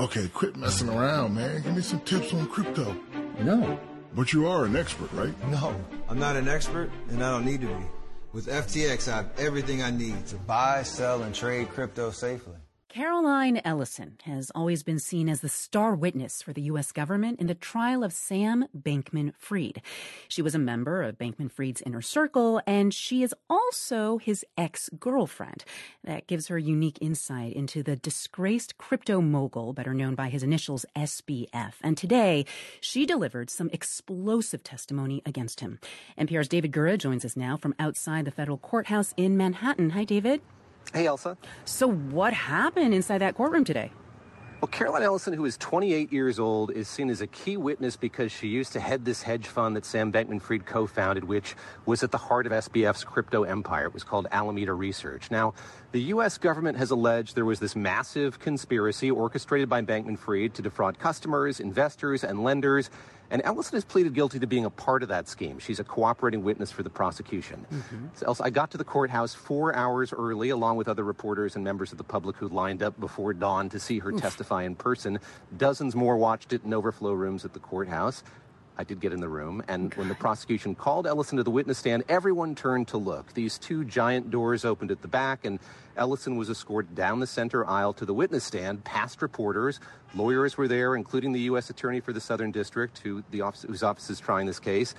[0.00, 1.60] Okay, quit messing around, man.
[1.60, 2.96] Give me some tips on crypto.
[3.40, 3.78] No.
[4.14, 5.34] But you are an expert, right?
[5.48, 5.76] No,
[6.08, 7.84] I'm not an expert, and I don't need to be.
[8.32, 12.56] With FTX, I have everything I need to buy, sell, and trade crypto safely.
[12.90, 16.90] Caroline Ellison has always been seen as the star witness for the U.S.
[16.90, 19.80] government in the trial of Sam Bankman Fried.
[20.26, 24.90] She was a member of Bankman Fried's inner circle, and she is also his ex
[24.98, 25.64] girlfriend.
[26.02, 30.84] That gives her unique insight into the disgraced crypto mogul, better known by his initials
[30.96, 31.74] SBF.
[31.84, 32.44] And today,
[32.80, 35.78] she delivered some explosive testimony against him.
[36.18, 39.90] NPR's David Gura joins us now from outside the federal courthouse in Manhattan.
[39.90, 40.40] Hi, David.
[40.92, 41.36] Hey, Ailsa.
[41.64, 43.92] So, what happened inside that courtroom today?
[44.60, 48.30] Well, Caroline Ellison, who is 28 years old, is seen as a key witness because
[48.30, 51.56] she used to head this hedge fund that Sam Bankman Fried co founded, which
[51.86, 53.86] was at the heart of SBF's crypto empire.
[53.86, 55.30] It was called Alameda Research.
[55.30, 55.54] Now,
[55.92, 56.36] the U.S.
[56.36, 61.60] government has alleged there was this massive conspiracy orchestrated by Bankman Fried to defraud customers,
[61.60, 62.90] investors, and lenders.
[63.30, 65.58] And Ellison has pleaded guilty to being a part of that scheme.
[65.58, 67.64] She's a cooperating witness for the prosecution.
[67.72, 68.06] Mm-hmm.
[68.14, 71.64] So Ailsa, I got to the courthouse four hours early, along with other reporters and
[71.64, 74.20] members of the public who lined up before dawn to see her Oof.
[74.20, 75.20] testify in person.
[75.56, 78.24] Dozens more watched it in overflow rooms at the courthouse.
[78.80, 81.76] I did get in the room, and when the prosecution called Ellison to the witness
[81.76, 83.34] stand, everyone turned to look.
[83.34, 85.58] These two giant doors opened at the back, and
[85.98, 89.80] Ellison was escorted down the center aisle to the witness stand, past reporters.
[90.14, 91.68] Lawyers were there, including the U.S.
[91.68, 94.94] Attorney for the Southern District, who the office, whose office is trying this case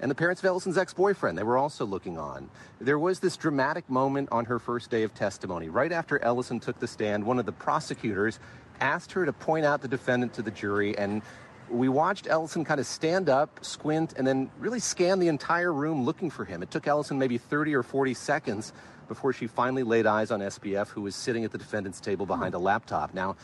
[0.00, 1.38] and the parents of Ellison's ex boyfriend.
[1.38, 2.48] They were also looking on.
[2.80, 5.68] There was this dramatic moment on her first day of testimony.
[5.68, 8.40] Right after Ellison took the stand, one of the prosecutors
[8.80, 11.22] asked her to point out the defendant to the jury, and
[11.70, 16.04] we watched Ellison kind of stand up, squint, and then really scan the entire room
[16.04, 16.62] looking for him.
[16.62, 18.72] It took Ellison maybe 30 or 40 seconds
[19.08, 22.54] before she finally laid eyes on SBF, who was sitting at the defendant's table behind
[22.54, 23.12] a laptop.
[23.12, 23.36] Now,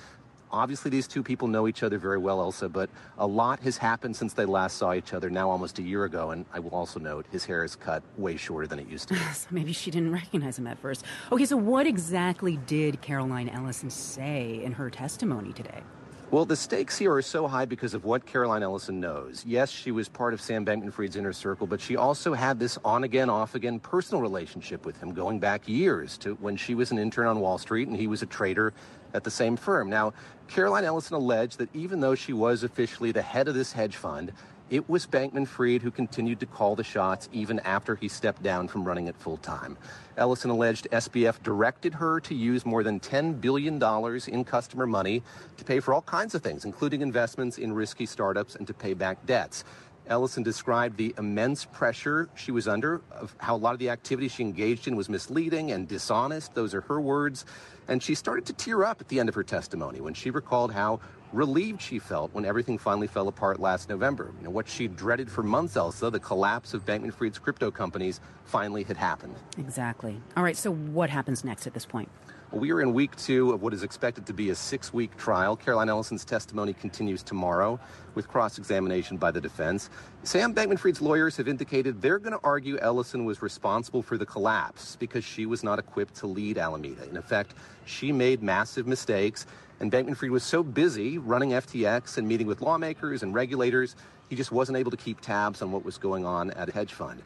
[0.50, 4.16] obviously these two people know each other very well, Ailsa, but a lot has happened
[4.16, 6.30] since they last saw each other now almost a year ago.
[6.30, 9.14] And I will also note his hair is cut way shorter than it used to
[9.14, 9.20] be.
[9.32, 11.04] so maybe she didn't recognize him at first.
[11.32, 15.82] Okay, so what exactly did Caroline Ellison say in her testimony today?
[16.32, 19.44] Well, the stakes here are so high because of what Caroline Ellison knows.
[19.46, 22.78] Yes, she was part of Sam Bankman Fried's inner circle, but she also had this
[22.84, 26.90] on again, off again personal relationship with him going back years to when she was
[26.90, 28.72] an intern on Wall Street and he was a trader
[29.14, 29.88] at the same firm.
[29.88, 30.14] Now,
[30.48, 34.32] Caroline Ellison alleged that even though she was officially the head of this hedge fund,
[34.68, 38.66] it was Bankman Fried who continued to call the shots even after he stepped down
[38.66, 39.78] from running it full time.
[40.16, 43.80] Ellison alleged SBF directed her to use more than $10 billion
[44.28, 45.22] in customer money
[45.56, 48.94] to pay for all kinds of things, including investments in risky startups and to pay
[48.94, 49.62] back debts.
[50.08, 54.28] Ellison described the immense pressure she was under, of how a lot of the activity
[54.28, 56.54] she engaged in was misleading and dishonest.
[56.54, 57.44] Those are her words.
[57.88, 60.72] And she started to tear up at the end of her testimony when she recalled
[60.72, 61.00] how
[61.32, 64.32] relieved she felt when everything finally fell apart last November.
[64.38, 68.20] You know, what she dreaded for months, Ailsa, the collapse of Bankman Fried's crypto companies,
[68.44, 69.34] finally had happened.
[69.58, 70.20] Exactly.
[70.36, 72.08] All right, so what happens next at this point?
[72.52, 75.56] We are in week two of what is expected to be a six week trial.
[75.56, 77.78] Caroline Ellison's testimony continues tomorrow
[78.14, 79.90] with cross examination by the defense.
[80.22, 84.24] Sam Bankman Fried's lawyers have indicated they're going to argue Ellison was responsible for the
[84.24, 87.08] collapse because she was not equipped to lead Alameda.
[87.10, 87.54] In effect,
[87.84, 89.44] she made massive mistakes,
[89.80, 93.96] and Bankman Fried was so busy running FTX and meeting with lawmakers and regulators,
[94.28, 96.92] he just wasn't able to keep tabs on what was going on at a hedge
[96.92, 97.22] fund.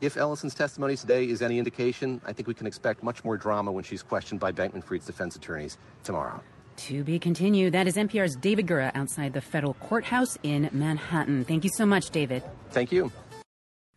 [0.00, 3.70] If Ellison's testimony today is any indication, I think we can expect much more drama
[3.70, 6.40] when she's questioned by Bankman Fried's defense attorneys tomorrow.
[6.76, 7.74] To be continued.
[7.74, 11.44] That is NPR's David Gura outside the federal courthouse in Manhattan.
[11.44, 12.42] Thank you so much, David.
[12.70, 13.12] Thank you.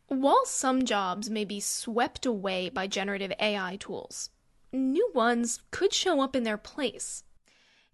[0.07, 4.29] While some jobs may be swept away by generative AI tools,
[4.73, 7.23] new ones could show up in their place.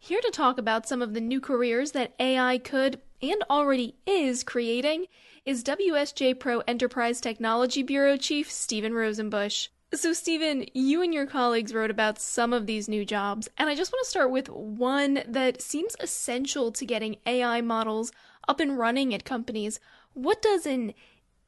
[0.02, 4.46] Here to talk about some of the new careers that AI could and already is
[4.46, 5.08] creating
[5.46, 9.68] is WSJ Pro Enterprise Technology Bureau Chief Stephen Rosenbush.
[9.94, 13.76] So, Stephen, you and your colleagues wrote about some of these new jobs, and I
[13.76, 18.14] just want to start with one that seems essential to getting AI models
[18.48, 19.82] up and running at companies.
[20.14, 20.94] What does an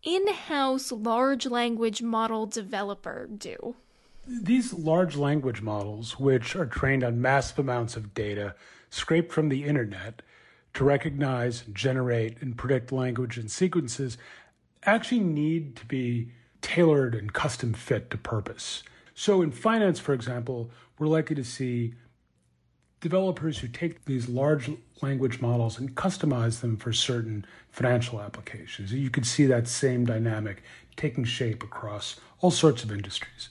[0.04, 3.78] in house large language model developer do?
[4.28, 8.56] These large language models, which are trained on massive amounts of data
[8.90, 10.22] scraped from the internet,
[10.74, 14.18] to recognize, generate, and predict language and sequences
[14.84, 16.32] actually need to be
[16.62, 18.84] tailored and custom fit to purpose.
[19.14, 21.96] So, in finance, for example, we're likely to see
[23.02, 24.70] developers who take these large
[25.02, 28.94] language models and customize them for certain financial applications.
[28.94, 30.64] You could see that same dynamic
[30.96, 33.50] taking shape across all sorts of industries.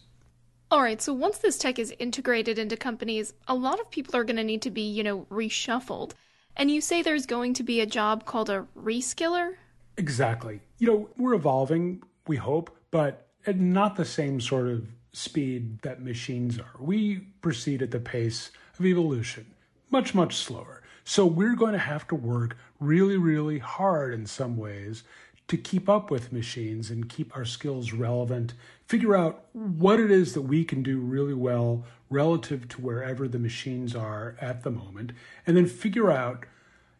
[0.72, 4.22] All right, so once this tech is integrated into companies, a lot of people are
[4.22, 6.12] going to need to be, you know, reshuffled.
[6.56, 9.54] And you say there's going to be a job called a reskiller?
[9.96, 10.60] Exactly.
[10.78, 16.02] You know, we're evolving, we hope, but at not the same sort of speed that
[16.02, 16.76] machines are.
[16.78, 19.46] We proceed at the pace of evolution,
[19.90, 20.84] much, much slower.
[21.02, 25.02] So we're going to have to work really, really hard in some ways
[25.50, 28.54] to keep up with machines and keep our skills relevant,
[28.86, 33.38] figure out what it is that we can do really well relative to wherever the
[33.38, 35.10] machines are at the moment,
[35.44, 36.46] and then figure out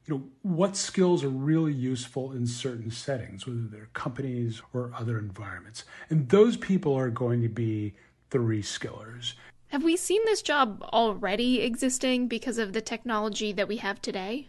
[0.04, 5.16] you know what skills are really useful in certain settings whether they're companies or other
[5.16, 5.84] environments.
[6.08, 7.94] And those people are going to be
[8.30, 9.34] the reskillers
[9.68, 14.48] have we seen this job already existing because of the technology that we have today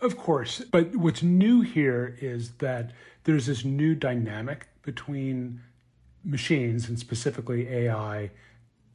[0.00, 2.92] of course but what's new here is that
[3.24, 5.60] there's this new dynamic between
[6.24, 8.30] machines and specifically ai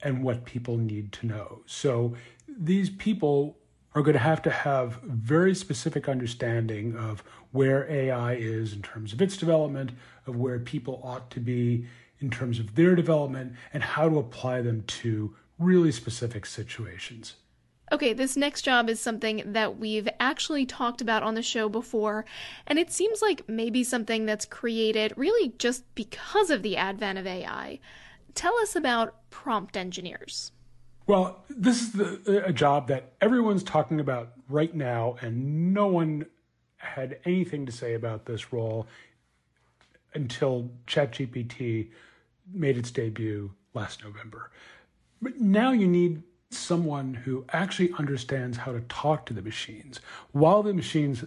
[0.03, 2.15] and what people need to know so
[2.47, 3.57] these people
[3.93, 9.11] are going to have to have very specific understanding of where AI is in terms
[9.11, 9.91] of its development,
[10.25, 11.85] of where people ought to be
[12.19, 17.35] in terms of their development, and how to apply them to really specific situations.
[17.91, 22.23] Okay, this next job is something that we've actually talked about on the show before,
[22.65, 27.27] and it seems like maybe something that's created really just because of the advent of
[27.27, 27.79] AI.
[28.33, 30.53] Tell us about prompt engineers.
[31.05, 36.27] Well, this is the, a job that everyone's talking about right now, and no one
[36.77, 38.87] had anything to say about this role
[40.13, 41.89] until ChatGPT
[42.53, 44.51] made its debut last November.
[45.21, 49.99] But now you need someone who actually understands how to talk to the machines.
[50.31, 51.23] While the machines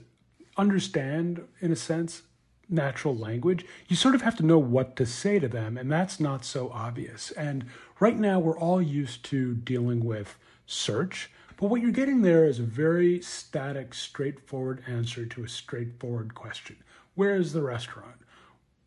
[0.57, 2.23] understand, in a sense,
[2.69, 6.21] natural language, you sort of have to know what to say to them, and that's
[6.21, 7.31] not so obvious.
[7.33, 7.67] And
[8.01, 10.37] right now, we're all used to dealing with
[10.67, 16.35] search, but what you're getting there is a very static, straightforward answer to a straightforward
[16.35, 16.77] question
[17.15, 18.17] Where is the restaurant?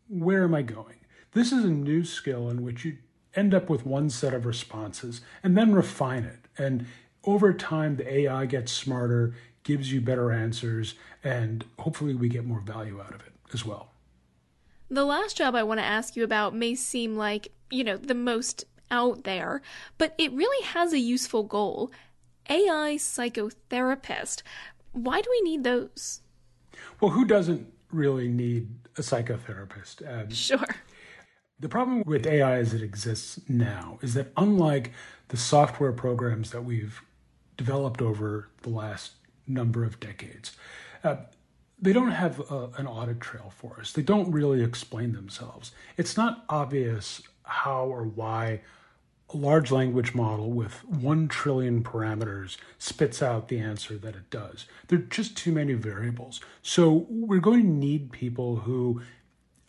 [0.08, 0.96] Where am I going?
[1.32, 2.98] This is a new skill in which you
[3.38, 6.40] end up with one set of responses and then refine it.
[6.58, 6.86] And
[7.24, 12.60] over time, the AI gets smarter, gives you better answers, and hopefully, we get more
[12.60, 13.92] value out of it as well.
[14.90, 18.14] The last job I want to ask you about may seem like, you know, the
[18.14, 19.60] most out there,
[19.98, 21.90] but it really has a useful goal.
[22.48, 24.42] AI psychotherapist.
[24.92, 26.22] Why do we need those?
[27.00, 30.02] Well, who doesn't really need a psychotherapist?
[30.08, 30.64] Um, sure.
[31.60, 34.92] The problem with AI as it exists now is that unlike
[35.28, 37.02] the software programs that we've
[37.56, 39.12] developed over the last
[39.46, 40.56] number of decades,
[41.02, 41.16] uh,
[41.80, 43.92] they don't have a, an audit trail for us.
[43.92, 45.72] They don't really explain themselves.
[45.96, 48.60] It's not obvious how or why
[49.32, 54.66] a large language model with 1 trillion parameters spits out the answer that it does.
[54.86, 56.40] There are just too many variables.
[56.62, 59.02] So we're going to need people who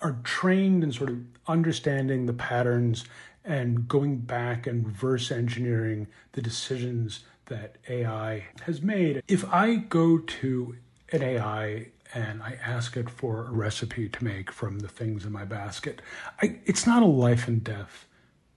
[0.01, 3.05] are trained in sort of understanding the patterns
[3.43, 9.23] and going back and reverse engineering the decisions that AI has made.
[9.27, 10.75] If I go to
[11.11, 15.31] an AI and I ask it for a recipe to make from the things in
[15.31, 16.01] my basket.
[16.41, 18.07] I, it's not a life and death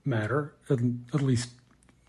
[0.03, 0.79] matter, at,
[1.13, 1.51] at least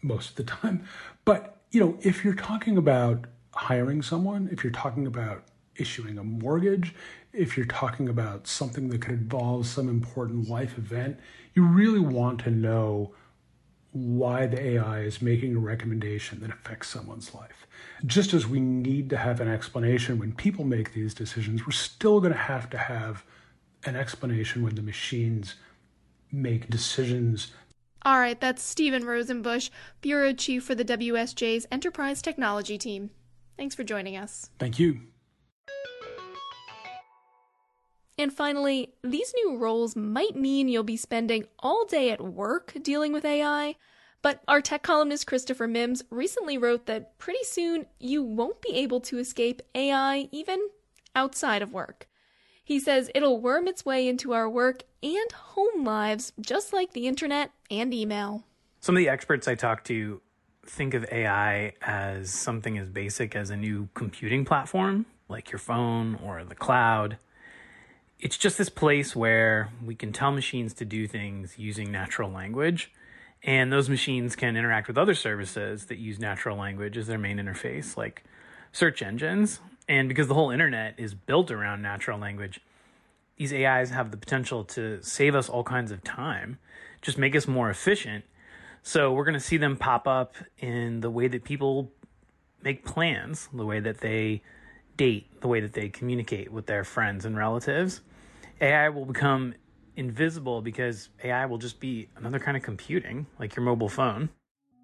[0.03, 0.87] most of the time.
[1.25, 5.45] But, you know, if you're talking about hiring someone, if you're talking about
[5.77, 6.95] issuing a mortgage,
[7.35, 11.19] if you're talking about something that could involve some important life event,
[11.55, 13.13] you really want to know
[13.93, 17.67] why the AI is making a recommendation that affects someone's life.
[18.05, 22.21] Just as we need to have an explanation when people make these decisions, we're still
[22.21, 23.25] going to have to have
[23.85, 25.55] an explanation when the machines
[26.33, 27.53] make decisions.
[28.03, 33.11] All right, that's Stephen Rosenbush, Bureau Chief for the WSJ's Enterprise Technology Team.
[33.57, 34.51] Thanks for joining us.
[34.59, 35.01] Thank you.
[38.17, 43.13] And finally, these new roles might mean you'll be spending all day at work dealing
[43.13, 43.75] with AI,
[44.23, 49.01] but our tech columnist Christopher Mims recently wrote that pretty soon you won't be able
[49.01, 50.69] to escape AI even
[51.17, 52.09] outside of work.
[52.65, 57.07] He says it'll worm its way into our work and home lives just like the
[57.07, 58.45] internet and email.
[58.81, 60.23] Some of the experts I talked to
[60.65, 66.19] think of AI as something as basic as a new computing platform, like your phone
[66.23, 67.19] or the cloud
[68.19, 72.91] it's just this place where we can tell machines to do things using natural language
[73.43, 77.39] and those machines can interact with other services that use natural language as their main
[77.39, 78.25] interface like
[78.73, 79.61] search engines.
[79.87, 82.61] And because the whole internet is built around natural language
[83.37, 86.59] these ais have the potential to save us all kinds of time
[87.03, 88.25] just make us more efficient.
[88.83, 91.93] So we're going to see them pop up in the way that people
[92.63, 94.43] make plans the way that they
[94.97, 98.01] date the way that they communicate with their friends and relatives.
[98.63, 99.55] AI will become
[99.95, 104.31] invisible because AI will just be another kind of computing, like your mobile phone.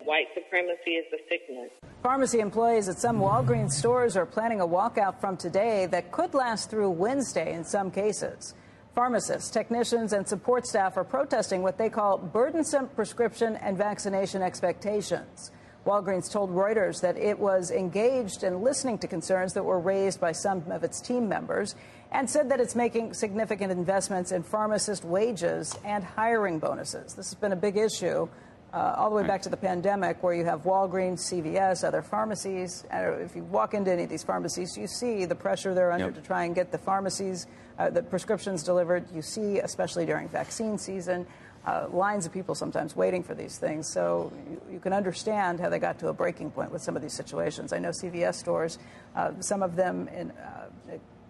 [0.05, 1.71] White supremacy is the sickness.
[2.03, 6.69] Pharmacy employees at some Walgreens stores are planning a walkout from today that could last
[6.69, 8.53] through Wednesday in some cases.
[8.95, 15.53] Pharmacists, technicians, and support staff are protesting what they call burdensome prescription and vaccination expectations.
[15.87, 20.33] Walgreens told Reuters that it was engaged in listening to concerns that were raised by
[20.33, 21.75] some of its team members
[22.13, 27.15] and said that it's making significant investments in pharmacist wages and hiring bonuses.
[27.15, 28.29] This has been a big issue
[28.73, 32.85] uh, all the way back to the pandemic, where you have Walgreens, CVS, other pharmacies.
[32.93, 36.15] If you walk into any of these pharmacies, you see the pressure they're under yep.
[36.15, 37.47] to try and get the pharmacies,
[37.79, 39.07] uh, the prescriptions delivered.
[39.13, 41.27] You see, especially during vaccine season,
[41.67, 43.87] uh, lines of people sometimes waiting for these things.
[43.89, 47.03] So you, you, can understand how they got to a breaking point with some of
[47.03, 47.73] these situations.
[47.73, 48.79] I know CVS stores,
[49.15, 50.69] uh, some of them in uh,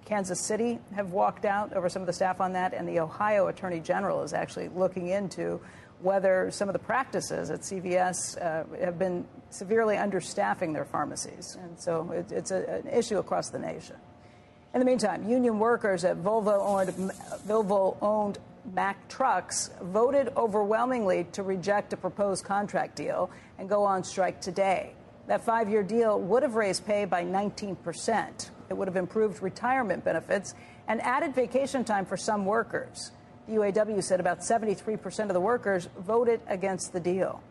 [0.05, 3.47] Kansas City have walked out over some of the staff on that, and the Ohio
[3.47, 5.61] Attorney General is actually looking into
[6.01, 11.57] whether some of the practices at CVS uh, have been severely understaffing their pharmacies.
[11.61, 13.97] And so it, it's a, an issue across the nation.
[14.73, 17.13] In the meantime, union workers at Volvo-owned,
[17.47, 18.39] Volvo-owned
[18.75, 24.95] Mack Trucks voted overwhelmingly to reject a proposed contract deal and go on strike today.
[25.27, 28.51] That five year deal would have raised pay by 19%.
[28.69, 30.55] It would have improved retirement benefits
[30.89, 33.13] and added vacation time for some workers.
[33.47, 37.43] The UAW said about 73% of the workers voted against the deal.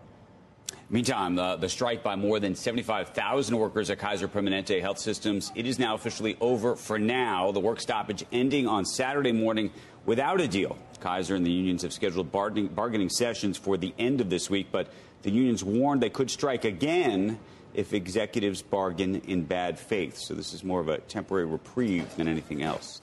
[0.92, 5.68] Meantime, uh, the strike by more than 75,000 workers at Kaiser Permanente Health Systems, it
[5.68, 7.51] is now officially over for now.
[7.51, 9.72] The work stoppage ending on Saturday morning
[10.06, 10.78] without a deal.
[11.00, 14.68] Kaiser and the unions have scheduled bargaining, bargaining sessions for the end of this week,
[14.72, 14.88] but
[15.22, 17.39] the unions warned they could strike again
[17.74, 20.18] if executives bargain in bad faith.
[20.18, 23.01] So this is more of a temporary reprieve than anything else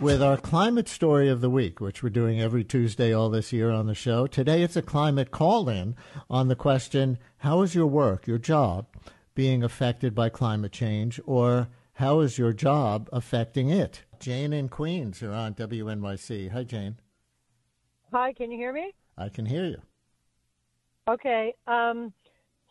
[0.00, 3.70] with our climate story of the week, which we're doing every Tuesday all this year
[3.70, 4.28] on the show.
[4.28, 5.96] Today it's a climate call in
[6.30, 8.86] on the question How is your work, your job,
[9.34, 14.02] being affected by climate change, or how is your job affecting it?
[14.20, 16.50] Jane in Queens you're on WNYC.
[16.50, 16.96] Hi, Jane.
[18.12, 18.94] Hi, can you hear me?
[19.16, 19.80] I can hear you.
[21.08, 21.54] Okay.
[21.66, 22.12] Um,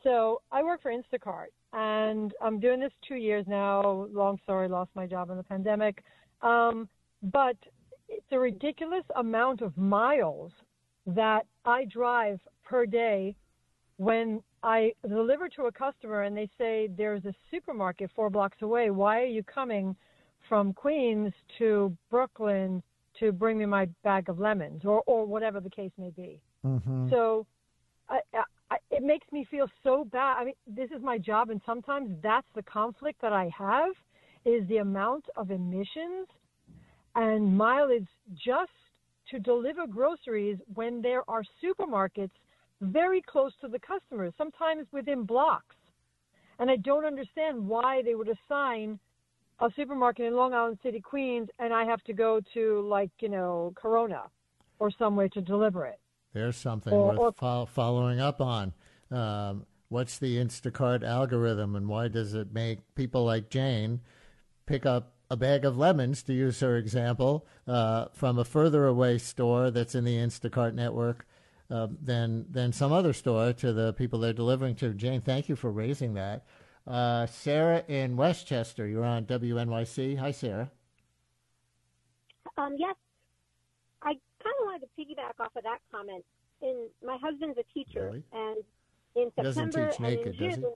[0.04, 4.08] so I work for Instacart, and I'm doing this two years now.
[4.12, 6.04] Long story, lost my job in the pandemic.
[6.42, 6.88] Um,
[7.24, 7.58] but
[8.10, 10.52] it's a ridiculous amount of miles
[11.08, 13.36] that I drive per day
[13.98, 18.90] when I deliver to a customer and they say there's a supermarket four blocks away.
[18.92, 19.96] Why are you coming
[20.48, 22.82] from Queens to Brooklyn
[23.20, 26.42] to bring me my bag of lemons or, or whatever the case may be?
[26.66, 27.10] Mm-hmm.
[27.10, 27.46] So
[28.10, 28.20] I,
[28.70, 30.38] I, it makes me feel so bad.
[30.40, 33.92] I mean, this is my job, and sometimes that's the conflict that I have
[34.46, 36.28] is the amount of emissions
[37.16, 38.72] and mileage just
[39.32, 42.32] to deliver groceries when there are supermarkets
[42.82, 45.76] very close to the customers, sometimes within blocks.
[46.60, 49.00] And I don't understand why they would assign
[49.60, 53.30] a supermarket in Long Island City, Queens, and I have to go to like you
[53.30, 54.24] know Corona
[54.80, 56.00] or somewhere to deliver it.
[56.34, 58.74] There's something or, worth or, fo- following up on.
[59.12, 64.02] Um, what's the Instacart algorithm, and why does it make people like Jane
[64.66, 69.18] pick up a bag of lemons, to use her example, uh, from a further away
[69.18, 71.26] store that's in the Instacart network
[71.70, 74.94] uh, than than some other store to the people they're delivering to.
[74.94, 76.46] Jane, thank you for raising that.
[76.88, 80.18] Uh, Sarah in Westchester, you're on WNYC.
[80.20, 80.72] Hi, Sarah.
[82.58, 82.96] Um, yes,
[84.02, 86.24] I kind of wanted to piggyback off of that comment.
[86.62, 88.24] In my husband's a teacher, really?
[88.32, 88.64] and
[89.16, 90.74] in September and naked, in June,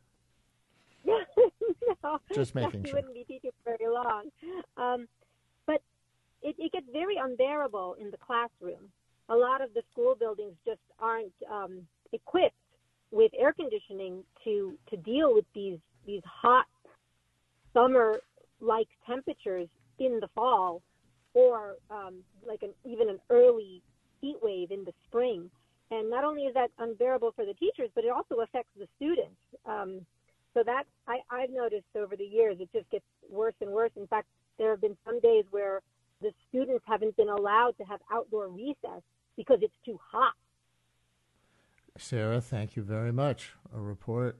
[2.03, 2.97] no, just making he sure.
[2.97, 4.29] wouldn't be teaching for very long.
[4.77, 5.07] Um,
[5.65, 5.81] but
[6.43, 8.91] it, it gets very unbearable in the classroom.
[9.29, 11.79] A lot of the school buildings just aren't um,
[12.11, 12.53] equipped
[13.11, 16.65] with air conditioning to to deal with these these hot
[17.73, 18.19] summer
[18.59, 19.67] like temperatures
[19.99, 20.81] in the fall
[21.33, 23.81] or um, like an even an early
[24.19, 25.49] heat wave in the spring.
[25.89, 29.41] And not only is that unbearable for the teachers, but it also affects the students.
[29.65, 30.05] Um,
[30.53, 33.91] so that I, I've noticed over the years, it just gets worse and worse.
[33.95, 34.27] In fact,
[34.57, 35.81] there have been some days where
[36.21, 39.01] the students haven't been allowed to have outdoor recess
[39.37, 40.33] because it's too hot.
[41.97, 43.53] Sarah, thank you very much.
[43.75, 44.37] A report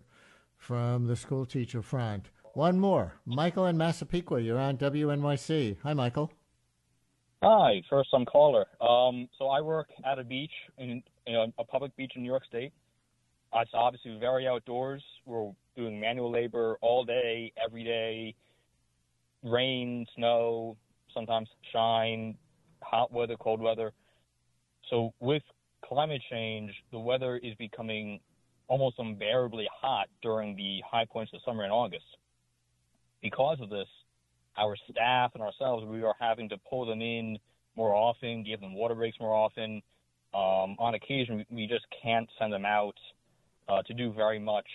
[0.62, 2.30] from the school teacher front.
[2.54, 3.14] One more.
[3.26, 5.78] Michael in Massapequa, you're on WNYC.
[5.82, 6.32] Hi, Michael.
[7.42, 8.68] Hi, first time caller.
[8.80, 12.46] Um, so I work at a beach in, in a public beach in New York
[12.46, 12.72] State.
[13.56, 15.04] It's obviously very outdoors.
[15.26, 18.36] We're doing manual labor all day, every day,
[19.44, 20.78] rain, snow,
[21.12, 22.38] sometimes shine,
[22.84, 23.92] hot weather, cold weather.
[24.92, 25.44] So with
[25.84, 28.20] climate change, the weather is becoming
[28.72, 32.06] almost unbearably hot during the high points of summer and August.
[33.22, 33.88] Because of this,
[34.58, 37.38] our staff and ourselves, we are having to pull them in
[37.76, 39.82] more often, give them water breaks more often.
[40.34, 42.96] Um, on occasion, we just can't send them out
[43.68, 44.68] uh, to do very much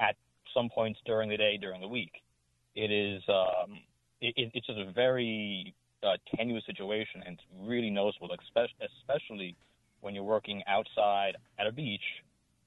[0.00, 0.16] at
[0.52, 2.14] some points during the day, during the week.
[2.74, 3.78] It is um,
[4.20, 9.54] it, it's just a very uh, tenuous situation, and it's really noticeable, especially
[10.00, 12.02] when you're working outside at a beach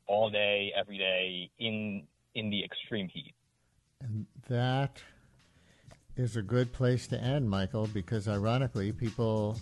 [0.08, 2.04] all day, every day in
[2.36, 3.34] in the extreme heat.
[4.02, 5.02] And that
[6.16, 9.60] is a good place to end, Michael, because ironically, people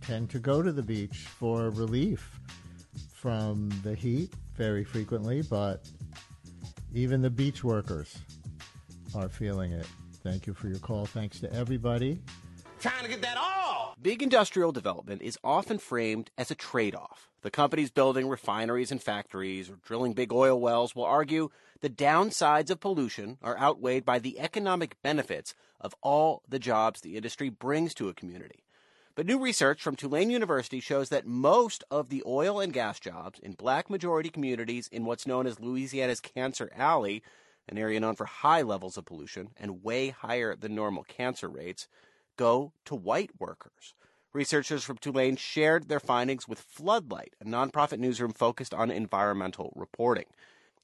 [0.00, 2.40] tend to go to the beach for relief
[3.12, 5.88] from the heat very frequently, but
[6.94, 8.18] even the beach workers
[9.14, 9.86] are feeling it.
[10.22, 11.06] Thank you for your call.
[11.06, 12.20] Thanks to everybody.
[12.80, 13.67] Trying to get that all.
[14.00, 17.28] Big industrial development is often framed as a trade off.
[17.42, 21.50] The companies building refineries and factories or drilling big oil wells will argue
[21.80, 27.16] the downsides of pollution are outweighed by the economic benefits of all the jobs the
[27.16, 28.62] industry brings to a community.
[29.16, 33.40] But new research from Tulane University shows that most of the oil and gas jobs
[33.40, 37.24] in black majority communities in what's known as Louisiana's Cancer Alley
[37.68, 41.86] an area known for high levels of pollution and way higher than normal cancer rates,
[42.38, 43.92] go to white workers.
[44.32, 50.26] Researchers from Tulane shared their findings with Floodlight, a nonprofit newsroom focused on environmental reporting.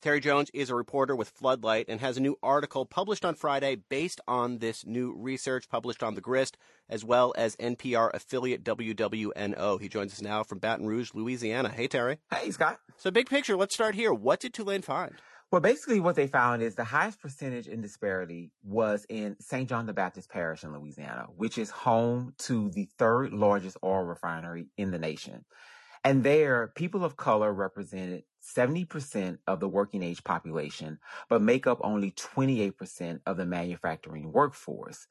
[0.03, 3.77] Terry Jones is a reporter with Floodlight and has a new article published on Friday
[3.77, 6.59] based on this new research published on The Grist,
[6.91, 9.81] as well as NPR affiliate WWNO.
[9.81, 11.71] He joins us now from Baton Rouge, Louisiana.
[11.71, 12.19] Hey, Terry.
[12.31, 12.81] Hey, Scott.
[12.99, 14.13] So, big picture, let's start here.
[14.13, 15.15] What did Tulane find?
[15.55, 19.69] Well, basically, what they found is the highest percentage in disparity was in St.
[19.69, 24.67] John the Baptist Parish in Louisiana, which is home to the third largest oil refinery
[24.77, 25.45] in the nation.
[26.03, 30.99] And there, people of color represented 70% of the working age population,
[31.29, 35.07] but make up only 28% of the manufacturing workforce.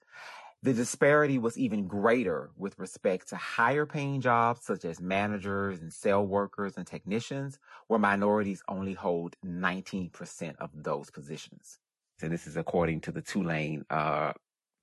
[0.63, 5.91] The disparity was even greater with respect to higher paying jobs such as managers and
[5.91, 11.79] cell workers and technicians, where minorities only hold 19% of those positions.
[12.21, 14.31] And this is according to the Tulane uh,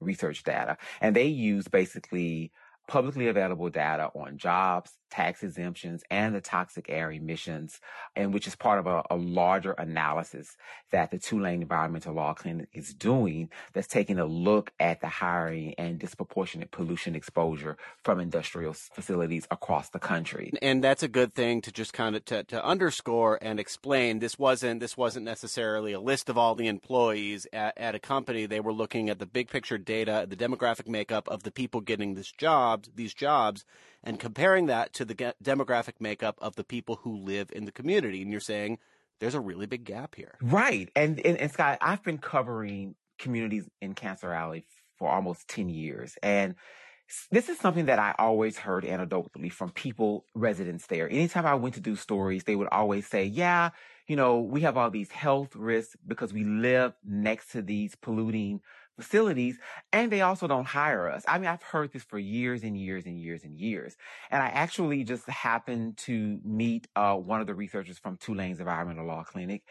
[0.00, 0.76] research data.
[1.00, 2.52] And they use basically
[2.86, 7.80] publicly available data on jobs, tax exemptions, and the toxic air emissions,
[8.16, 10.56] and which is part of a, a, larger analysis
[10.90, 15.74] that the Tulane Environmental Law Clinic is doing that's taking a look at the hiring
[15.78, 20.52] and disproportionate pollution exposure from industrial facilities across the country.
[20.62, 24.18] And that's a good thing to just kind of to, to underscore and explain.
[24.18, 28.46] This wasn't this wasn't necessarily a list of all the employees at, at a company.
[28.46, 32.14] They were looking at the big picture data, the demographic makeup of the people getting
[32.14, 33.64] this job jobs, these jobs,
[34.02, 38.22] and comparing that to the demographic makeup of the people who live in the community.
[38.22, 38.78] And you're saying
[39.20, 40.36] there's a really big gap here.
[40.40, 40.90] Right.
[40.96, 44.64] And, and, and Scott, I've been covering communities in Cancer Alley
[44.98, 46.16] for almost 10 years.
[46.22, 46.54] And
[47.30, 51.08] this is something that I always heard anecdotally from people, residents there.
[51.08, 53.70] Anytime I went to do stories, they would always say, yeah,
[54.06, 58.60] you know, we have all these health risks because we live next to these polluting
[59.02, 59.58] facilities
[59.92, 61.24] and they also don't hire us.
[61.26, 63.96] I mean, I've heard this for years and years and years and years.
[64.30, 69.06] And I actually just happened to meet uh, one of the researchers from Tulane's Environmental
[69.06, 69.62] Law Clinic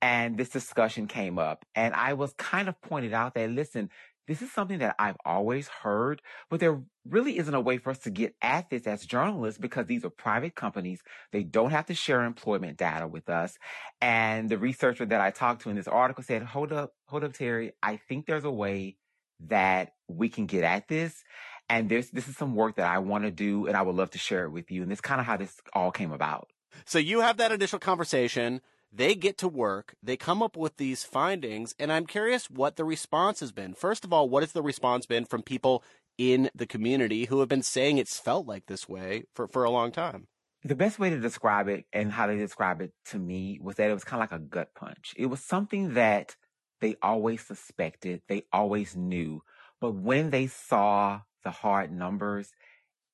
[0.00, 3.90] and this discussion came up and I was kind of pointed out that, listen,
[4.28, 7.98] this is something that I've always heard, but there really isn't a way for us
[8.00, 11.00] to get at this as journalists because these are private companies.
[11.32, 13.58] They don't have to share employment data with us.
[14.02, 17.32] And the researcher that I talked to in this article said, hold up, hold up,
[17.32, 17.72] Terry.
[17.82, 18.98] I think there's a way
[19.46, 21.24] that we can get at this.
[21.70, 24.10] And this, this is some work that I want to do and I would love
[24.10, 24.82] to share it with you.
[24.82, 26.50] And this kind of how this all came about.
[26.84, 28.60] So you have that initial conversation
[28.92, 32.84] they get to work, they come up with these findings, and I'm curious what the
[32.84, 33.74] response has been.
[33.74, 35.84] First of all, what has the response been from people
[36.16, 39.70] in the community who have been saying it's felt like this way for, for a
[39.70, 40.26] long time?
[40.64, 43.90] The best way to describe it and how they describe it to me was that
[43.90, 45.14] it was kind of like a gut punch.
[45.16, 46.34] It was something that
[46.80, 49.42] they always suspected, they always knew,
[49.80, 52.50] but when they saw the hard numbers,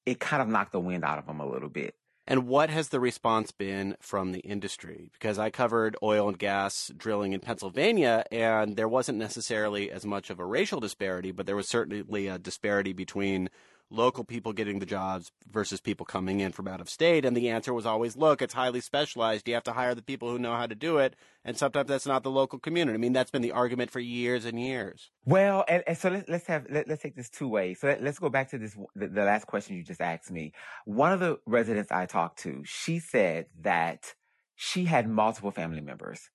[0.07, 1.95] it kind of knocked the wind out of them a little bit.
[2.27, 5.11] And what has the response been from the industry?
[5.13, 10.31] Because I covered oil and gas drilling in Pennsylvania, and there wasn't necessarily as much
[10.31, 13.51] of a racial disparity, but there was certainly a disparity between
[13.91, 17.25] local people getting the jobs versus people coming in from out of state.
[17.25, 19.47] And the answer was always, look, it's highly specialized.
[19.47, 21.15] You have to hire the people who know how to do it.
[21.45, 22.95] And sometimes that's not the local community.
[22.95, 25.11] I mean, that's been the argument for years and years.
[25.25, 27.81] Well, and, and so let, us have let, us take this two ways.
[27.81, 30.53] So let, us go back to this the, the last question you just asked me.
[30.85, 34.15] One of the residents I talked to, she said that
[34.57, 36.31] she had multiple family members.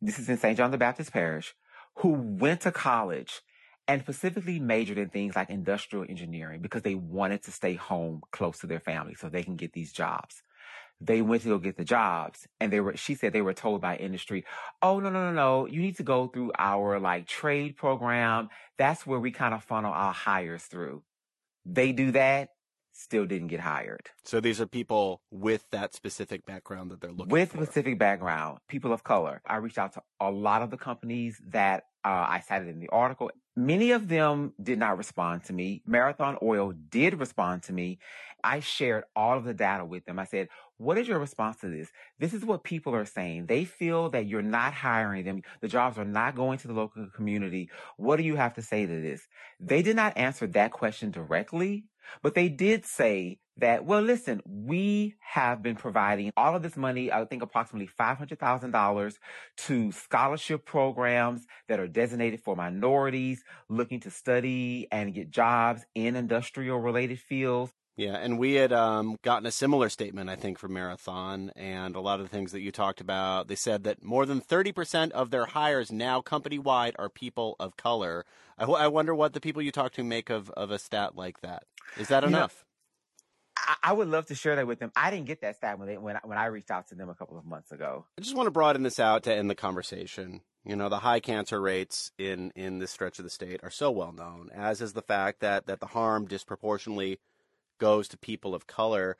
[0.00, 0.56] This is in St.
[0.56, 1.54] John the Baptist Parish,
[1.96, 3.42] who went to college
[3.90, 8.60] and specifically majored in things like industrial engineering because they wanted to stay home close
[8.60, 10.44] to their family so they can get these jobs.
[11.00, 13.80] They went to go get the jobs and they were, she said they were told
[13.80, 14.44] by industry,
[14.80, 15.66] Oh, no, no, no, no.
[15.66, 18.48] You need to go through our like trade program.
[18.78, 21.02] That's where we kind of funnel our hires through.
[21.66, 22.50] They do that
[22.92, 24.10] still didn't get hired.
[24.24, 27.64] So these are people with that specific background that they're looking with for.
[27.64, 29.40] specific background, people of color.
[29.46, 32.88] I reached out to a lot of the companies that uh, I cited in the
[32.90, 33.30] article.
[33.56, 35.82] Many of them did not respond to me.
[35.86, 37.98] Marathon Oil did respond to me.
[38.42, 40.18] I shared all of the data with them.
[40.18, 41.90] I said, what is your response to this?
[42.18, 43.46] This is what people are saying.
[43.46, 45.42] They feel that you're not hiring them.
[45.60, 47.68] The jobs are not going to the local community.
[47.98, 49.28] What do you have to say to this?
[49.58, 51.84] They did not answer that question directly,
[52.22, 57.12] but they did say that, well, listen, we have been providing all of this money,
[57.12, 59.14] I think approximately $500,000
[59.58, 66.16] to scholarship programs that are designated for minorities looking to study and get jobs in
[66.16, 67.72] industrial related fields.
[68.00, 72.00] Yeah, and we had um, gotten a similar statement, I think, from Marathon, and a
[72.00, 73.48] lot of the things that you talked about.
[73.48, 77.76] They said that more than 30% of their hires now company wide are people of
[77.76, 78.24] color.
[78.60, 81.16] I, w- I wonder what the people you talk to make of, of a stat
[81.16, 81.64] like that.
[81.96, 82.66] Is that enough?
[83.56, 84.92] I, I would love to share that with them.
[84.94, 87.08] I didn't get that stat when, they, when, I, when I reached out to them
[87.08, 88.04] a couple of months ago.
[88.18, 90.42] I just want to broaden this out to end the conversation.
[90.62, 93.90] You know, the high cancer rates in, in this stretch of the state are so
[93.90, 97.18] well known, as is the fact that, that the harm disproportionately
[97.78, 99.16] goes to people of color.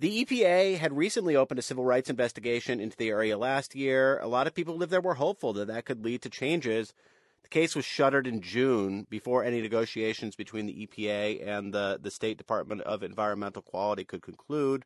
[0.00, 4.18] The EPA had recently opened a civil rights investigation into the area last year.
[4.18, 6.92] A lot of people who live there were hopeful that that could lead to changes.
[7.42, 12.10] The case was shuttered in June before any negotiations between the EPA and the, the
[12.10, 14.84] State Department of Environmental Quality could conclude.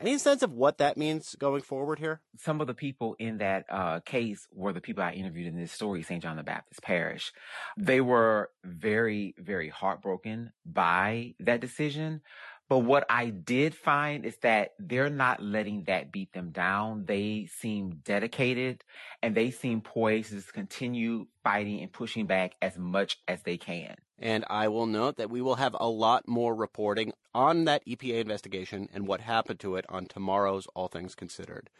[0.00, 2.22] Any sense of what that means going forward here?
[2.38, 5.72] Some of the people in that uh, case were the people I interviewed in this
[5.72, 6.22] story, St.
[6.22, 7.34] John the Baptist Parish.
[7.76, 12.22] They were very, very heartbroken by that decision.
[12.70, 17.04] But what I did find is that they're not letting that beat them down.
[17.04, 18.84] They seem dedicated
[19.20, 23.96] and they seem poised to continue fighting and pushing back as much as they can.
[24.20, 28.20] And I will note that we will have a lot more reporting on that EPA
[28.20, 31.70] investigation and what happened to it on tomorrow's All Things Considered.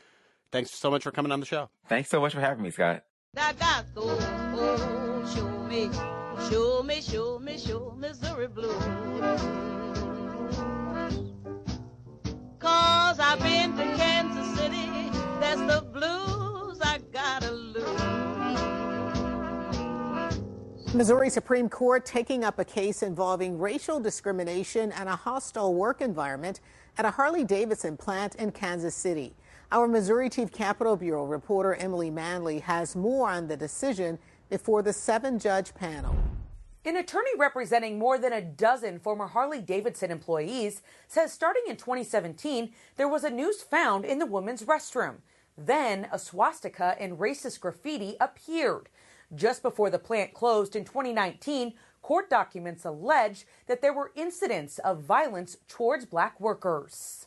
[0.50, 1.70] Thanks so much for coming on the show.
[1.88, 3.04] Thanks so much for having me, Scott.
[5.32, 5.88] show me,
[6.50, 9.79] show me, show me, show Missouri blue.
[12.60, 15.10] Cause I've been to Kansas City.
[15.40, 18.10] That's the blues I gotta lose.
[20.92, 26.60] Missouri Supreme Court taking up a case involving racial discrimination and a hostile work environment
[26.98, 29.34] at a Harley Davidson plant in Kansas City.
[29.72, 34.18] Our Missouri Chief Capitol Bureau reporter Emily Manley has more on the decision
[34.50, 36.14] before the seven judge panel.
[36.82, 42.72] An attorney representing more than a dozen former Harley Davidson employees says starting in 2017,
[42.96, 45.16] there was a noose found in the women's restroom.
[45.58, 48.88] Then a swastika and racist graffiti appeared.
[49.34, 55.02] Just before the plant closed in 2019, court documents allege that there were incidents of
[55.02, 57.26] violence towards black workers.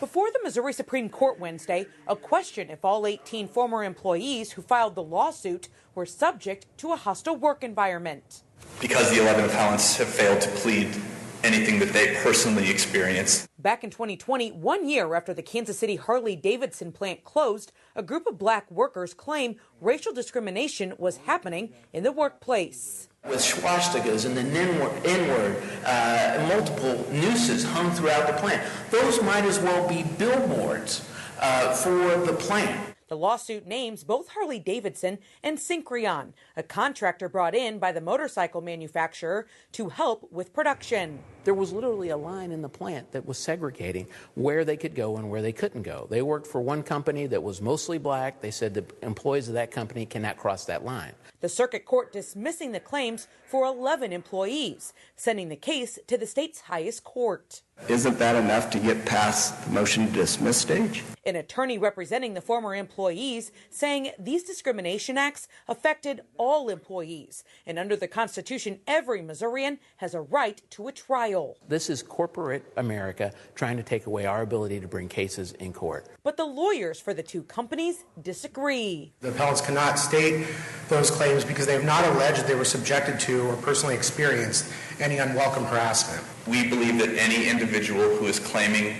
[0.00, 4.94] Before the Missouri Supreme Court Wednesday, a question if all 18 former employees who filed
[4.94, 8.42] the lawsuit were subject to a hostile work environment.
[8.80, 10.94] Because the 11 appellants have failed to plead
[11.42, 13.48] anything that they personally experienced.
[13.58, 18.26] Back in 2020, one year after the Kansas City Harley Davidson plant closed, a group
[18.26, 24.42] of black workers claim racial discrimination was happening in the workplace with swastikas and the
[24.42, 28.62] N-word, uh, multiple nooses hung throughout the plant.
[28.90, 31.08] Those might as well be billboards
[31.40, 32.94] uh, for the plant.
[33.08, 38.60] The lawsuit names both Harley Davidson and Syncreon, a contractor brought in by the motorcycle
[38.60, 41.20] manufacturer to help with production.
[41.44, 45.16] There was literally a line in the plant that was segregating where they could go
[45.16, 46.06] and where they couldn't go.
[46.10, 48.40] They worked for one company that was mostly black.
[48.40, 51.12] They said the employees of that company cannot cross that line.
[51.40, 56.62] The circuit court dismissing the claims for 11 employees, sending the case to the state's
[56.62, 57.62] highest court.
[57.88, 61.02] Isn't that enough to get past the motion to dismiss stage?
[61.26, 67.44] An attorney representing the former employees saying these discrimination acts affected all employees.
[67.66, 71.33] And under the Constitution, every Missourian has a right to a trial.
[71.68, 76.06] This is corporate America trying to take away our ability to bring cases in court.
[76.22, 79.12] But the lawyers for the two companies disagree.
[79.20, 80.46] The appellants cannot state
[80.88, 85.18] those claims because they have not alleged they were subjected to or personally experienced any
[85.18, 86.22] unwelcome harassment.
[86.46, 88.96] We believe that any individual who is claiming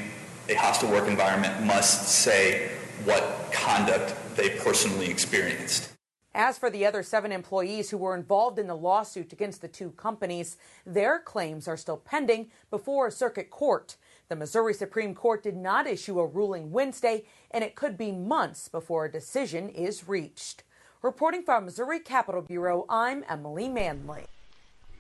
[0.49, 2.71] a hostile work environment must say
[3.05, 5.94] what conduct they personally experienced.
[6.35, 9.93] As for the other seven employees who were involved in the lawsuit against the two
[9.93, 13.97] companies, their claims are still pending before a circuit court.
[14.29, 18.69] The Missouri Supreme Court did not issue a ruling Wednesday, and it could be months
[18.69, 20.65] before a decision is reached.
[21.03, 24.25] Reporting from Missouri Capitol Bureau, I'm Emily Manley.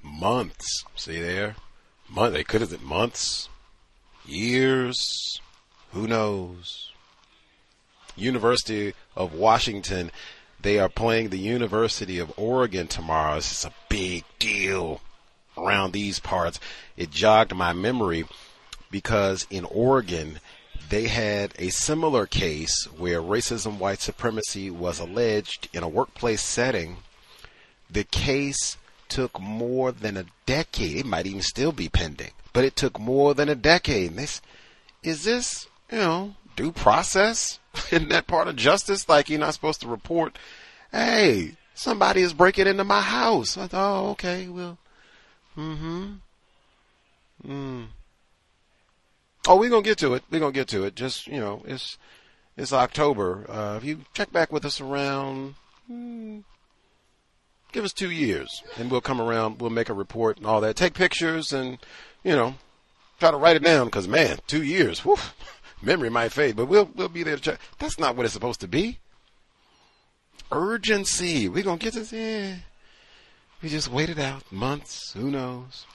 [0.02, 0.84] Months.
[0.94, 1.56] See there?
[2.08, 2.34] Month.
[2.34, 3.48] They could have been months,
[4.24, 5.40] years.
[5.92, 6.92] Who knows?
[8.14, 10.12] University of Washington.
[10.64, 13.36] They are playing the University of Oregon tomorrow.
[13.36, 15.02] Is a big deal
[15.58, 16.58] around these parts.
[16.96, 18.24] It jogged my memory
[18.90, 20.40] because in Oregon,
[20.88, 26.96] they had a similar case where racism, white supremacy was alleged in a workplace setting.
[27.90, 28.78] The case
[29.10, 30.96] took more than a decade.
[30.96, 34.16] It might even still be pending, but it took more than a decade.
[34.16, 34.40] This,
[35.02, 37.58] is this, you know, due process?
[37.90, 39.08] Isn't that part of justice?
[39.08, 40.38] Like you're not supposed to report,
[40.92, 43.58] hey, somebody is breaking into my house.
[43.58, 44.78] I thought, oh, okay, well,
[45.56, 46.14] mm-hmm.
[47.46, 47.86] Mm.
[49.46, 50.24] Oh, we're gonna get to it.
[50.30, 50.94] We're gonna get to it.
[50.94, 51.98] Just you know, it's
[52.56, 53.44] it's October.
[53.48, 55.54] Uh, if you check back with us around,
[55.86, 56.38] hmm,
[57.72, 59.60] give us two years, and we'll come around.
[59.60, 60.76] We'll make a report and all that.
[60.76, 61.78] Take pictures and
[62.22, 62.54] you know,
[63.20, 65.18] try to write it down because man, two years, whew,
[65.84, 67.58] memory might fade, but we'll we'll be there to.
[67.78, 68.98] That's not what it's supposed to be.
[70.50, 71.48] Urgency.
[71.48, 72.12] We're gonna get this.
[72.12, 72.62] in.
[73.62, 75.12] we just waited out months.
[75.12, 75.86] Who knows?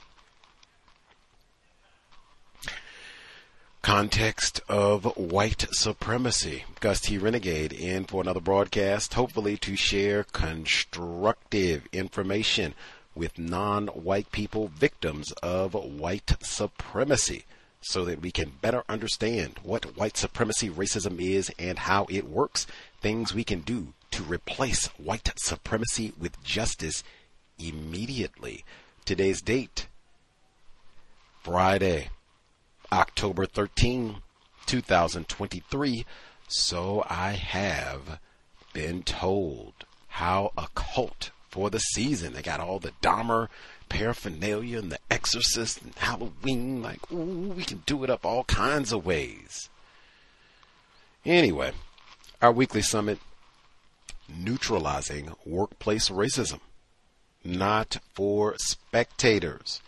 [3.81, 6.63] context of white supremacy.
[6.79, 7.17] Gus T.
[7.17, 12.75] Renegade in for another broadcast, hopefully to share constructive information
[13.15, 17.45] with non white people victims of white supremacy
[17.81, 22.67] so that we can better understand what white supremacy racism is and how it works,
[23.01, 27.03] things we can do to replace white supremacy with justice
[27.57, 28.65] immediately.
[29.05, 29.87] Today's date,
[31.41, 32.09] Friday,
[32.91, 34.17] October 13,
[34.65, 36.05] 2023.
[36.47, 38.19] So I have
[38.73, 39.73] been told
[40.07, 42.33] how a cult for the season.
[42.33, 43.47] They got all the Dahmer
[43.89, 46.81] paraphernalia and the Exorcist and Halloween.
[46.81, 49.69] Like, ooh, we can do it up all kinds of ways.
[51.25, 51.71] Anyway,
[52.41, 53.19] our weekly summit
[54.27, 56.59] neutralizing workplace racism.
[57.43, 59.81] Not for spectators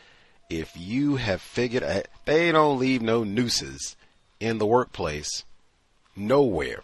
[0.51, 3.95] if you have figured out, they don't leave no nooses
[4.39, 5.45] in the workplace
[6.15, 6.81] nowhere.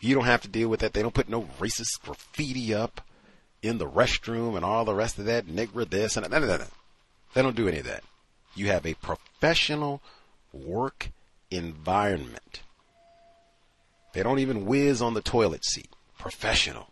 [0.00, 0.92] You don't have to deal with that.
[0.92, 3.00] They don't put no racist graffiti up
[3.64, 6.68] in the restroom and all the rest of that, nigger this and that.
[7.32, 8.04] They don't do any of that.
[8.54, 10.00] You have a professional
[10.52, 11.10] work
[11.50, 12.60] environment.
[14.12, 15.88] They don't even whiz on the toilet seat.
[16.18, 16.88] Professional.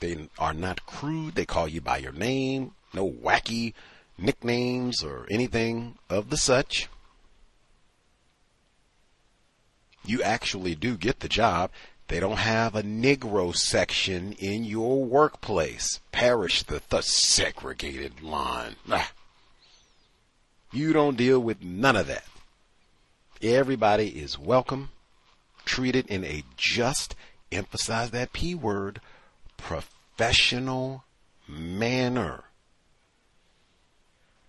[0.00, 1.34] They are not crude.
[1.34, 3.74] They call you by your name no wacky
[4.18, 6.88] nicknames or anything of the such.
[10.04, 11.70] You actually do get the job.
[12.08, 16.00] They don't have a Negro section in your workplace.
[16.12, 18.76] Perish the, the segregated line.
[18.90, 19.10] Ah.
[20.72, 22.24] You don't deal with none of that.
[23.42, 24.90] Everybody is welcome,
[25.64, 27.16] treated in a just,
[27.50, 29.00] emphasize that P word,
[29.56, 31.04] professional
[31.48, 32.44] manner.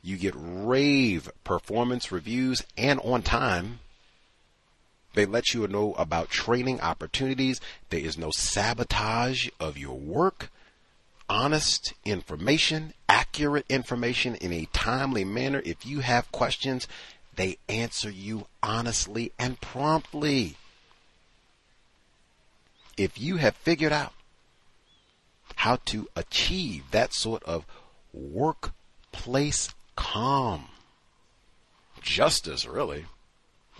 [0.02, 3.80] You get rave performance reviews and on time.
[5.18, 7.60] They let you know about training opportunities.
[7.90, 10.52] There is no sabotage of your work.
[11.28, 15.64] Honest information, accurate information in a timely manner.
[15.66, 16.88] If you have questions,
[17.36, 20.56] they answer you honestly and promptly.
[22.96, 24.14] If you have figured out
[25.56, 27.66] how to achieve that sort of
[28.14, 30.66] workplace calm.
[32.04, 33.08] Justice, really,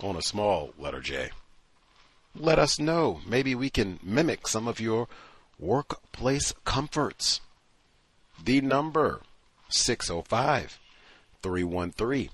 [0.00, 1.30] on a small letter J.
[2.34, 3.20] Let us know.
[3.26, 5.08] Maybe we can mimic some of your
[5.58, 7.40] workplace comforts.
[8.42, 9.20] The number
[9.68, 10.78] 605
[11.42, 12.30] 313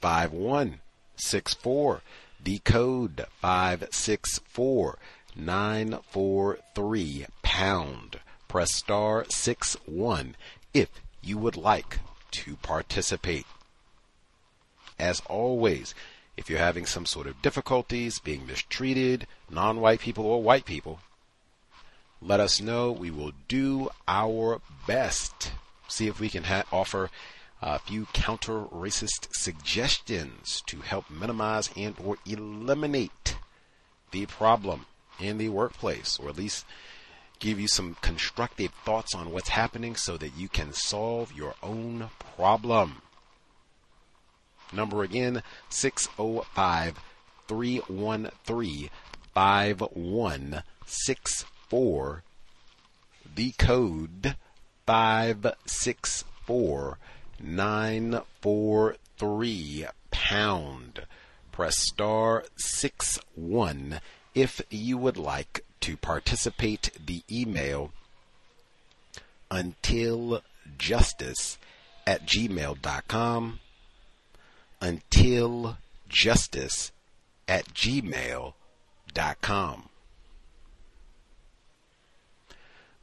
[0.00, 2.00] 5164.
[2.42, 4.98] The code 564
[5.36, 8.20] 943 pound.
[8.48, 10.36] Press star 6 1
[10.72, 10.88] if
[11.22, 11.98] you would like
[12.30, 13.46] to participate.
[14.98, 15.94] As always,
[16.36, 21.00] if you're having some sort of difficulties, being mistreated, non white people or white people,
[22.20, 22.90] let us know.
[22.90, 25.52] We will do our best.
[25.88, 27.10] See if we can ha- offer
[27.60, 33.36] a few counter racist suggestions to help minimize and or eliminate
[34.10, 34.86] the problem
[35.20, 36.64] in the workplace or at least
[37.38, 42.10] give you some constructive thoughts on what's happening so that you can solve your own
[42.36, 43.02] problem.
[44.72, 46.98] Number again 605
[47.46, 48.90] 313
[49.34, 52.22] 5164.
[53.34, 54.36] The code
[54.86, 56.98] 564
[57.40, 61.06] 943 pound.
[61.50, 64.00] Press star 6 1
[64.34, 66.90] if you would like to participate.
[67.04, 67.90] The email
[69.50, 70.42] until
[70.78, 71.58] justice
[72.06, 73.58] at gmail.com
[74.84, 76.92] until justice
[77.48, 78.52] at gmail.com.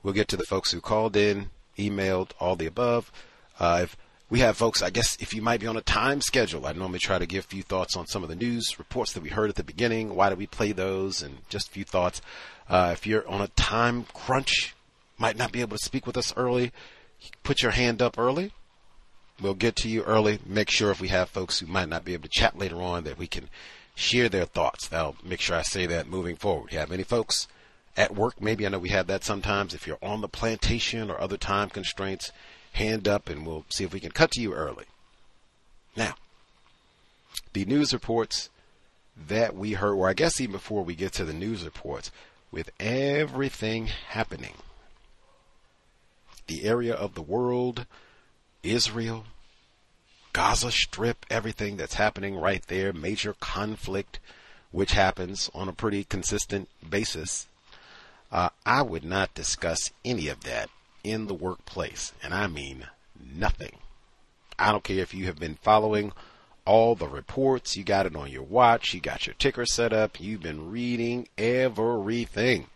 [0.04, 3.12] We'll get to the folks who called in, emailed, all the above.
[3.60, 3.98] Uh, if
[4.30, 7.00] we have folks, I guess, if you might be on a time schedule, I normally
[7.00, 9.50] try to give a few thoughts on some of the news reports that we heard
[9.50, 10.15] at the beginning.
[10.15, 11.24] Why do we play those?
[11.24, 12.22] And just a few thoughts.
[12.70, 14.76] Uh, if you're on a time crunch,
[15.17, 16.72] might not be able to speak with us early,
[17.44, 18.54] put your hand up early.
[19.41, 20.39] We'll get to you early.
[20.45, 23.04] Make sure if we have folks who might not be able to chat later on
[23.06, 23.49] that we can
[23.95, 24.91] share their thoughts.
[24.93, 26.71] I'll make sure I say that moving forward.
[26.71, 27.47] You have any folks
[27.97, 28.39] at work?
[28.39, 29.73] Maybe I know we have that sometimes.
[29.73, 32.32] If you're on the plantation or other time constraints,
[32.73, 34.86] hand up and we'll see if we can cut to you early.
[35.95, 36.15] Now,
[37.54, 38.49] the news reports
[39.27, 42.12] that we heard, or I guess even before we get to the news reports,
[42.51, 44.54] with everything happening,
[46.47, 47.86] the area of the world,
[48.63, 49.26] Israel,
[50.34, 54.19] Gaza Strip, everything that's happening right there, major conflict,
[54.71, 57.47] which happens on a pretty consistent basis.
[58.32, 60.69] Uh, I would not discuss any of that
[61.04, 62.88] in the workplace, and I mean
[63.19, 63.78] nothing.
[64.58, 66.13] I don't care if you have been following
[66.65, 70.19] all the reports, you got it on your watch, you got your ticker set up,
[70.19, 72.67] you've been reading everything.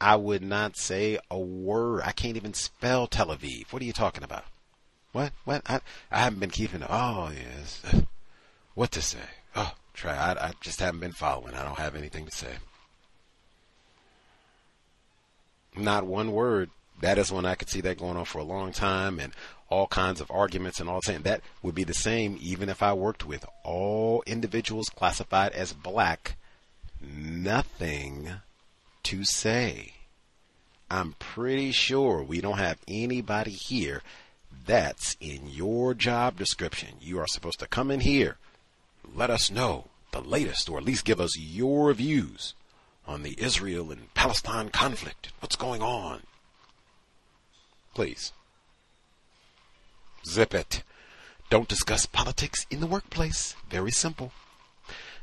[0.00, 2.02] I would not say a word.
[2.04, 3.72] I can't even spell Tel Aviv.
[3.72, 4.44] What are you talking about?
[5.12, 5.32] What?
[5.44, 5.62] What?
[5.66, 5.80] I,
[6.10, 6.84] I haven't been keeping.
[6.88, 7.82] Oh yes.
[8.74, 9.18] What to say?
[9.56, 10.14] Oh, try.
[10.14, 11.54] I, I just haven't been following.
[11.54, 12.58] I don't have anything to say.
[15.76, 16.70] Not one word.
[17.00, 19.32] That is when I could see that going on for a long time and
[19.68, 22.92] all kinds of arguments and all saying that would be the same even if I
[22.92, 26.36] worked with all individuals classified as black.
[27.00, 28.30] Nothing
[29.04, 29.94] to say.
[30.90, 34.02] I'm pretty sure we don't have anybody here
[34.66, 36.96] that's in your job description.
[37.00, 38.36] You are supposed to come in here,
[39.14, 42.54] let us know the latest, or at least give us your views
[43.06, 45.32] on the Israel and Palestine conflict.
[45.40, 46.22] What's going on?
[47.94, 48.32] Please.
[50.26, 50.82] Zip it.
[51.50, 53.56] Don't discuss politics in the workplace.
[53.70, 54.32] Very simple.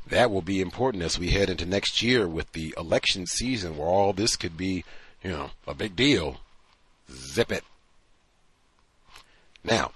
[0.06, 3.88] That will be important as we head into next year with the election season where
[3.88, 4.84] all this could be,
[5.22, 6.40] you know, a big deal.
[7.10, 7.64] Zip it.
[9.64, 9.92] Now,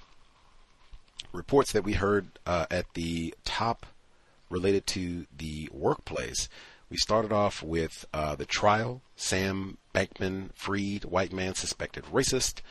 [1.32, 3.86] reports that we heard uh, at the top
[4.48, 6.48] related to the workplace
[6.90, 12.62] we started off with uh, the trial, Sam Bankman Fried, white man suspected racist,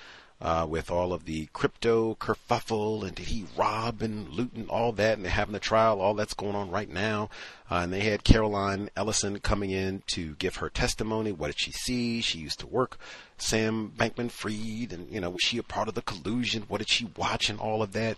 [0.41, 4.91] uh, with all of the crypto kerfuffle and did he rob and loot and all
[4.93, 7.29] that, and having the trial, all that's going on right now.
[7.69, 11.31] Uh, and they had Caroline Ellison coming in to give her testimony.
[11.31, 12.21] What did she see?
[12.21, 12.97] She used to work
[13.37, 16.63] Sam Bankman Fried, and you know, was she a part of the collusion?
[16.67, 18.17] What did she watch and all of that?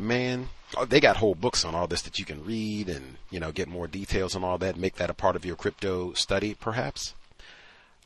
[0.00, 3.38] man, oh, they got whole books on all this that you can read and, you
[3.38, 6.54] know, get more details on all that, make that a part of your crypto study,
[6.54, 7.14] perhaps.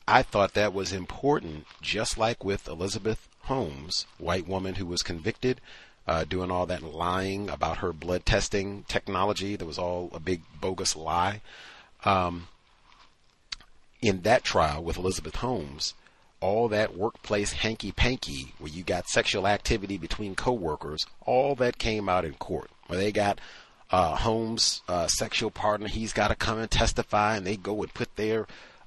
[0.07, 5.61] I thought that was important, just like with Elizabeth Holmes, white woman who was convicted,
[6.07, 9.55] uh, doing all that lying about her blood testing technology.
[9.55, 11.41] That was all a big bogus lie.
[12.03, 12.47] Um,
[14.01, 15.95] in that trial with Elizabeth Holmes,
[16.41, 22.07] all that workplace hanky panky where you got sexual activity between coworkers, all that came
[22.07, 22.69] out in court.
[22.87, 23.41] Where they got
[23.89, 27.93] uh, Holmes' uh, sexual partner, he's got to come and testify, and they go and
[27.93, 28.45] put their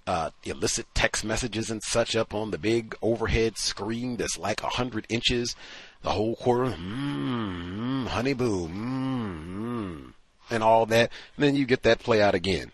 [0.08, 4.68] uh, illicit text messages and such up on the big overhead screen that's like a
[4.68, 5.54] hundred inches.
[6.00, 10.14] The whole quarter, mmm, honey boo, mmm,
[10.48, 11.10] and all that.
[11.36, 12.72] And then you get that play out again.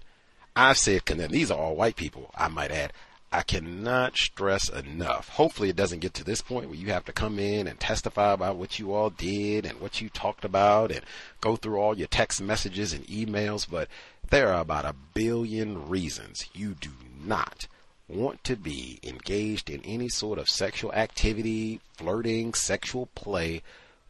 [0.55, 2.93] I've said, and these are all white people, I might add.
[3.33, 5.31] I cannot stress enough.
[5.31, 8.33] Hopefully, it doesn't get to this point where you have to come in and testify
[8.33, 11.01] about what you all did and what you talked about and
[11.41, 13.69] go through all your text messages and emails.
[13.69, 13.89] But
[14.31, 16.91] there are about a billion reasons you do
[17.27, 17.67] not
[18.09, 23.63] want to be engaged in any sort of sexual activity, flirting, sexual play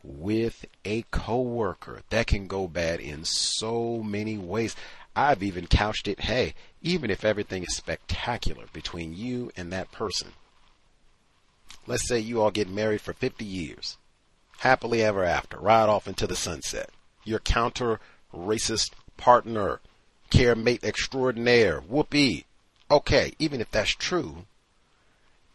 [0.02, 2.02] with a coworker.
[2.10, 4.76] That can go bad in so many ways.
[5.16, 10.32] I've even couched it, hey, even if everything is spectacular between you and that person.
[11.86, 13.96] Let's say you all get married for 50 years,
[14.58, 16.90] happily ever after, ride off into the sunset.
[17.24, 18.00] Your counter
[18.34, 19.80] racist partner,
[20.30, 22.46] care mate extraordinaire, whoopee.
[22.90, 24.44] Okay, even if that's true,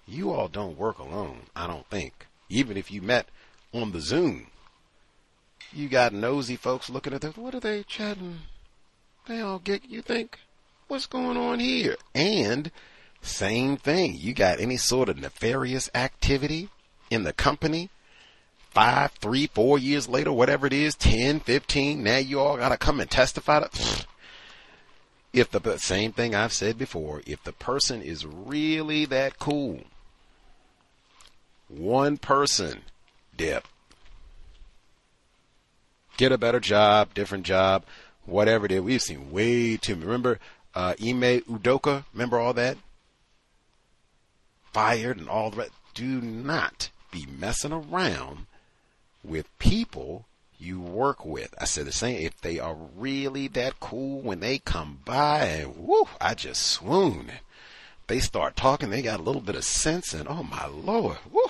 [0.08, 2.28] you all don't work alone, I don't think.
[2.50, 3.28] Even if you met
[3.74, 4.48] on the Zoom,
[5.72, 7.38] you got nosy folks looking at this.
[7.38, 8.40] What are they chatting?
[9.28, 10.40] They all get, you think,
[10.88, 11.96] what's going on here?
[12.16, 12.72] And
[13.22, 14.16] same thing.
[14.18, 16.70] You got any sort of nefarious activity
[17.12, 17.90] in the company?
[18.72, 22.78] Five, three, four years later, whatever it is, 10, 15, now you all got to
[22.78, 24.06] come and testify to.
[25.32, 29.82] If the same thing I've said before, if the person is really that cool,
[31.68, 32.82] one person,
[33.36, 33.68] dip.
[36.18, 37.84] Get a better job, different job
[38.30, 38.82] whatever it is.
[38.82, 40.06] We've seen way too many.
[40.06, 40.40] Remember
[40.76, 42.06] uh, Ime Udoka?
[42.14, 42.78] Remember all that?
[44.72, 45.72] Fired and all the rest.
[45.94, 48.46] Do not be messing around
[49.24, 50.26] with people
[50.60, 51.56] you work with.
[51.60, 52.26] I said the same.
[52.26, 57.32] If they are really that cool when they come by and whoo, I just swoon.
[58.08, 61.46] They start talking, they got a little bit of sense and oh my lord, whoo.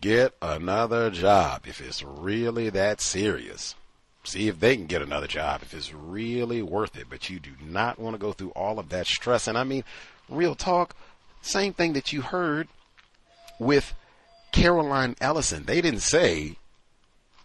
[0.00, 3.74] Get another job if it's really that serious.
[4.24, 7.06] See if they can get another job if it's really worth it.
[7.08, 9.48] But you do not want to go through all of that stress.
[9.48, 9.84] And I mean,
[10.28, 10.94] real talk,
[11.40, 12.68] same thing that you heard
[13.58, 13.94] with
[14.52, 15.64] Caroline Ellison.
[15.64, 16.58] They didn't say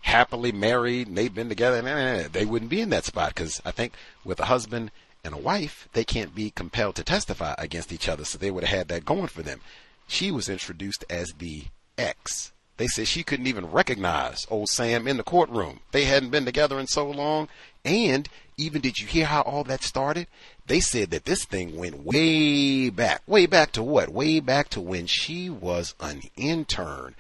[0.04, 1.82] happily married and they've been together.
[1.82, 2.28] Nah, nah, nah.
[2.32, 3.94] They wouldn't be in that spot because I think
[4.24, 4.92] with a husband
[5.24, 8.26] and a wife, they can't be compelled to testify against each other.
[8.26, 9.62] So they would have had that going for them.
[10.08, 11.66] She was introduced as the
[11.98, 15.82] ex they said she couldn't even recognize old Sam in the courtroom.
[15.92, 17.48] They hadn't been together in so long.
[17.86, 18.28] And
[18.58, 20.28] even did you hear how all that started?
[20.66, 23.22] They said that this thing went way back.
[23.28, 24.10] Way back to what?
[24.10, 27.16] Way back to when she was an intern.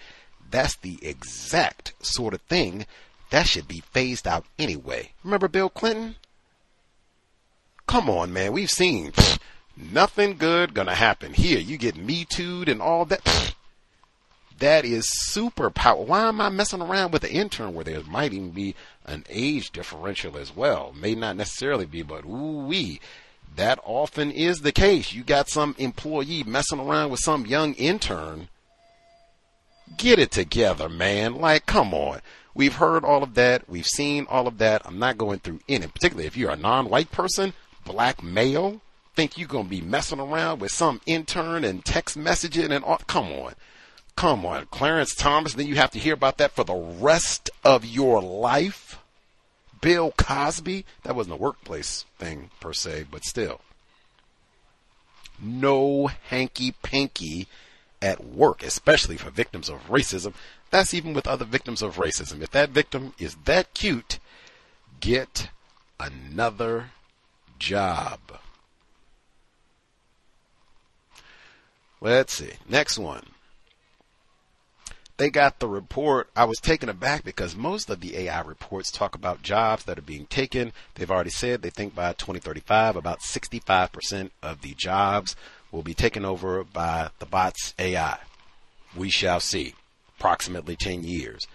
[0.54, 2.86] That's the exact sort of thing
[3.32, 5.14] that should be phased out anyway.
[5.24, 6.14] Remember Bill Clinton?
[7.88, 8.54] Come on, man.
[8.54, 9.40] We've seen pfft,
[9.76, 11.58] nothing good gonna happen here.
[11.58, 13.24] You get me too'd and all that.
[13.24, 13.56] Pfft,
[14.60, 16.04] that is super power.
[16.04, 18.76] Why am I messing around with an intern where there might even be
[19.06, 20.94] an age differential as well?
[20.96, 23.02] May not necessarily be, but ooh wee.
[23.56, 25.14] That often is the case.
[25.14, 28.50] You got some employee messing around with some young intern.
[29.98, 31.36] Get it together, man.
[31.36, 32.20] Like, come on.
[32.56, 33.68] We've heard all of that.
[33.68, 34.84] We've seen all of that.
[34.86, 37.54] I'm not going through any, particularly if you're a non-white person,
[37.86, 38.82] black male,
[39.16, 42.98] think you're going to be messing around with some intern and text messaging and all.
[43.08, 43.54] Come on.
[44.16, 47.84] Come on, Clarence Thomas, then you have to hear about that for the rest of
[47.84, 49.00] your life.
[49.82, 53.60] Bill Cosby, that wasn't a workplace thing per se, but still.
[55.42, 57.48] No hanky panky
[58.04, 60.34] at work, especially for victims of racism.
[60.70, 62.42] That's even with other victims of racism.
[62.42, 64.20] If that victim is that cute,
[65.00, 65.50] get
[66.00, 66.92] another
[67.58, 68.20] job.
[72.02, 72.52] Let's see.
[72.68, 73.24] Next one
[75.18, 79.14] they got the report, I was taken aback because most of the AI reports talk
[79.14, 80.74] about jobs that are being taken.
[80.96, 85.36] They've already said they think by 2035, about 65% of the jobs
[85.74, 88.18] will be taken over by the bots AI.
[88.96, 89.74] We shall see.
[90.18, 91.46] Approximately 10 years.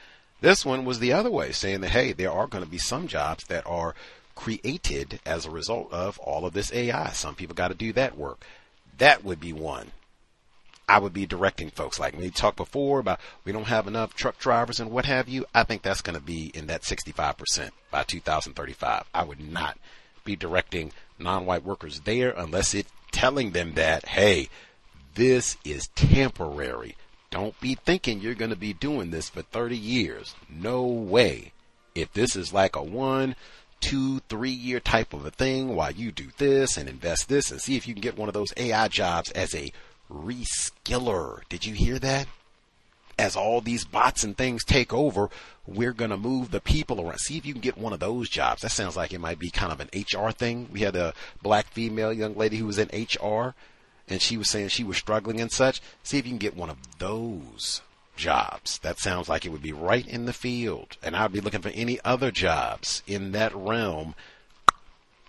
[0.43, 3.09] This one was the other way, saying that, hey, there are going to be some
[3.09, 3.95] jobs that are
[4.35, 7.09] created as a result of all of this AI.
[7.11, 8.45] Some people got to do that work.
[8.99, 9.93] That would be one
[10.89, 12.01] I would be directing folks.
[12.01, 15.45] Like we talked before about we don't have enough truck drivers and what have you.
[15.55, 19.05] I think that's going to be in that 65% by 2035.
[19.13, 19.79] I would not
[20.25, 24.49] be directing non-white workers there unless it's telling them that, hey,
[25.17, 26.95] this is temporary.
[27.33, 30.37] Don't be thinking you're going to be doing this for 30 years.
[30.49, 31.51] No way.
[31.97, 33.35] If this is like a one,
[33.81, 37.61] two, three year type of a thing while you do this and invest this and
[37.61, 39.73] see if you can get one of those AI jobs as a
[40.09, 41.41] reskiller.
[41.49, 42.29] Did you hear that?
[43.19, 45.29] As all these bots and things take over,
[45.69, 47.19] we're going to move the people around.
[47.19, 48.63] See if you can get one of those jobs.
[48.63, 50.69] That sounds like it might be kind of an HR thing.
[50.73, 51.13] We had a
[51.43, 53.55] black female young lady who was in HR
[54.09, 55.83] and she was saying she was struggling and such.
[56.03, 57.83] See if you can get one of those
[58.17, 58.79] jobs.
[58.79, 60.97] That sounds like it would be right in the field.
[61.03, 64.15] And I'd be looking for any other jobs in that realm.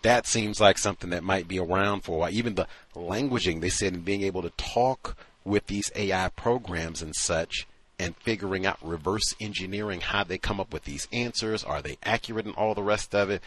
[0.04, 2.32] That seems like something that might be around for a while.
[2.32, 7.14] Even the languaging, they said, and being able to talk with these AI programs and
[7.14, 7.68] such
[8.00, 11.64] and figuring out reverse engineering how they come up with these answers.
[11.64, 13.42] Are they accurate and all the rest of it?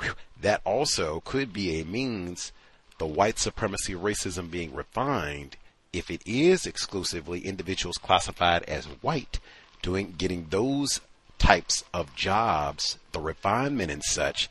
[0.00, 2.52] Whew, that also could be a means
[2.98, 5.56] the white supremacy racism being refined
[5.92, 9.40] if it is exclusively individuals classified as white
[9.82, 11.00] doing getting those
[11.38, 14.48] types of jobs, the refinement and such,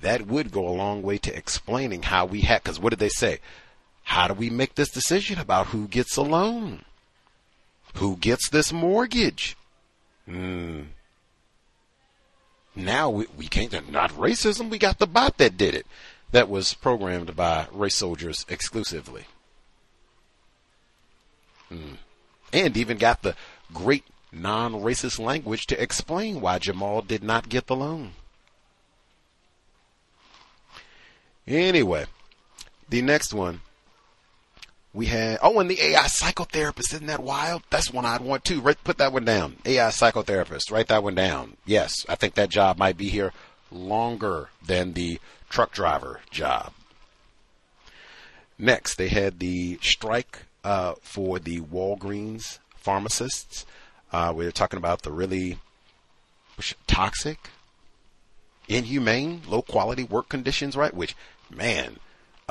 [0.00, 2.62] that would go a long way to explaining how we had.
[2.62, 3.38] Because what did they say?
[4.02, 6.84] How do we make this decision about who gets a loan?
[7.94, 9.56] Who gets this mortgage?
[10.26, 10.82] Hmm.
[12.74, 15.86] Now we, we can't, not racism, we got the bot that did it
[16.30, 19.26] that was programmed by race soldiers exclusively.
[21.70, 21.98] Mm.
[22.52, 23.34] And even got the
[23.72, 28.12] great non racist language to explain why Jamal did not get the loan.
[31.46, 32.06] Anyway,
[32.88, 33.60] the next one
[34.94, 37.62] we had, oh, and the AI psychotherapist, isn't that wild?
[37.70, 38.60] That's one I'd want too.
[38.60, 39.56] Right, put that one down.
[39.64, 41.56] AI psychotherapist, write that one down.
[41.64, 43.32] Yes, I think that job might be here
[43.70, 45.18] longer than the
[45.48, 46.72] truck driver job.
[48.58, 53.64] Next, they had the strike uh, for the Walgreens pharmacists.
[54.12, 55.58] Uh, we were talking about the really
[56.86, 57.48] toxic,
[58.68, 60.92] inhumane, low quality work conditions, right?
[60.92, 61.16] Which,
[61.50, 61.98] man,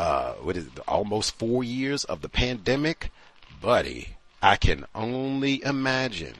[0.01, 3.11] uh, what is it, almost four years of the pandemic,
[3.61, 6.33] buddy, I can only imagine.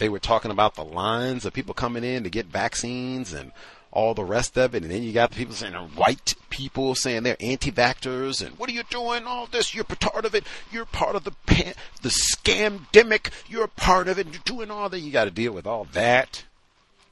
[0.00, 3.52] They were talking about the lines of people coming in to get vaccines and
[3.92, 4.82] all the rest of it.
[4.82, 8.72] And then you got the people saying white people saying they're anti-vaxxers and what are
[8.72, 9.22] you doing?
[9.24, 10.42] All this, you're part of it.
[10.72, 13.30] You're part of the pan, the scamdemic.
[13.48, 14.26] You're part of it.
[14.32, 14.98] You're doing all that.
[14.98, 16.42] You got to deal with all that.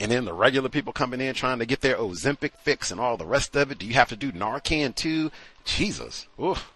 [0.00, 3.16] And then the regular people coming in trying to get their Ozempic fix and all
[3.16, 3.78] the rest of it.
[3.78, 5.30] Do you have to do Narcan too?
[5.64, 6.26] Jesus.
[6.40, 6.72] Oof.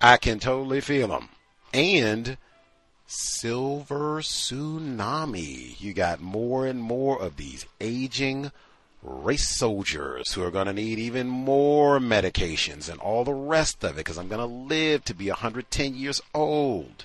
[0.00, 1.28] I can totally feel them.
[1.72, 2.38] And
[3.06, 5.80] silver tsunami.
[5.80, 8.50] You got more and more of these aging
[9.02, 13.92] race soldiers who are going to need even more medications and all the rest of
[13.92, 17.04] it because I'm going to live to be 110 years old.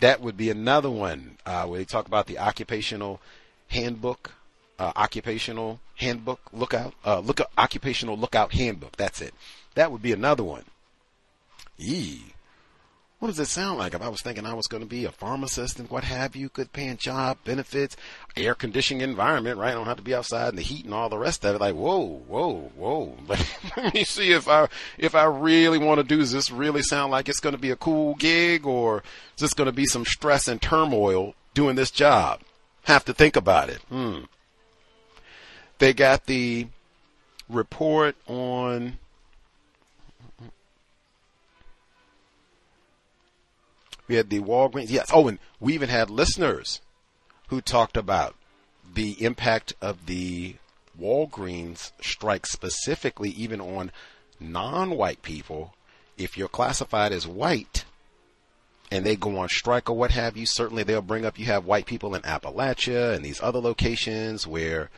[0.00, 3.20] That would be another one uh, where they talk about the occupational
[3.68, 4.32] handbook,
[4.78, 8.96] uh, occupational handbook lookout, uh, look occupational lookout handbook.
[8.96, 9.34] That's it.
[9.74, 10.64] That would be another one.
[11.76, 12.34] Yee
[13.20, 13.92] what does it sound like?
[13.92, 16.48] If I was thinking I was going to be a pharmacist and what have you,
[16.48, 17.94] good paying job, benefits,
[18.34, 19.72] air conditioning environment, right?
[19.72, 21.60] I don't have to be outside in the heat and all the rest of it.
[21.60, 23.14] Like, whoa, whoa, whoa.
[23.76, 27.12] Let me see if I, if I really want to do, does this really sound
[27.12, 29.02] like it's going to be a cool gig or
[29.36, 32.40] is this going to be some stress and turmoil doing this job?
[32.84, 33.82] Have to think about it.
[33.90, 34.20] Hmm.
[35.78, 36.68] They got the
[37.50, 38.98] report on
[44.10, 44.90] We had the Walgreens.
[44.90, 45.08] Yes.
[45.14, 46.80] Oh, and we even had listeners
[47.46, 48.34] who talked about
[48.92, 50.56] the impact of the
[51.00, 53.92] Walgreens strike specifically even on
[54.40, 55.74] non-white people.
[56.18, 57.84] If you're classified as white
[58.90, 61.64] and they go on strike or what have you, certainly they'll bring up you have
[61.64, 64.90] white people in Appalachia and these other locations where,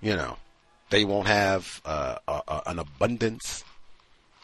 [0.00, 0.38] you know,
[0.90, 3.62] they won't have uh, a, a, an abundance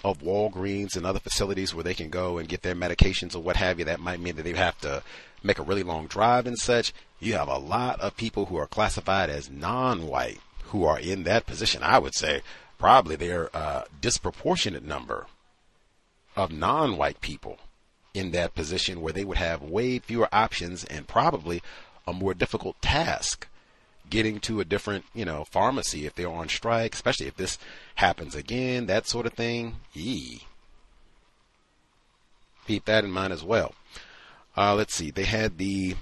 [0.07, 3.57] of Walgreens and other facilities where they can go and get their medications or what
[3.57, 3.85] have you.
[3.85, 5.03] That might mean that they have to
[5.43, 6.95] make a really long drive and such.
[7.19, 11.47] You have a lot of people who are classified as non-white who are in that
[11.47, 11.83] position.
[11.83, 12.43] I would say
[12.79, 15.27] probably they're a disproportionate number
[16.37, 17.59] of non-white people
[18.15, 21.63] in that position where they would have way fewer options and probably
[22.07, 23.49] a more difficult task
[24.11, 27.59] getting to a different, you know, pharmacy if they're on strike, especially if this
[27.97, 29.77] happens again, that sort of thing.
[29.93, 30.43] Yee.
[32.67, 33.75] Keep that in mind as well.
[34.57, 35.11] Uh, let's see.
[35.11, 35.97] They had the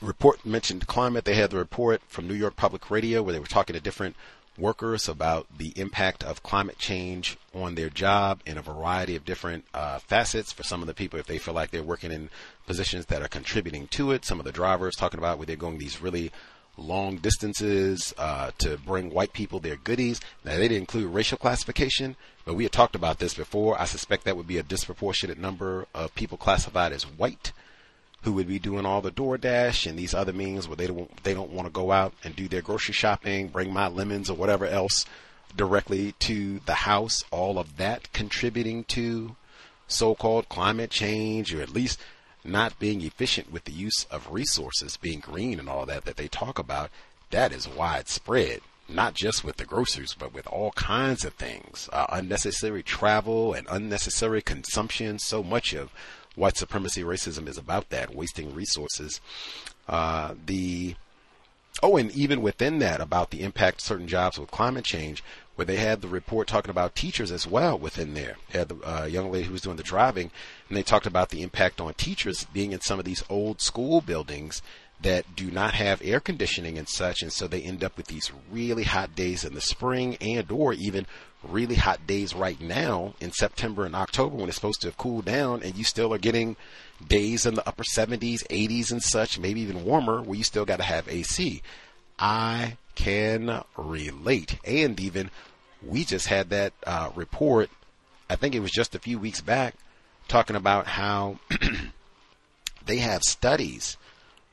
[0.00, 1.24] report mentioned climate.
[1.24, 4.16] They had the report from New York Public Radio where they were talking to different
[4.58, 9.64] workers about the impact of climate change on their job in a variety of different
[9.72, 10.52] uh, facets.
[10.52, 12.30] For some of the people, if they feel like they're working in
[12.66, 15.78] positions that are contributing to it, some of the drivers talking about where they're going
[15.78, 16.30] these really
[16.80, 20.20] long distances uh, to bring white people their goodies.
[20.44, 23.80] Now, they didn't include racial classification, but we had talked about this before.
[23.80, 27.52] I suspect that would be a disproportionate number of people classified as white
[28.22, 31.32] who would be doing all the DoorDash and these other means where they don't they
[31.32, 34.66] don't want to go out and do their grocery shopping, bring my lemons or whatever
[34.66, 35.06] else
[35.56, 37.24] directly to the house.
[37.30, 39.36] All of that contributing to
[39.88, 41.98] so-called climate change, or at least
[42.44, 46.28] not being efficient with the use of resources, being green and all that that they
[46.28, 46.90] talk about.
[47.30, 48.60] That is widespread.
[48.88, 51.88] Not just with the groceries, but with all kinds of things.
[51.92, 55.20] Uh, unnecessary travel and unnecessary consumption.
[55.20, 55.92] So much of
[56.34, 59.20] white supremacy racism is about that, wasting resources.
[59.88, 60.96] Uh, the
[61.82, 65.22] oh, and even within that, about the impact certain jobs with climate change,
[65.60, 68.38] where they had the report talking about teachers as well within there.
[68.50, 70.30] They had the uh, young lady who was doing the driving,
[70.70, 74.00] and they talked about the impact on teachers being in some of these old school
[74.00, 74.62] buildings
[75.02, 78.32] that do not have air conditioning and such, and so they end up with these
[78.50, 81.06] really hot days in the spring and or even
[81.42, 85.26] really hot days right now in September and October when it's supposed to have cooled
[85.26, 86.56] down, and you still are getting
[87.06, 90.78] days in the upper 70s, 80s, and such, maybe even warmer, where you still got
[90.78, 91.60] to have AC.
[92.18, 94.58] I can relate.
[94.64, 95.30] And even
[95.82, 97.70] we just had that uh, report,
[98.28, 99.74] I think it was just a few weeks back,
[100.28, 101.38] talking about how
[102.86, 103.96] they have studies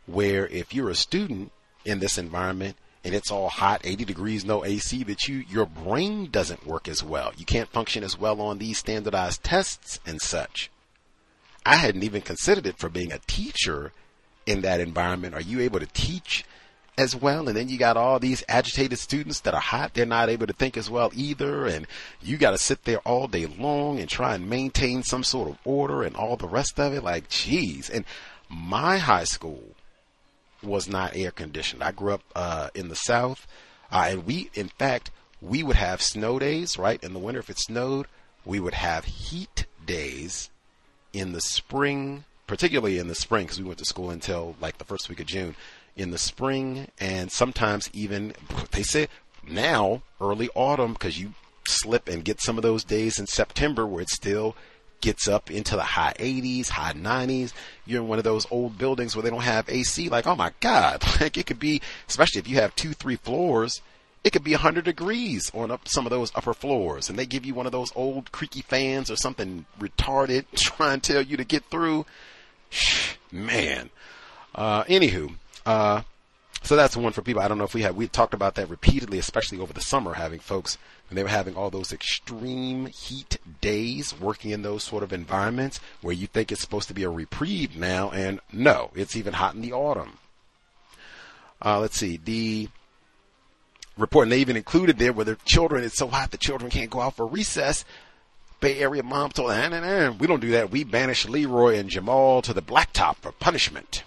[0.06, 1.52] where if you're a student
[1.86, 6.30] in this environment, and it's all hot, 80 degrees, no AC, that you your brain
[6.30, 7.32] doesn't work as well.
[7.38, 10.70] You can't function as well on these standardized tests and such.
[11.66, 13.92] I hadn't even considered it for being a teacher
[14.46, 15.36] in that environment.
[15.36, 16.44] Are you able to teach
[16.98, 17.48] as well?
[17.48, 19.94] And then you got all these agitated students that are hot.
[19.94, 21.66] They're not able to think as well either.
[21.66, 21.88] And
[22.22, 25.58] you got to sit there all day long and try and maintain some sort of
[25.64, 27.04] order and all the rest of it.
[27.04, 27.90] Like, geez.
[27.90, 28.06] And
[28.50, 29.64] my high school
[30.64, 31.84] was not air conditioned.
[31.84, 33.48] I grew up uh, in the South,
[33.92, 37.02] uh, and we, in fact, we would have snow days, right?
[37.04, 38.08] In the winter, if it snowed,
[38.44, 40.50] we would have heat days
[41.14, 44.86] in the spring, particularly in the spring, because we went to school until like the
[44.86, 45.56] first week of June.
[45.98, 48.34] In the spring, and sometimes even
[48.72, 49.08] they say
[49.48, 51.34] now early autumn, because you
[51.68, 54.56] slip and get some of those days in September where it still
[55.02, 57.54] gets up into the high 80s, high 90s.
[57.86, 60.10] You're in one of those old buildings where they don't have AC.
[60.10, 63.82] Like, oh my God, like it could be, especially if you have two, three floors,
[64.24, 67.10] it could be 100 degrees on up some of those upper floors.
[67.10, 71.14] And they give you one of those old creaky fans or something retarded trying to
[71.14, 72.06] tell you to get through.
[73.32, 73.90] Man.
[74.56, 75.36] Uh, anywho,
[75.68, 76.02] uh,
[76.64, 77.42] so that's one for people.
[77.42, 80.14] I don't know if we have, we talked about that repeatedly, especially over the summer,
[80.14, 80.78] having folks
[81.10, 85.80] and they were having all those extreme heat days working in those sort of environments
[86.02, 89.56] where you think it's supposed to be a reprieve now, and no, it's even hot
[89.56, 90.18] in the autumn.
[91.64, 92.68] Uh, let's see, the
[93.98, 96.90] report, and they even included there where the children, it's so hot the children can't
[96.90, 97.86] go out for recess.
[98.60, 100.72] Bay Area mom told, nah, nah, nah, we don't do that.
[100.72, 104.04] We banish Leroy and Jamal to the blacktop for punishment.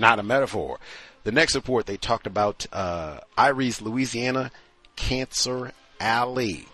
[0.00, 0.78] Not a metaphor.
[1.24, 4.50] The next report, they talked about uh, Iries, Louisiana,
[4.96, 6.64] Cancer Alley.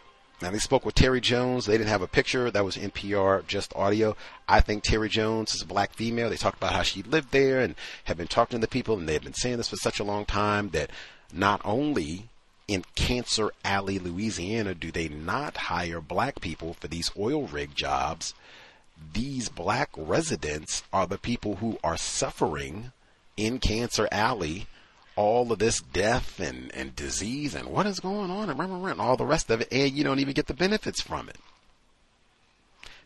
[0.40, 1.66] Now, they spoke with Terry Jones.
[1.66, 2.52] They didn't have a picture.
[2.52, 4.16] That was NPR, just audio.
[4.46, 6.30] I think Terry Jones is a black female.
[6.30, 7.74] They talked about how she lived there and
[8.04, 10.24] have been talking to the people, and they've been saying this for such a long
[10.24, 10.90] time that
[11.32, 12.28] not only
[12.68, 18.34] in Cancer Alley, Louisiana, do they not hire black people for these oil rig jobs,
[19.12, 22.92] these black residents are the people who are suffering
[23.36, 24.66] in Cancer Alley
[25.16, 29.16] all of this death and, and disease and what is going on and, and all
[29.16, 31.38] the rest of it, and you don't even get the benefits from it.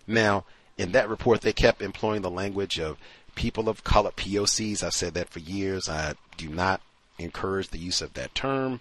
[0.06, 0.44] Now,
[0.76, 2.98] in that report, they kept employing the language of
[3.36, 4.82] people of color, POCs.
[4.82, 5.88] I've said that for years.
[5.88, 6.80] I do not
[7.18, 8.80] encourage the use of that term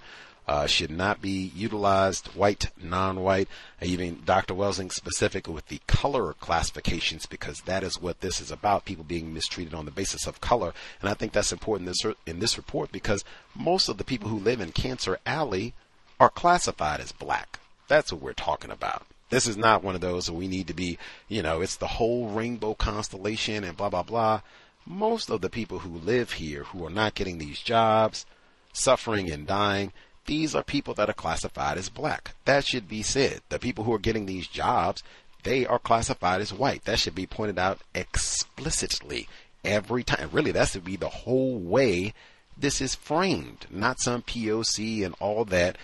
[0.50, 3.48] uh, should not be utilized, white, non-white,
[3.84, 4.56] even Dr.
[4.56, 9.32] Welsing specific with the color classifications because that is what this is about, people being
[9.32, 10.74] mistreated on the basis of color.
[11.02, 13.24] And I think that's important in this, in this report because
[13.54, 15.76] most of the people who live in Cancer Alley
[16.20, 17.60] are classified as black.
[17.88, 19.06] That's what we're talking about.
[19.30, 20.98] This is not one of those we need to be,
[21.28, 24.42] you know, it's the whole rainbow constellation and blah, blah, blah.
[24.84, 28.26] Most of the people who live here who are not getting these jobs,
[28.74, 29.94] suffering and dying,
[30.30, 32.36] these are people that are classified as black.
[32.46, 33.42] That should be said.
[33.50, 35.02] The people who are getting these jobs,
[35.42, 36.86] they are classified as white.
[36.86, 39.28] That should be pointed out explicitly
[39.66, 40.30] every time.
[40.32, 42.14] Really, that should be the whole way
[42.56, 45.80] this is framed, not some POC and all that.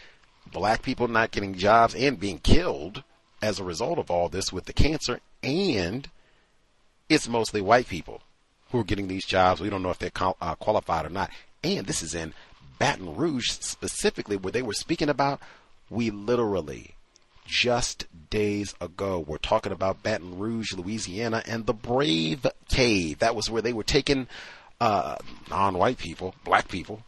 [0.52, 3.04] Black people not getting jobs and being killed
[3.42, 6.08] as a result of all this with the cancer, and
[7.10, 8.22] it's mostly white people
[8.70, 9.60] who are getting these jobs.
[9.60, 11.32] We don't know if they're uh, qualified or not.
[11.64, 12.36] And this is in
[12.80, 15.40] Baton Rouge specifically, where they were speaking about
[15.90, 16.96] we literally
[17.46, 23.20] just days ago were talking about Baton Rouge, Louisiana, and the Brave Cave.
[23.20, 24.28] That was where they were taking
[24.82, 25.18] uh,
[25.50, 27.04] non-white people, black people,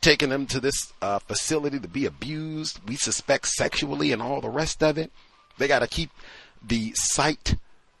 [0.00, 2.80] taking them to this uh, facility to be abused.
[2.88, 5.12] We suspect sexually and all the rest of it.
[5.58, 6.10] They got to keep
[6.66, 7.56] the site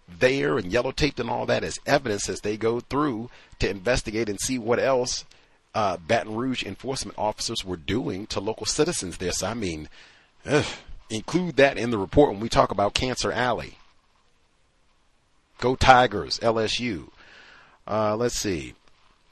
[0.08, 4.28] there and yellow taped and all that as evidence as they go through to investigate
[4.28, 5.24] and see what else
[5.76, 9.18] uh, Baton Rouge enforcement officers were doing to local citizens.
[9.36, 9.90] So, I mean,
[10.46, 10.64] ugh,
[11.10, 13.76] include that in the report when we talk about Cancer Alley.
[15.58, 17.10] Go Tigers, LSU.
[17.86, 18.72] Uh, let's see.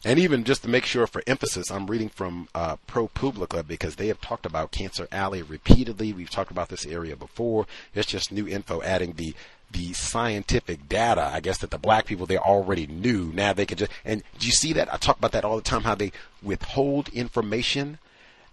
[0.05, 4.09] And even just to make sure for emphasis, I'm reading from uh, ProPublica because they
[4.09, 6.13] have talked about Cancer Alley repeatedly.
[6.13, 7.67] We've talked about this area before.
[7.95, 9.35] It's just new info adding the
[9.75, 13.33] the scientific data, I guess that the black people they already knew.
[13.35, 14.93] Now they can just and do you see that?
[14.93, 15.83] I talk about that all the time.
[15.83, 16.13] How they
[16.43, 17.99] withhold information.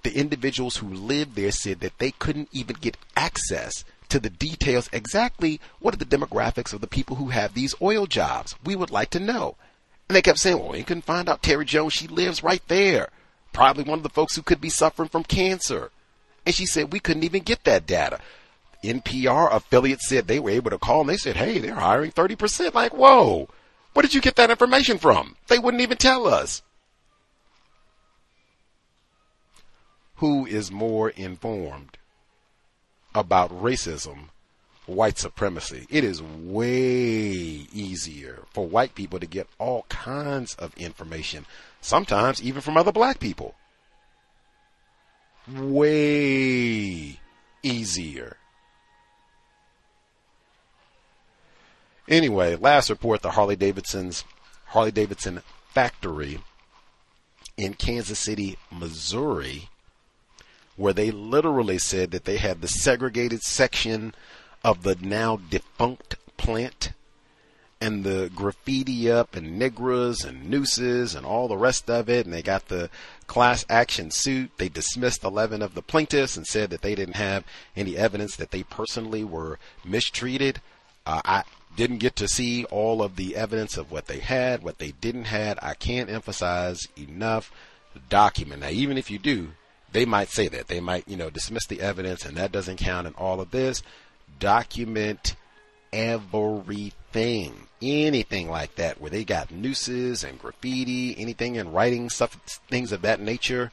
[0.03, 4.89] The individuals who lived there said that they couldn't even get access to the details
[4.91, 8.55] exactly what are the demographics of the people who have these oil jobs.
[8.65, 9.55] We would like to know.
[10.09, 11.93] And they kept saying, well, you couldn't find out Terry Jones.
[11.93, 13.09] She lives right there.
[13.53, 15.91] Probably one of the folks who could be suffering from cancer.
[16.47, 18.19] And she said, we couldn't even get that data.
[18.83, 22.73] NPR affiliate said they were able to call and they said, hey, they're hiring 30%.
[22.73, 23.47] Like, whoa,
[23.93, 25.35] where did you get that information from?
[25.47, 26.61] They wouldn't even tell us.
[30.15, 31.97] Who is more informed
[33.13, 34.29] about racism,
[34.85, 35.87] white supremacy?
[35.89, 41.45] It is way easier for white people to get all kinds of information,
[41.81, 43.55] sometimes even from other black people.
[45.51, 47.19] Way
[47.63, 48.37] easier.
[52.11, 54.25] Anyway, last report the Harley Davidson's
[54.65, 56.39] Harley Davidson factory
[57.55, 59.69] in Kansas City, Missouri,
[60.75, 64.13] where they literally said that they had the segregated section
[64.61, 66.91] of the now defunct plant
[67.79, 72.25] and the graffiti up and nigras and nooses and all the rest of it.
[72.25, 72.89] And they got the
[73.27, 74.51] class action suit.
[74.57, 78.51] They dismissed 11 of the plaintiffs and said that they didn't have any evidence that
[78.51, 80.59] they personally were mistreated.
[81.05, 81.43] Uh, I,
[81.75, 85.25] didn't get to see all of the evidence of what they had, what they didn't
[85.25, 85.57] had.
[85.61, 87.51] I can't emphasize enough.
[88.09, 88.61] Document.
[88.61, 89.49] Now, even if you do,
[89.91, 93.05] they might say that they might, you know, dismiss the evidence, and that doesn't count
[93.05, 93.83] in all of this.
[94.39, 95.35] Document
[95.93, 102.33] everything, anything like that, where they got nooses and graffiti, anything in writing, stuff,
[102.69, 103.71] things of that nature.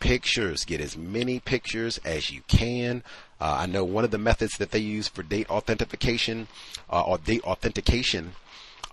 [0.00, 0.64] Pictures.
[0.64, 3.04] Get as many pictures as you can.
[3.42, 6.46] Uh, I know one of the methods that they use for date authentication
[6.88, 8.34] uh, or date authentication,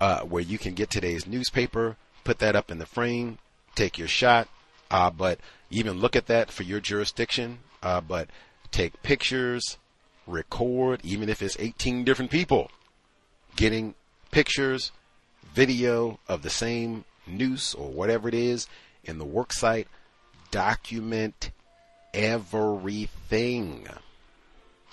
[0.01, 3.37] uh, where you can get today's newspaper, put that up in the frame,
[3.75, 4.47] take your shot,
[4.89, 5.39] uh, but
[5.69, 7.59] even look at that for your jurisdiction.
[7.83, 8.27] Uh, but
[8.71, 9.77] take pictures,
[10.25, 12.71] record, even if it's 18 different people,
[13.55, 13.93] getting
[14.31, 14.91] pictures,
[15.53, 18.67] video of the same noose or whatever it is
[19.03, 19.85] in the worksite.
[20.49, 21.51] Document
[22.15, 23.87] everything.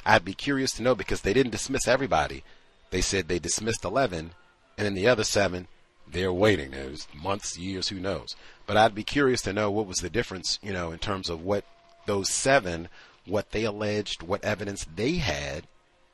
[0.06, 2.44] I'd be curious to know because they didn't dismiss everybody.
[2.90, 4.30] They said they dismissed 11,
[4.78, 5.66] and then the other seven,
[6.06, 6.70] they're waiting.
[6.70, 8.36] There's months, years, who knows.
[8.66, 11.42] But I'd be curious to know what was the difference, you know, in terms of
[11.42, 11.64] what
[12.06, 12.88] those seven,
[13.26, 15.66] what they alleged, what evidence they had,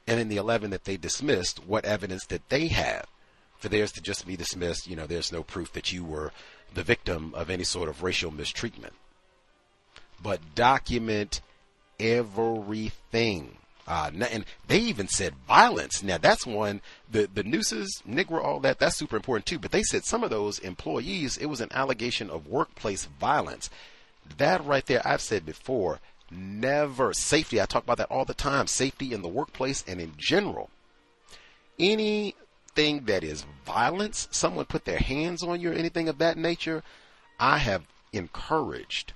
[0.07, 3.07] and in the 11 that they dismissed, what evidence that they have.
[3.59, 6.33] For theirs to just be dismissed, you know, there's no proof that you were
[6.73, 8.95] the victim of any sort of racial mistreatment.
[10.21, 11.43] But document
[12.01, 13.59] everything.
[13.87, 16.03] Uh, and they even said violence.
[16.03, 16.81] Now that's one,
[17.11, 19.59] the, the nooses, Negro, all that, that's super important too.
[19.59, 23.71] But they said some of those employees, it was an allegation of workplace violence.
[24.39, 25.99] That right there, I've said before,
[26.31, 30.13] never, safety, I talk about that all the time, safety in the workplace and in
[30.17, 30.71] general.
[31.79, 36.85] Anything that is violence, someone put their hands on you or anything of that nature,
[37.41, 39.13] I have encouraged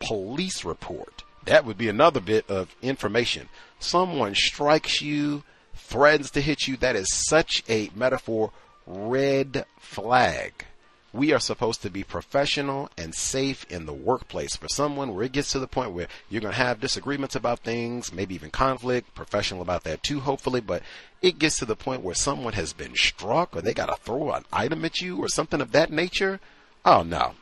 [0.00, 1.22] police report.
[1.48, 3.48] That would be another bit of information
[3.80, 5.44] someone strikes you,
[5.74, 8.50] threatens to hit you, that is such a metaphor
[8.86, 10.64] red flag.
[11.12, 14.56] We are supposed to be professional and safe in the workplace.
[14.56, 17.60] For someone where it gets to the point where you're going to have disagreements about
[17.60, 20.82] things, maybe even conflict, professional about that too, hopefully, but
[21.22, 24.32] it gets to the point where someone has been struck or they got to throw
[24.32, 26.40] an item at you or something of that nature.
[26.84, 27.34] Oh no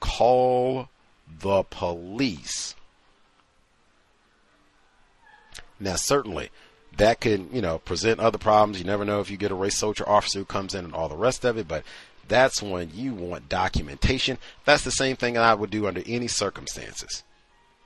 [0.00, 0.88] call
[1.40, 2.74] the police.
[5.78, 6.50] Now, certainly,
[6.96, 8.78] that can, you know, present other problems.
[8.78, 11.08] You never know if you get a race soldier officer who comes in and all
[11.08, 11.84] the rest of it, but
[12.28, 14.38] that's when you want documentation.
[14.64, 17.22] That's the same thing I would do under any circumstances.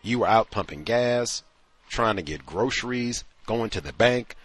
[0.03, 1.43] You were out pumping gas,
[1.89, 4.37] trying to get groceries, going to the bank,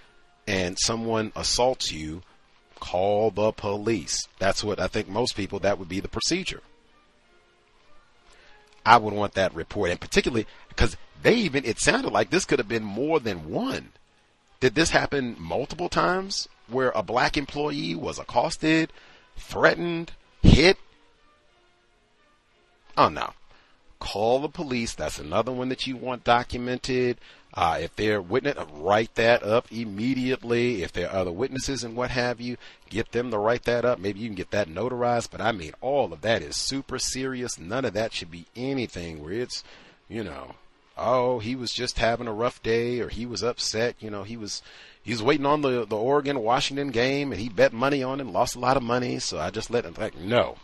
[0.47, 2.23] and someone assaults you,
[2.79, 4.27] call the police.
[4.39, 6.61] That's what I think most people, that would be the procedure.
[8.85, 12.59] I would want that report, and particularly because they even, it sounded like this could
[12.59, 13.89] have been more than one.
[14.59, 18.93] Did this happen multiple times where a black employee was accosted,
[19.35, 20.11] threatened,
[20.43, 20.77] hit?
[22.95, 23.33] Oh no.
[23.97, 24.93] Call the police.
[24.93, 27.17] That's another one that you want documented.
[27.55, 30.83] Uh, if they're witness, write that up immediately.
[30.83, 32.57] If there are other witnesses and what have you,
[32.87, 33.97] get them to write that up.
[33.97, 35.31] Maybe you can get that notarized.
[35.31, 37.57] But I mean, all of that is super serious.
[37.57, 39.63] None of that should be anything where it's,
[40.07, 40.53] you know,
[40.97, 43.95] oh, he was just having a rough day or he was upset.
[43.99, 44.61] You know, he was,
[45.03, 48.27] he was waiting on the, the Oregon Washington game and he bet money on it,
[48.27, 49.19] lost a lot of money.
[49.19, 50.57] So I just let him like, no,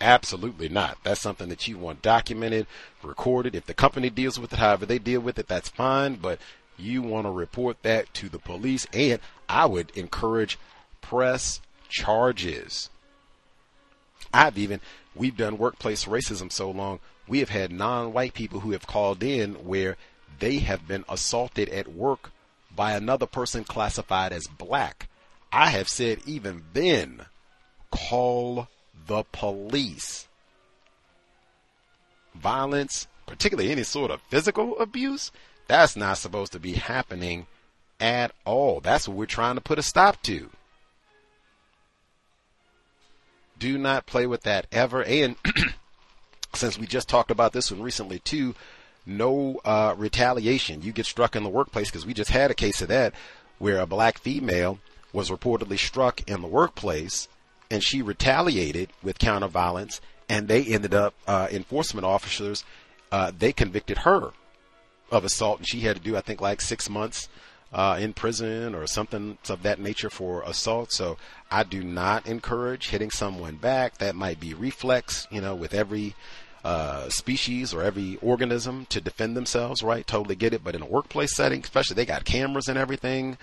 [0.00, 0.98] Absolutely not.
[1.02, 2.66] That's something that you want documented,
[3.02, 3.54] recorded.
[3.54, 6.16] If the company deals with it, however they deal with it, that's fine.
[6.16, 6.38] But
[6.76, 8.86] you want to report that to the police.
[8.92, 10.58] And I would encourage
[11.00, 12.90] press charges.
[14.32, 14.80] I've even,
[15.16, 19.22] we've done workplace racism so long, we have had non white people who have called
[19.22, 19.96] in where
[20.38, 22.30] they have been assaulted at work
[22.74, 25.08] by another person classified as black.
[25.52, 27.26] I have said even then,
[27.90, 28.68] call
[29.06, 30.28] the police.
[32.34, 35.32] Violence, particularly any sort of physical abuse,
[35.66, 37.46] that's not supposed to be happening
[38.00, 38.80] at all.
[38.80, 40.50] That's what we're trying to put a stop to.
[43.58, 45.02] Do not play with that ever.
[45.02, 45.36] And
[46.58, 48.54] since we just talked about this one recently too,
[49.06, 50.82] no uh, retaliation.
[50.82, 53.14] You get struck in the workplace because we just had a case of that
[53.58, 54.78] where a black female
[55.12, 57.28] was reportedly struck in the workplace
[57.70, 62.64] and she retaliated with counter violence, and they ended up uh, enforcement officers.
[63.12, 64.30] Uh, they convicted her
[65.10, 67.28] of assault, and she had to do, I think, like six months
[67.72, 70.92] uh, in prison or something of that nature for assault.
[70.92, 71.18] So
[71.50, 73.98] I do not encourage hitting someone back.
[73.98, 76.14] That might be reflex, you know, with every
[76.68, 80.06] uh, species or every organism to defend themselves, right?
[80.06, 80.62] Totally get it.
[80.62, 83.38] But in a workplace setting, especially, they got cameras and everything.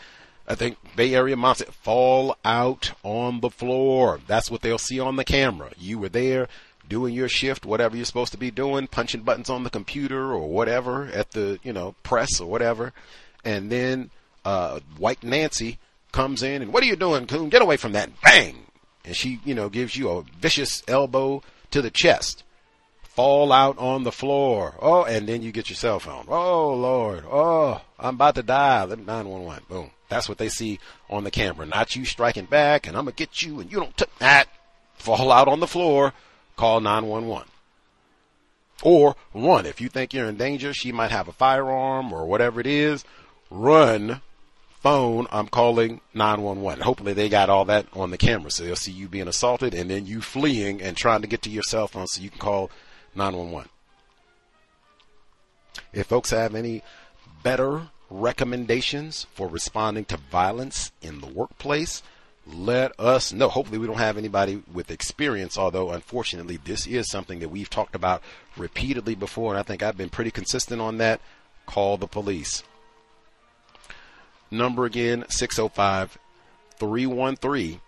[0.47, 4.19] I think Bay Area moms fall out on the floor.
[4.27, 5.71] That's what they'll see on the camera.
[5.75, 6.47] You were there
[6.87, 10.47] doing your shift, whatever you're supposed to be doing, punching buttons on the computer or
[10.47, 12.93] whatever at the, you know, press or whatever.
[13.43, 14.11] And then,
[14.43, 15.79] uh, White Nancy
[16.11, 17.49] comes in and what are you doing, Coon?
[17.49, 18.11] Get away from that.
[18.21, 18.67] Bang!
[19.03, 22.43] And she, you know, gives you a vicious elbow to the chest.
[23.15, 24.75] Fall out on the floor.
[24.81, 26.25] Oh, and then you get your cell phone.
[26.27, 27.23] Oh, Lord.
[27.25, 28.85] Oh, I'm about to die.
[28.85, 29.63] 911.
[29.69, 29.91] Boom.
[30.09, 31.65] That's what they see on the camera.
[31.65, 34.49] Not you striking back and I'm going to get you and you don't take that.
[34.95, 36.11] Fall out on the floor.
[36.57, 37.47] Call 911.
[38.83, 39.65] Or run.
[39.65, 43.05] If you think you're in danger, she might have a firearm or whatever it is.
[43.49, 44.21] Run.
[44.81, 45.25] Phone.
[45.31, 46.83] I'm calling 911.
[46.83, 48.51] Hopefully they got all that on the camera.
[48.51, 51.49] So they'll see you being assaulted and then you fleeing and trying to get to
[51.49, 52.69] your cell phone so you can call
[53.15, 53.69] 911.
[55.93, 56.81] If folks have any
[57.43, 62.01] better recommendations for responding to violence in the workplace,
[62.47, 63.49] let us know.
[63.49, 67.95] Hopefully, we don't have anybody with experience, although unfortunately, this is something that we've talked
[67.95, 68.21] about
[68.55, 71.19] repeatedly before, and I think I've been pretty consistent on that.
[71.65, 72.63] Call the police.
[74.51, 76.19] Number again 605
[76.77, 77.81] 313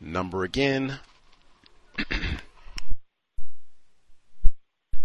[0.00, 0.98] Number again.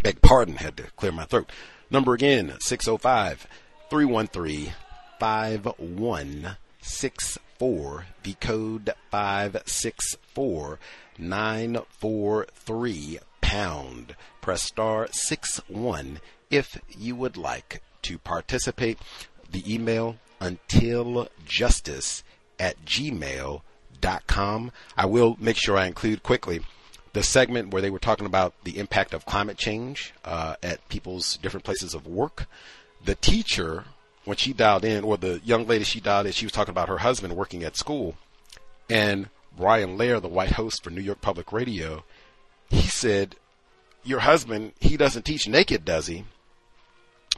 [0.01, 1.51] Beg pardon, had to clear my throat.
[1.91, 3.45] Number again, 605
[3.89, 6.55] 313
[7.61, 8.05] 5164.
[8.23, 10.79] The code five six four
[11.19, 14.15] nine four three pound.
[14.41, 18.97] Press star 6 1 if you would like to participate.
[19.51, 22.23] The email until justice
[22.59, 24.71] at gmail.com.
[24.97, 26.61] I will make sure I include quickly
[27.13, 31.37] the segment where they were talking about the impact of climate change uh, at people's
[31.37, 32.47] different places of work.
[33.05, 33.85] The teacher,
[34.25, 36.89] when she dialed in, or the young lady she dialed in, she was talking about
[36.89, 38.15] her husband working at school.
[38.89, 42.03] And Brian Lehrer, the white host for New York Public Radio,
[42.69, 43.35] he said,
[44.03, 46.25] Your husband, he doesn't teach naked, does he?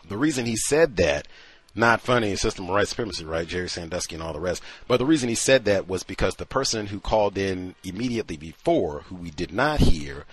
[0.08, 1.28] The reason he said that,
[1.76, 3.48] not funny, system of right supremacy, right?
[3.48, 4.62] Jerry Sandusky and all the rest.
[4.88, 9.02] But the reason he said that was because the person who called in immediately before,
[9.02, 10.26] who we did not hear,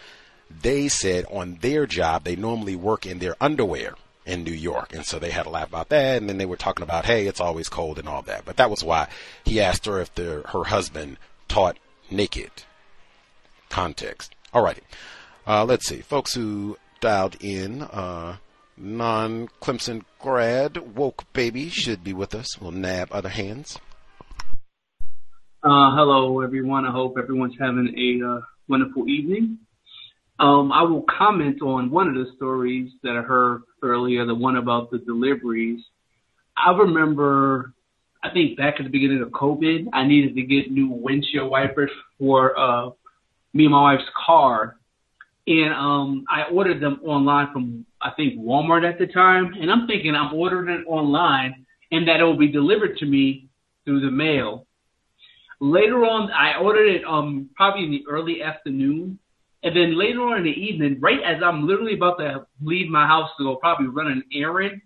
[0.51, 3.95] they said on their job, they normally work in their underwear
[4.31, 4.95] in New York.
[4.95, 6.19] And so they had a laugh about that.
[6.19, 8.45] And then they were talking about, hey, it's always cold and all that.
[8.45, 9.09] But that was why
[9.45, 11.19] he asked her if the, her husband
[11.49, 11.79] taught
[12.11, 12.51] naked
[13.69, 14.35] context.
[14.55, 14.83] Alrighty.
[15.47, 16.01] Uh, let's see.
[16.01, 18.37] Folks who dialed in, uh,
[18.77, 22.59] non Clemson grad, woke baby should be with us.
[22.61, 23.79] We'll nab other hands.
[25.63, 26.87] Uh, hello, everyone.
[26.87, 29.59] I hope everyone's having a uh, wonderful evening.
[30.41, 34.57] Um, I will comment on one of the stories that I heard earlier, the one
[34.57, 35.81] about the deliveries.
[36.57, 37.75] I remember,
[38.25, 41.91] I think back at the beginning of COVID, I needed to get new windshield wipers
[42.19, 42.87] for uh,
[43.53, 44.79] me and my wife's car.
[45.47, 49.53] And um, I ordered them online from, I think, Walmart at the time.
[49.61, 53.49] And I'm thinking I'm ordering it online and that it will be delivered to me
[53.85, 54.67] through the mail.
[55.61, 59.19] Later on, I ordered it um, probably in the early afternoon
[59.63, 63.07] and then later on in the evening, right as I'm literally about to leave my
[63.07, 64.81] house to go probably run an errand,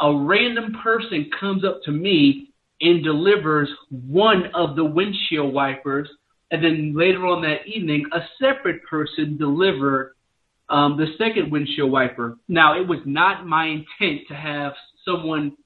[0.00, 2.50] a random person comes up to me
[2.80, 6.08] and delivers one of the windshield wipers.
[6.50, 10.14] And then later on that evening, a separate person delivered
[10.68, 12.36] um, the second windshield wiper.
[12.48, 14.72] Now, it was not my intent to have
[15.04, 15.56] someone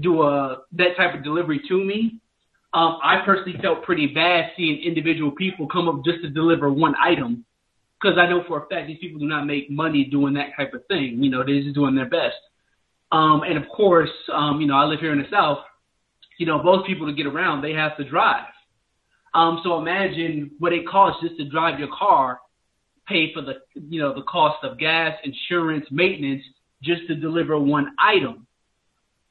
[0.00, 2.20] do a that type of delivery to me.
[2.72, 6.94] Um, I personally felt pretty bad seeing individual people come up just to deliver one
[7.00, 7.44] item
[8.04, 10.74] because I know for a fact these people do not make money doing that type
[10.74, 11.22] of thing.
[11.22, 12.36] You know, they're just doing their best.
[13.10, 15.58] Um, and of course, um, you know, I live here in the South.
[16.38, 18.44] You know, most people to get around, they have to drive.
[19.32, 22.40] Um, so imagine what it costs just to drive your car,
[23.08, 26.42] pay for the, you know, the cost of gas, insurance, maintenance,
[26.82, 28.46] just to deliver one item.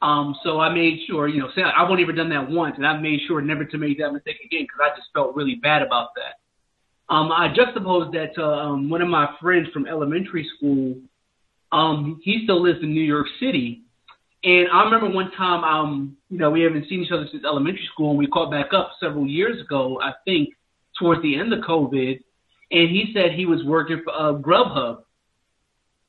[0.01, 3.01] Um, so I made sure, you know, I've only ever done that once, and I've
[3.01, 6.09] made sure never to make that mistake again because I just felt really bad about
[6.15, 6.42] that.
[7.13, 10.95] Um, I juxtaposed that to um, one of my friends from elementary school.
[11.71, 13.83] Um, he still lives in New York City.
[14.43, 17.87] And I remember one time, um, you know, we haven't seen each other since elementary
[17.93, 20.49] school, and we caught back up several years ago, I think,
[20.99, 22.19] towards the end of COVID.
[22.71, 25.03] And he said he was working for uh, Grubhub.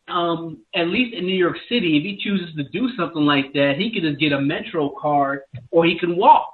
[0.09, 3.74] Um, at least in New York City, if he chooses to do something like that,
[3.76, 5.40] he can just get a Metro card
[5.70, 6.52] or he can walk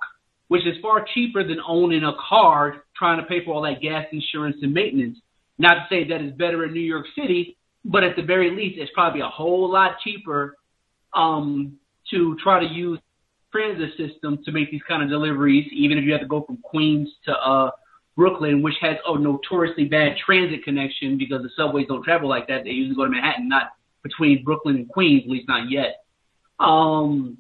[0.51, 4.05] which is far cheaper than owning a car trying to pay for all that gas
[4.11, 5.17] insurance and maintenance.
[5.59, 8.77] Not to say that it's better in New York City, but at the very least,
[8.77, 10.57] it's probably a whole lot cheaper
[11.15, 11.79] um,
[12.11, 12.99] to try to use
[13.53, 16.57] transit system to make these kind of deliveries, even if you have to go from
[16.57, 17.71] Queens to uh,
[18.17, 22.65] Brooklyn, which has a notoriously bad transit connection because the subways don't travel like that.
[22.65, 23.71] They usually go to Manhattan, not
[24.03, 26.03] between Brooklyn and Queens, at least not yet.
[26.59, 27.39] Um,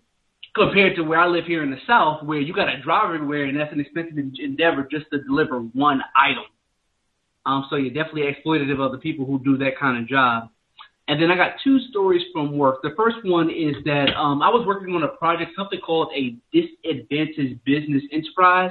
[0.55, 3.44] compared to where I live here in the South, where you got to drive everywhere,
[3.44, 6.44] and that's an expensive endeavor just to deliver one item.
[7.46, 10.51] Um, so you're definitely exploitative of the people who do that kind of job.
[11.09, 12.82] And then I got two stories from work.
[12.82, 16.36] The first one is that um, I was working on a project, something called a
[16.53, 18.70] disadvantaged business enterprise.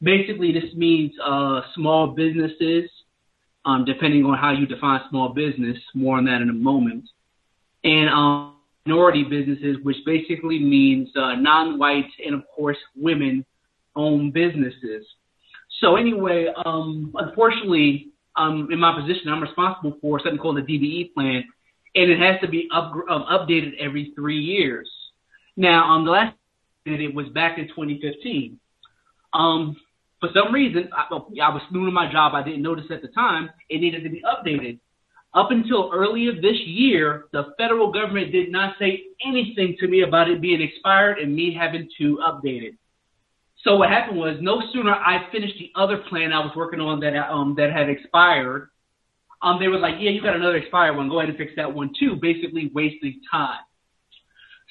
[0.00, 2.88] Basically, this means uh, small businesses,
[3.64, 5.76] um, depending on how you define small business.
[5.94, 7.04] More on that in a moment.
[7.82, 8.54] And um,
[8.86, 15.06] minority businesses, which basically means uh, non-white and of course women-owned businesses.
[15.80, 21.14] So anyway, um, unfortunately, um, in my position, I'm responsible for something called the DBE
[21.14, 21.44] plan,
[21.94, 24.90] and it has to be up, um, updated every three years.
[25.56, 26.36] Now, um, the last
[26.84, 28.58] it was back in 2015.
[29.34, 29.76] Um,
[30.20, 32.34] for some reason, I, I was new to my job.
[32.34, 34.78] I didn't notice at the time it needed to be updated.
[35.34, 40.28] Up until earlier this year, the federal government did not say anything to me about
[40.28, 42.74] it being expired and me having to update it.
[43.64, 47.00] So what happened was, no sooner I finished the other plan I was working on
[47.00, 48.68] that um that had expired,
[49.40, 51.08] um they were like, yeah, you got another expired one.
[51.08, 52.16] Go ahead and fix that one too.
[52.20, 53.60] Basically wasting time.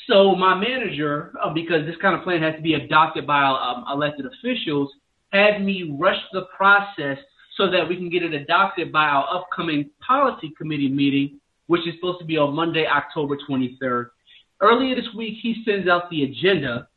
[0.08, 3.86] So my manager, uh, because this kind of plan has to be adopted by um,
[3.92, 4.92] elected officials,
[5.32, 7.18] had me rush the process
[7.62, 11.94] so that we can get it adopted by our upcoming policy committee meeting, which is
[11.94, 14.08] supposed to be on Monday, October 23rd.
[14.60, 16.88] Earlier this week, he sends out the agenda,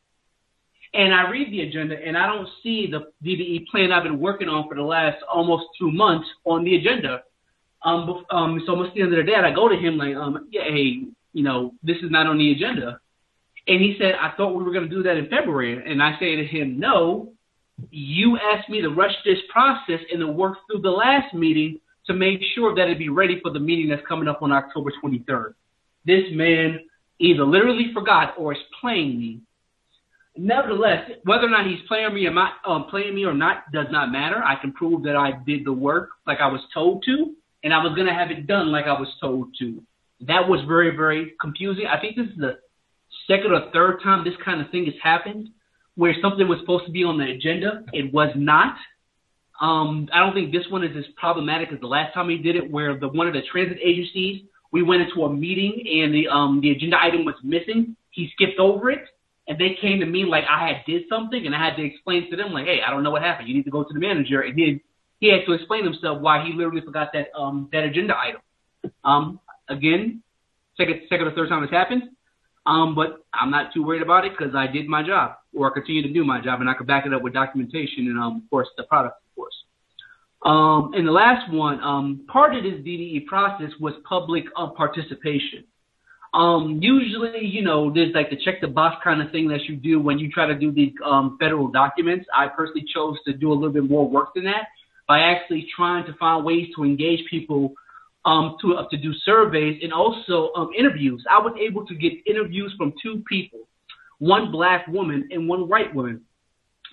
[0.94, 4.48] and I read the agenda, and I don't see the DBE plan I've been working
[4.48, 7.24] on for the last almost two months on the agenda.
[7.82, 10.48] Um, um, so almost the end of the day, I go to him like, um,
[10.50, 11.02] yeah, hey,
[11.34, 13.00] you know, this is not on the agenda.
[13.68, 15.90] And he said, I thought we were going to do that in February.
[15.90, 17.34] And I say to him, no,
[17.91, 22.14] you asked me to rush this process and to work through the last meeting to
[22.14, 25.55] make sure that it'd be ready for the meeting that's coming up on October 23rd.
[26.05, 26.81] This man
[27.18, 29.41] either literally forgot or is playing me.
[30.37, 33.87] Nevertheless, whether or not he's playing me or not, um, playing me or not does
[33.91, 34.43] not matter.
[34.43, 37.83] I can prove that I did the work like I was told to, and I
[37.83, 39.81] was gonna have it done like I was told to.
[40.22, 41.87] That was very, very confusing.
[41.87, 42.59] I think this is the
[43.29, 45.51] second or third time this kind of thing has happened,
[45.97, 48.76] where something was supposed to be on the agenda, it was not.
[49.61, 52.57] Um, I don't think this one is as problematic as the last time he did
[52.57, 54.42] it, where the one of the transit agencies
[54.72, 57.97] we went into a meeting and the um the agenda item was missing.
[58.11, 59.05] He skipped over it,
[59.47, 62.28] and they came to me like I had did something, and I had to explain
[62.30, 63.49] to them like, hey, I don't know what happened.
[63.49, 64.82] You need to go to the manager, and he
[65.20, 68.40] he had to explain himself why he literally forgot that um that agenda item.
[69.05, 70.22] Um, again,
[70.76, 72.11] second second or third time this happened.
[72.66, 76.02] Um, but I'm not too worried about it because I did my job, or continue
[76.02, 78.50] to do my job, and I could back it up with documentation and, um, of
[78.50, 79.55] course, the product, of course.
[80.44, 85.64] Um, and the last one, um, part of this DBE process was public uh, participation.
[86.34, 89.76] Um, usually, you know, there's like the check the box kind of thing that you
[89.76, 92.26] do when you try to do these um, federal documents.
[92.36, 94.66] I personally chose to do a little bit more work than that
[95.07, 97.74] by actually trying to find ways to engage people
[98.24, 101.24] to uh, to do surveys and also interviews.
[101.30, 103.61] I was able to get interviews from two people,
[104.25, 106.22] one black woman and one white woman.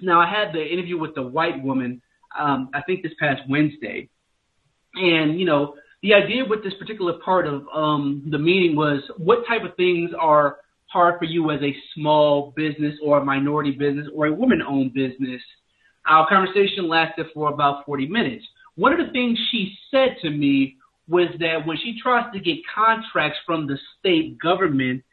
[0.01, 2.01] Now I had the interview with the white woman
[2.37, 4.09] um, I think this past Wednesday.
[4.95, 9.45] And, you know, the idea with this particular part of um, the meeting was what
[9.47, 10.57] type of things are
[10.87, 14.93] hard for you as a small business or a minority business or a woman owned
[14.93, 15.41] business.
[16.07, 18.45] Our conversation lasted for about 40 minutes.
[18.75, 20.77] One of the things she said to me
[21.07, 25.03] was that when she tries to get contracts from the state government,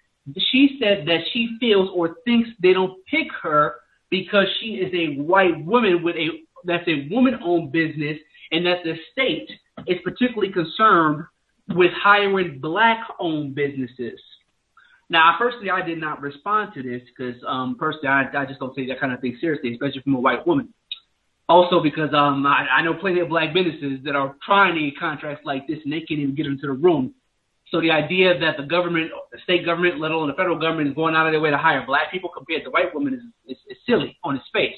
[0.50, 3.76] she said that she feels or thinks they don't pick her
[4.10, 6.28] because she is a white woman with a
[6.64, 8.18] that's a woman-owned business,
[8.50, 9.48] and that the state
[9.86, 11.24] is particularly concerned
[11.68, 14.18] with hiring black-owned businesses.
[15.08, 18.74] Now, personally, I did not respond to this because, um, personally, I, I just don't
[18.74, 20.74] take that kind of thing seriously, especially from a white woman.
[21.48, 24.98] Also, because um, I, I know plenty of black businesses that are trying to get
[24.98, 27.14] contracts like this, and they can't even get into the room.
[27.70, 30.94] So the idea that the government, the state government, let alone the federal government, is
[30.94, 33.62] going out of their way to hire black people compared to white women is, is,
[33.68, 34.72] is silly on its face.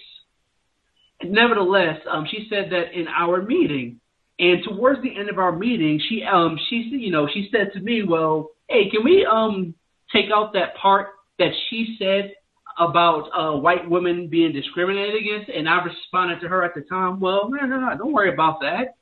[1.22, 4.00] Nevertheless, um, she said that in our meeting,
[4.38, 7.80] and towards the end of our meeting, she um she you know she said to
[7.80, 9.74] me, well, hey, can we um
[10.12, 12.32] take out that part that she said
[12.78, 15.50] about uh, white women being discriminated against?
[15.50, 18.60] And I responded to her at the time, well, no, no, no, don't worry about
[18.62, 18.94] that.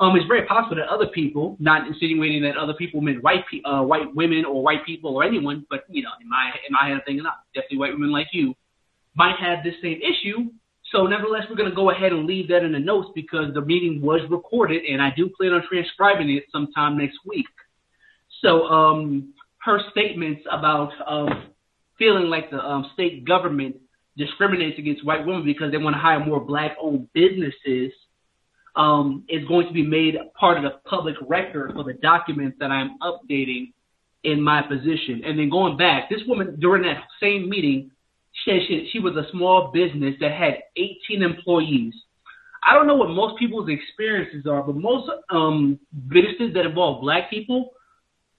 [0.00, 3.62] Um, it's very possible that other people, not insinuating that other people meant white pe-
[3.62, 6.88] uh, white women or white people or anyone, but you know, in my in my
[6.88, 8.54] head, I'm thinking, not definitely white women like you,
[9.14, 10.50] might have this same issue
[10.92, 13.60] so, nevertheless, we're going to go ahead and leave that in the notes because the
[13.60, 17.46] meeting was recorded, and I do plan on transcribing it sometime next week.
[18.42, 21.50] So, um, her statements about um,
[21.98, 23.76] feeling like the um, state government
[24.16, 27.92] discriminates against white women because they want to hire more black-owned businesses
[28.76, 32.70] um, is going to be made part of the public record for the documents that
[32.70, 33.72] I'm updating
[34.24, 35.22] in my position.
[35.24, 37.90] And then going back, this woman during that same meeting
[38.44, 41.94] said she, she was a small business that had 18 employees.
[42.62, 47.30] I don't know what most people's experiences are, but most um, businesses that involve black
[47.30, 47.70] people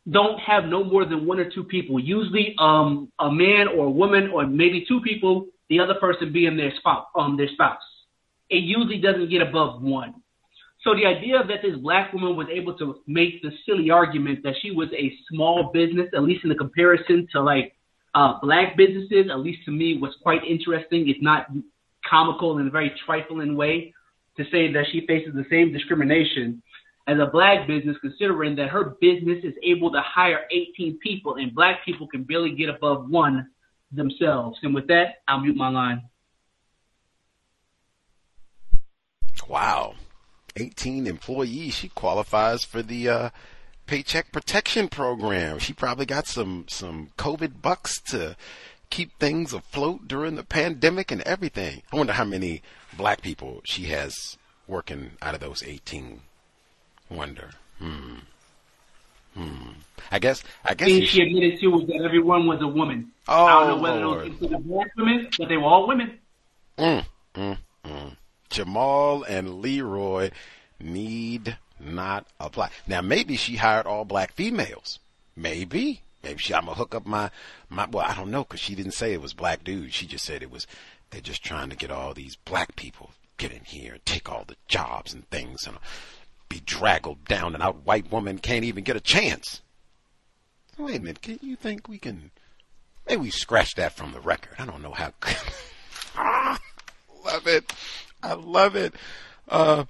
[0.10, 2.00] don't have no more than one or two people.
[2.00, 5.48] Usually, um, a man or a woman, or maybe two people.
[5.70, 7.06] The other person being their spouse.
[7.16, 7.82] Um, their spouse.
[8.52, 10.14] It usually doesn't get above one.
[10.84, 14.56] So the idea that this black woman was able to make the silly argument that
[14.62, 17.76] she was a small business, at least in the comparison to like
[18.14, 21.48] uh, black businesses, at least to me, was quite interesting, if not
[22.10, 23.94] comical in a very trifling way,
[24.38, 26.62] to say that she faces the same discrimination
[27.08, 31.54] as a black business, considering that her business is able to hire 18 people and
[31.54, 33.50] black people can barely get above one
[33.92, 34.58] themselves.
[34.64, 36.04] And with that, I'll mute my line.
[39.52, 39.96] Wow.
[40.56, 41.76] 18 employees.
[41.76, 43.30] She qualifies for the uh,
[43.86, 45.60] Paycheck Protection Program.
[45.60, 48.38] She probably got some some COVID bucks to
[48.90, 51.82] keep things afloat during the pandemic and everything.
[51.92, 52.62] I wonder how many
[52.96, 54.38] black people she has
[54.70, 56.22] working out of those 18.
[57.10, 57.50] Wonder.
[57.78, 58.20] Hmm.
[59.36, 59.72] Hmm.
[60.12, 60.44] I guess.
[60.64, 60.88] I guess.
[60.88, 63.12] Thing she admitted to was that everyone was a woman.
[63.28, 64.20] Oh, I don't know whether Lord.
[64.20, 66.20] those considered black women, but they were all women.
[66.78, 67.06] Mm,
[67.36, 68.16] mm, mm.
[68.52, 70.32] Jamal and Leroy
[70.80, 72.70] need not apply.
[72.86, 75.00] Now, maybe she hired all black females.
[75.36, 76.02] Maybe.
[76.24, 77.32] Maybe she, I'm gonna hook up my,
[77.70, 79.96] my, well, I don't know, cause she didn't say it was black dudes.
[79.96, 80.68] She just said it was,
[81.10, 84.44] they're just trying to get all these black people get in here and take all
[84.46, 85.66] the jobs and things.
[85.66, 85.78] And
[86.52, 89.62] bedraggled down and out white woman can't even get a chance.
[90.78, 92.32] Wait a minute, can you think we can
[93.08, 94.56] maybe we scratch that from the record?
[94.60, 95.14] I don't know how
[96.18, 96.60] ah,
[97.24, 97.72] love it.
[98.24, 98.94] I love it.
[99.48, 99.86] Uh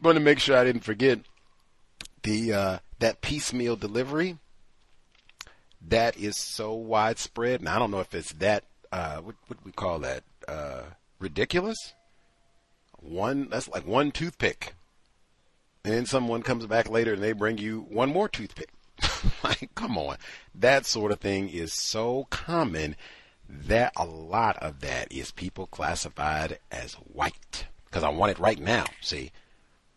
[0.00, 1.20] want to make sure I didn't forget
[2.22, 4.38] the uh that piecemeal delivery.
[5.86, 7.60] That is so widespread.
[7.60, 10.24] And I don't know if it's that uh what what we call that?
[10.46, 10.82] Uh
[11.18, 11.94] ridiculous.
[12.98, 14.74] One that's like one toothpick
[15.84, 18.70] and then someone comes back later and they bring you one more toothpick.
[19.44, 20.16] like, come on.
[20.54, 22.94] That sort of thing is so common
[23.48, 27.66] that a lot of that is people classified as white.
[27.92, 28.86] Because I want it right now.
[29.02, 29.32] See,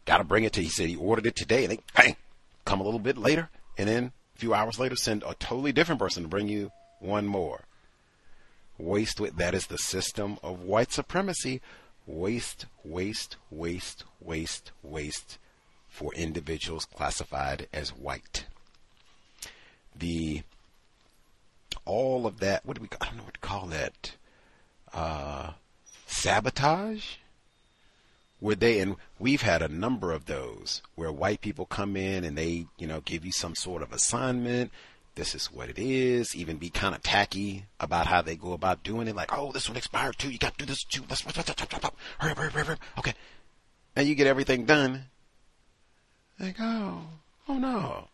[0.04, 0.62] got to bring it to.
[0.62, 2.18] He said he ordered it today, and they bang,
[2.66, 6.00] come a little bit later, and then a few hours later, send a totally different
[6.00, 7.62] person to bring you one more.
[8.78, 11.62] Waste with that is the system of white supremacy.
[12.06, 15.38] Waste, waste, waste, waste, waste
[15.88, 18.46] for individuals classified as white.
[19.98, 20.44] The
[21.86, 22.90] all of that, what do we?
[23.00, 24.16] I don't know what to call that.
[24.94, 25.52] Uh,
[26.08, 27.16] sabotage.
[28.40, 32.38] Where they and we've had a number of those where white people come in and
[32.38, 34.72] they, you know, give you some sort of assignment.
[35.16, 36.36] This is what it is.
[36.36, 39.16] Even be kind of tacky about how they go about doing it.
[39.16, 40.30] Like, oh, this one expired too.
[40.30, 41.04] You got to do this too.
[41.10, 42.80] Let's hurry up, hurry up, hurry up.
[43.00, 43.14] Okay,
[43.96, 45.06] and you get everything done,
[46.40, 47.02] like, oh,
[47.48, 48.10] oh no.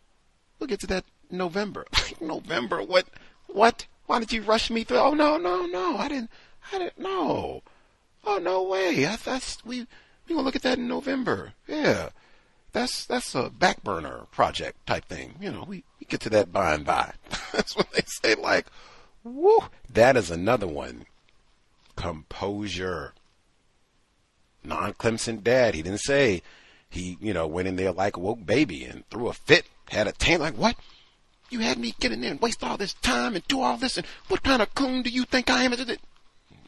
[0.59, 1.85] We'll get to that November.
[2.21, 2.83] November?
[2.83, 3.07] What?
[3.47, 3.87] What?
[4.05, 4.97] Why did you rush me through?
[4.97, 5.97] Oh no, no, no.
[5.97, 6.29] I didn't.
[6.71, 6.99] I didn't.
[6.99, 7.63] No.
[8.23, 9.05] Oh no way.
[9.05, 9.87] I, that's we.
[10.31, 11.51] We gonna look at that in November.
[11.67, 12.09] Yeah.
[12.71, 15.35] That's that's a back burner project type thing.
[15.41, 17.11] You know, we, we get to that by and by.
[17.51, 18.35] that's what they say.
[18.35, 18.67] Like,
[19.25, 19.59] whoo.
[19.89, 21.05] That is another one.
[21.97, 23.13] Composure.
[24.63, 25.75] Non-Clemson dad.
[25.75, 26.43] He didn't say
[26.89, 30.07] he, you know, went in there like a woke baby and threw a fit, had
[30.07, 30.77] a tantrum like, what?
[31.49, 33.97] You had me get in there and waste all this time and do all this
[33.97, 35.73] and what kind of coon do you think I am?
[35.73, 35.85] He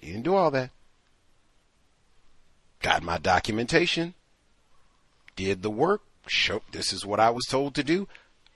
[0.01, 0.71] didn't do all that.
[2.83, 4.13] Got my documentation.
[5.35, 6.01] Did the work.
[6.27, 8.07] Show, this is what I was told to do.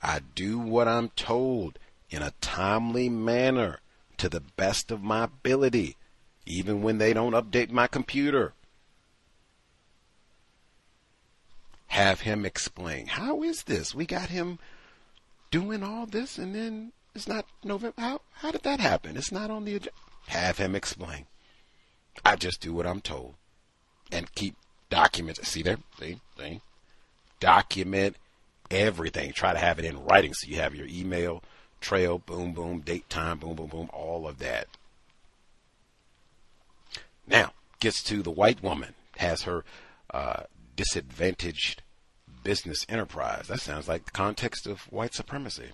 [0.02, 1.80] I do what I'm told
[2.10, 3.80] in a timely manner
[4.18, 5.98] to the best of my ability,
[6.46, 8.54] even when they don't update my computer.
[11.98, 13.96] have him explain how is this?
[13.96, 14.60] We got him
[15.50, 18.00] doing all this, and then it's not November.
[18.00, 19.18] How how did that happen?
[19.18, 19.92] It's not on the agenda.
[20.28, 21.26] Have him explain.
[22.24, 23.34] I just do what I'm told,
[24.12, 24.56] and keep
[24.90, 25.48] documents.
[25.48, 26.62] See there, see, see,
[27.40, 28.16] document
[28.70, 29.32] everything.
[29.34, 31.44] Try to have it in writing so you have your email
[31.82, 34.68] trail, boom, boom, date, time, boom, boom, boom, all of that.
[37.28, 39.64] Now gets to the white woman has her
[40.14, 40.44] uh,
[40.76, 41.82] disadvantaged
[42.44, 43.48] business enterprise.
[43.48, 45.72] That sounds like the context of white supremacy.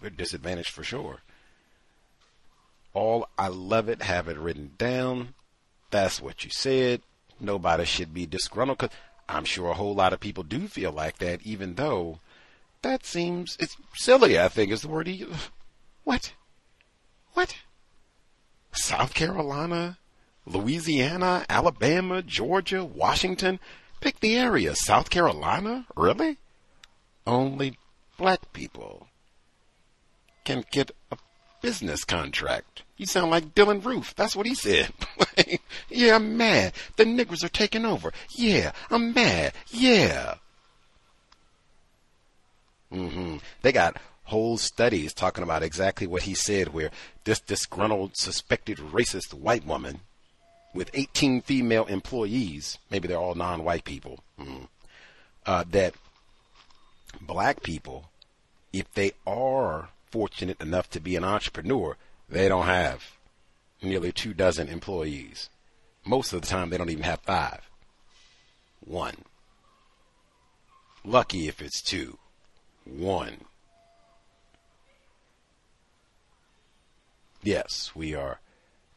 [0.00, 1.20] We're disadvantaged for sure.
[2.92, 5.34] All I love it, have it written down.
[5.90, 7.00] That's what you said.
[7.42, 8.96] Nobody should be disgruntled because
[9.28, 12.20] I'm sure a whole lot of people do feel like that, even though
[12.82, 14.38] that seems it's silly.
[14.38, 15.26] I think is the word he.
[16.04, 16.32] What?
[17.34, 17.54] What?
[18.72, 19.98] South Carolina,
[20.46, 23.60] Louisiana, Alabama, Georgia, Washington.
[24.00, 24.74] Pick the area.
[24.74, 25.86] South Carolina?
[25.94, 26.38] Really?
[27.24, 27.78] Only
[28.18, 29.06] black people
[30.44, 31.16] can get a
[31.62, 32.82] business contract.
[32.96, 34.14] You sound like Dylann Roof.
[34.14, 34.92] That's what he said.
[35.88, 36.72] yeah, I'm mad.
[36.96, 38.12] The niggers are taking over.
[38.30, 39.54] Yeah, I'm mad.
[39.70, 40.34] Yeah.
[42.92, 43.38] Mm-hmm.
[43.62, 46.90] They got whole studies talking about exactly what he said, where
[47.24, 50.00] this disgruntled, suspected racist white woman
[50.74, 54.68] with 18 female employees, maybe they're all non-white people, mm,
[55.44, 55.94] uh, that
[57.20, 58.10] black people,
[58.72, 61.96] if they are fortunate enough to be an entrepreneur,
[62.28, 63.16] they don't have
[63.82, 65.50] nearly two dozen employees.
[66.04, 67.68] Most of the time, they don't even have five.
[68.84, 69.16] One.
[71.04, 72.18] Lucky if it's two.
[72.84, 73.38] One.
[77.42, 78.38] Yes, we are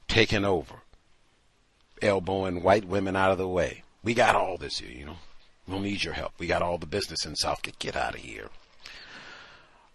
[0.08, 0.82] taking over
[2.02, 3.84] elbowing white women out of the way.
[4.04, 5.18] We got all this here, you know.
[5.68, 6.34] We don't need your help.
[6.38, 7.64] We got all the business in South.
[7.64, 8.50] Get, get out of here.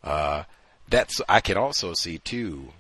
[0.03, 0.45] Uh,
[0.91, 2.73] that's I can also see too.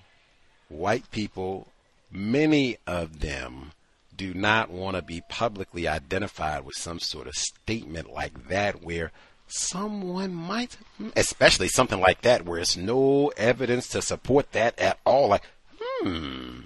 [0.68, 1.68] White people,
[2.10, 3.72] many of them
[4.16, 9.10] do not want to be publicly identified with some sort of statement like that where
[9.46, 10.76] someone might,
[11.16, 15.28] especially something like that where it's no evidence to support that at all.
[15.28, 15.42] Like,
[15.80, 16.60] hmm,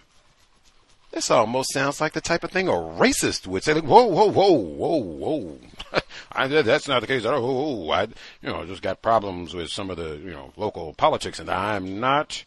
[1.14, 3.72] this almost sounds like the type of thing a racist would say.
[3.72, 5.58] Like, whoa, whoa, whoa, whoa, whoa.
[6.32, 7.24] I, that's not the case.
[7.24, 10.92] Oh, oh, I, you know, just got problems with some of the, you know, local
[10.94, 12.44] politics, and I'm not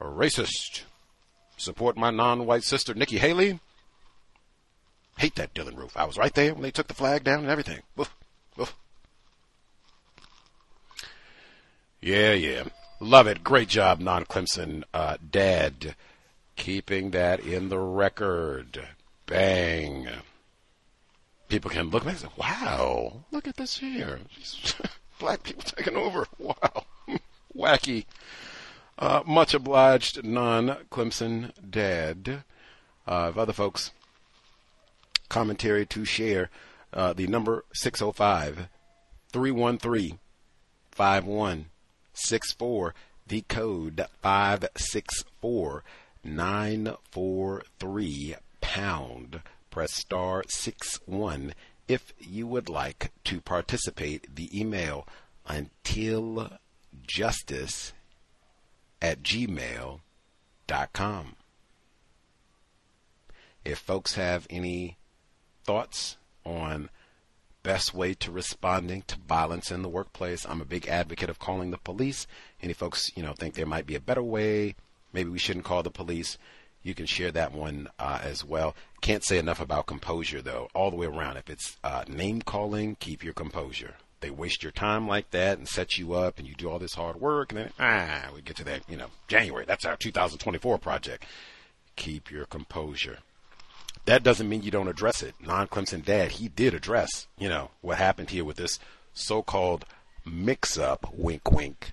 [0.00, 0.82] a racist.
[1.56, 3.60] Support my non-white sister, Nikki Haley.
[5.18, 5.96] Hate that Dylann Roof.
[5.96, 7.80] I was right there when they took the flag down and everything.
[7.98, 8.12] Oof,
[8.58, 8.74] oof.
[12.00, 12.64] Yeah, yeah.
[12.98, 13.44] Love it.
[13.44, 15.94] Great job, non Clemson uh, dad.
[16.60, 18.86] Keeping that in the record.
[19.24, 20.06] Bang.
[21.48, 24.20] People can look and say, wow, look at this here.
[25.18, 26.26] Black people taking over.
[26.38, 26.84] Wow.
[27.56, 28.04] Wacky.
[28.98, 32.44] Uh, much obliged, non Clemson dad.
[33.06, 33.92] Uh, if other folks
[35.30, 36.50] commentary to share,
[36.92, 38.68] uh, the number 605
[39.32, 40.18] 313
[40.90, 42.94] 5164,
[43.26, 45.84] the code 564
[46.24, 49.42] 943 pound.
[49.70, 51.54] Press star 6 1
[51.88, 54.34] if you would like to participate.
[54.34, 55.06] The email
[55.46, 56.58] until
[57.06, 57.92] justice
[59.00, 60.00] at gmail.com.
[63.64, 64.96] If folks have any
[65.64, 66.88] thoughts on
[67.62, 71.70] best way to responding to violence in the workplace, I'm a big advocate of calling
[71.70, 72.26] the police.
[72.62, 74.76] Any folks, you know, think there might be a better way,
[75.12, 76.38] maybe we shouldn't call the police,
[76.82, 78.74] you can share that one uh, as well.
[79.00, 81.36] Can't say enough about composure, though, all the way around.
[81.36, 83.94] If it's uh, name calling, keep your composure.
[84.20, 86.94] They waste your time like that and set you up, and you do all this
[86.94, 89.64] hard work, and then, ah, we get to that, you know, January.
[89.66, 91.24] That's our 2024 project.
[91.96, 93.18] Keep your composure.
[94.06, 95.34] That doesn't mean you don't address it.
[95.40, 98.78] Non Clemson dad, he did address, you know, what happened here with this
[99.12, 99.84] so called
[100.24, 101.92] mix up, wink, wink.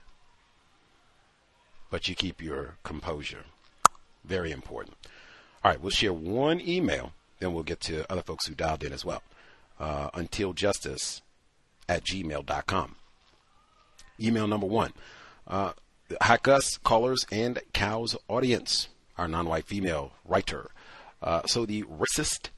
[1.90, 3.46] But you keep your composure.
[4.26, 4.98] Very important.
[5.64, 8.94] All right, we'll share one email, then we'll get to other folks who dialed in
[8.94, 9.24] as well.
[9.80, 11.22] Uh, until justice
[11.88, 12.96] at gmail.com.
[14.20, 14.94] Email number one.
[15.48, 15.74] Uh,
[16.84, 18.88] callers, and Cows audience.
[19.18, 20.72] Our non white female writer.
[21.22, 22.50] Uh, so the racist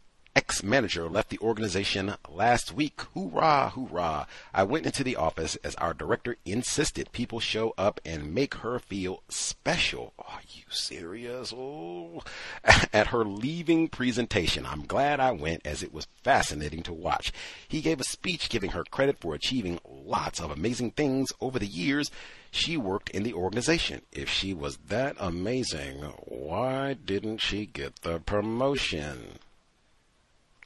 [0.49, 2.99] ex manager left the organization last week.
[3.13, 4.25] Hoorah, hoorah.
[4.51, 8.79] I went into the office as our director insisted people show up and make her
[8.79, 10.11] feel special.
[10.17, 11.53] Are you serious?
[11.55, 12.23] Oh.
[12.91, 17.31] At her leaving presentation, I'm glad I went as it was fascinating to watch.
[17.67, 21.67] He gave a speech giving her credit for achieving lots of amazing things over the
[21.67, 22.09] years
[22.49, 24.01] she worked in the organization.
[24.11, 29.37] If she was that amazing, why didn't she get the promotion?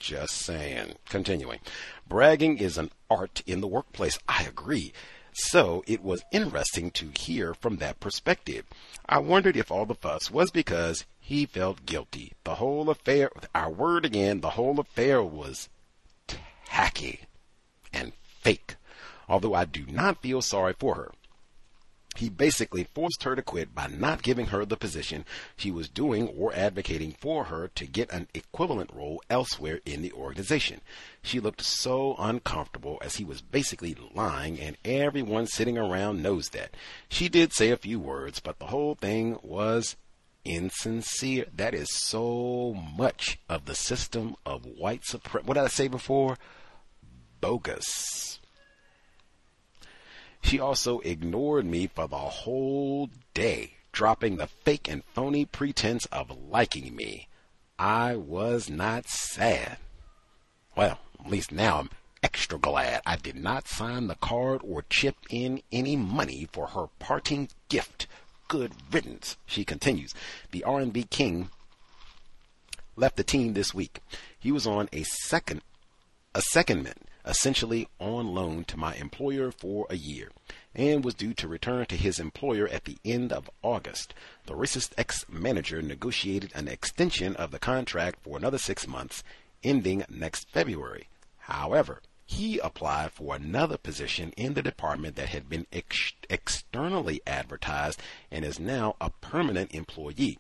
[0.04, 0.96] Just saying.
[1.08, 1.60] Continuing.
[2.06, 4.20] Bragging is an art in the workplace.
[4.28, 4.92] I agree.
[5.32, 8.66] So it was interesting to hear from that perspective.
[9.08, 12.34] I wondered if all the fuss was because he felt guilty.
[12.44, 15.70] The whole affair, our word again, the whole affair was
[16.66, 17.22] tacky
[17.94, 18.12] and
[18.42, 18.76] fake.
[19.30, 21.12] Although I do not feel sorry for her.
[22.16, 25.26] He basically forced her to quit by not giving her the position
[25.56, 30.12] she was doing or advocating for her to get an equivalent role elsewhere in the
[30.14, 30.82] organization.
[31.22, 36.76] She looked so uncomfortable as he was basically lying, and everyone sitting around knows that.
[37.10, 39.96] She did say a few words, but the whole thing was
[40.46, 41.46] insincere.
[41.56, 45.48] That is so much of the system of white supremacy.
[45.48, 46.38] What did I say before?
[47.42, 48.40] Bogus.
[50.44, 56.30] She also ignored me for the whole day, dropping the fake and phony pretense of
[56.50, 57.28] liking me.
[57.80, 59.78] I was not sad.
[60.76, 61.90] Well, at least now I'm
[62.22, 66.88] extra glad I did not sign the card or chip in any money for her
[67.00, 68.08] parting gift.
[68.48, 70.14] Good riddance, she continues.
[70.52, 71.50] The R&B king
[72.96, 74.02] left the team this week.
[74.38, 75.62] He was on a second
[76.36, 80.32] a secondment essentially on loan to my employer for a year,
[80.76, 84.14] and was due to return to his employer at the end of August.
[84.46, 89.24] The racist ex manager negotiated an extension of the contract for another six months,
[89.64, 91.08] ending next February.
[91.40, 98.02] However, he applied for another position in the department that had been ex- externally advertised
[98.32, 100.40] and is now a permanent employee.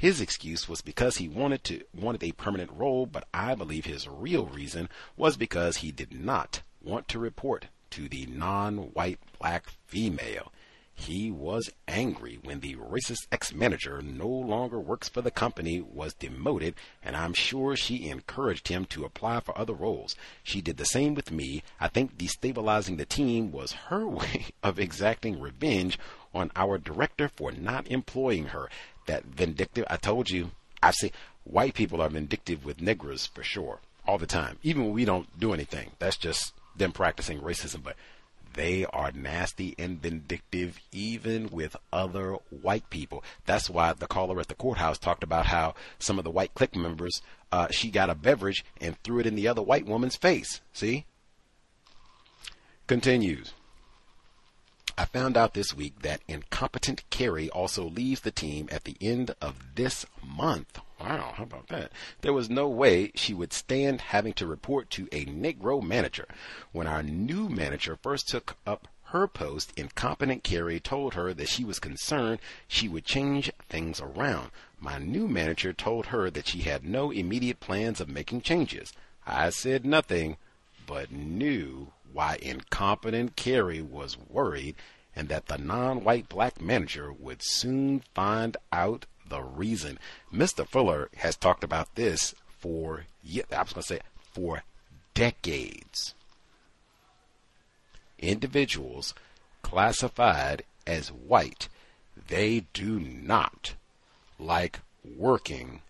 [0.00, 4.08] His excuse was because he wanted to wanted a permanent role, but I believe his
[4.08, 10.54] real reason was because he did not want to report to the non-white black female.
[10.94, 16.76] He was angry when the racist ex-manager no longer works for the company was demoted,
[17.02, 20.16] and I'm sure she encouraged him to apply for other roles.
[20.42, 21.62] She did the same with me.
[21.78, 25.98] I think destabilizing the team was her way of exacting revenge
[26.32, 28.70] on our director for not employing her
[29.10, 29.84] that vindictive.
[29.90, 31.10] I told you, I've seen
[31.44, 35.28] white people are vindictive with Negroes for sure, all the time, even when we don't
[35.38, 35.90] do anything.
[35.98, 37.96] That's just them practicing racism, but
[38.54, 43.22] they are nasty and vindictive even with other white people.
[43.46, 46.76] That's why the caller at the courthouse talked about how some of the white clique
[46.76, 47.22] members,
[47.52, 50.60] uh, she got a beverage and threw it in the other white woman's face.
[50.72, 51.04] See?
[52.86, 53.52] Continues.
[55.00, 59.34] I found out this week that incompetent Carrie also leaves the team at the end
[59.40, 60.78] of this month.
[61.00, 61.90] Wow, how about that?
[62.20, 66.28] There was no way she would stand having to report to a Negro manager.
[66.72, 71.64] When our new manager first took up her post, incompetent Carrie told her that she
[71.64, 74.50] was concerned she would change things around.
[74.78, 78.92] My new manager told her that she had no immediate plans of making changes.
[79.26, 80.36] I said nothing,
[80.86, 84.76] but knew why incompetent Carrie was worried
[85.14, 89.98] and that the non white black manager would soon find out the reason.
[90.32, 90.66] Mr.
[90.66, 94.00] Fuller has talked about this for, I was going to say,
[94.32, 94.62] for
[95.14, 96.14] decades.
[98.18, 99.14] Individuals
[99.62, 101.68] classified as white,
[102.28, 103.74] they do not
[104.38, 105.82] like working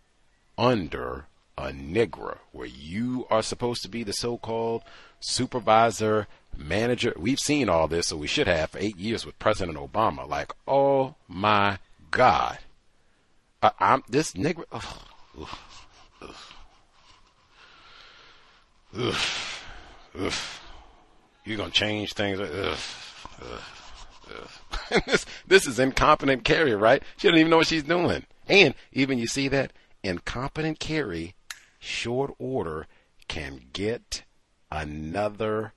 [0.56, 1.26] under
[1.56, 4.82] a Negro, where you are supposed to be the so called
[5.20, 6.26] supervisor,
[6.56, 7.14] manager.
[7.16, 10.28] We've seen all this, so we should have for eight years with President Obama.
[10.28, 11.78] Like, oh my
[12.10, 12.58] God.
[13.62, 14.64] I, I'm this Negro.
[14.72, 15.48] Ugh,
[18.96, 19.14] ugh,
[20.18, 20.32] ugh,
[21.44, 22.40] You're gonna change things.
[22.40, 22.78] Ugh.
[25.06, 27.02] this this is incompetent Carrie, right?
[27.16, 28.24] She doesn't even know what she's doing.
[28.48, 29.72] And even you see that
[30.02, 31.34] incompetent Carrie,
[31.78, 32.86] short order,
[33.28, 34.24] can get
[34.70, 35.72] another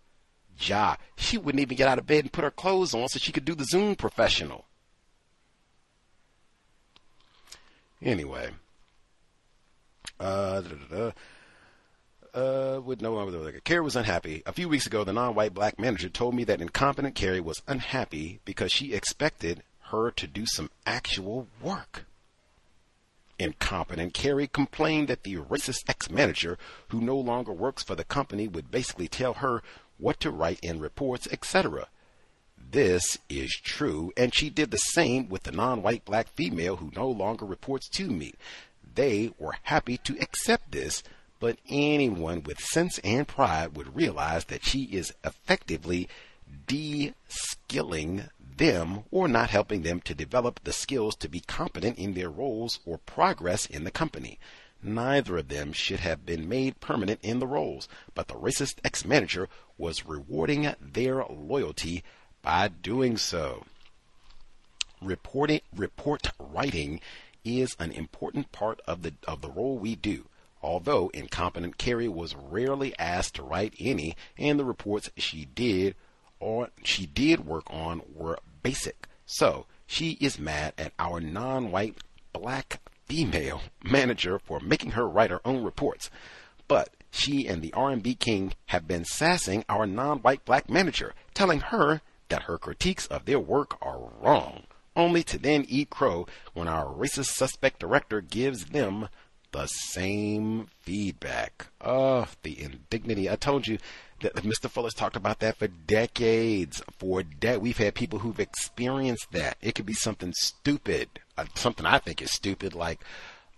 [0.58, 1.00] job.
[1.16, 3.46] She wouldn't even get out of bed and put her clothes on so she could
[3.46, 4.66] do the Zoom professional.
[8.02, 8.50] Anyway,
[10.20, 10.62] uh,
[12.34, 13.60] uh, with no other.
[13.62, 14.44] Carrie was unhappy.
[14.46, 18.40] A few weeks ago, the non-white black manager told me that incompetent Carrie was unhappy
[18.44, 22.06] because she expected her to do some actual work.
[23.44, 26.58] Incompetent Carrie complained that the racist ex-manager,
[26.88, 29.62] who no longer works for the company, would basically tell her
[29.98, 31.88] what to write in reports, etc.
[32.72, 36.92] This is true, and she did the same with the non white black female who
[36.96, 38.34] no longer reports to me.
[38.96, 41.04] They were happy to accept this,
[41.40, 46.08] but anyone with sense and pride would realize that she is effectively
[46.68, 52.14] de skilling them or not helping them to develop the skills to be competent in
[52.14, 54.40] their roles or progress in the company.
[54.82, 59.06] Neither of them should have been made permanent in the roles, but the racist ex
[59.06, 59.48] manager
[59.78, 62.04] was rewarding their loyalty
[62.42, 63.66] by doing so.
[65.02, 67.00] Reporting, report writing
[67.46, 70.26] is an important part of the of the role we do.
[70.62, 75.96] Although incompetent Carrie was rarely asked to write any, and the reports she did
[76.44, 79.08] or she did work on were basic.
[79.26, 81.98] So she is mad at our non-white
[82.34, 86.10] black female manager for making her write her own reports.
[86.68, 92.02] But she and the R&B king have been sassing our non-white black manager, telling her
[92.28, 94.64] that her critiques of their work are wrong,
[94.96, 99.08] only to then eat crow when our racist suspect director gives them
[99.54, 101.68] the same feedback.
[101.80, 103.30] Oh, the indignity.
[103.30, 103.78] I told you
[104.32, 104.70] Mr.
[104.70, 106.82] Fuller's talked about that for decades.
[106.98, 109.58] For de- we've had people who've experienced that.
[109.62, 113.00] It could be something stupid, uh, something I think is stupid, like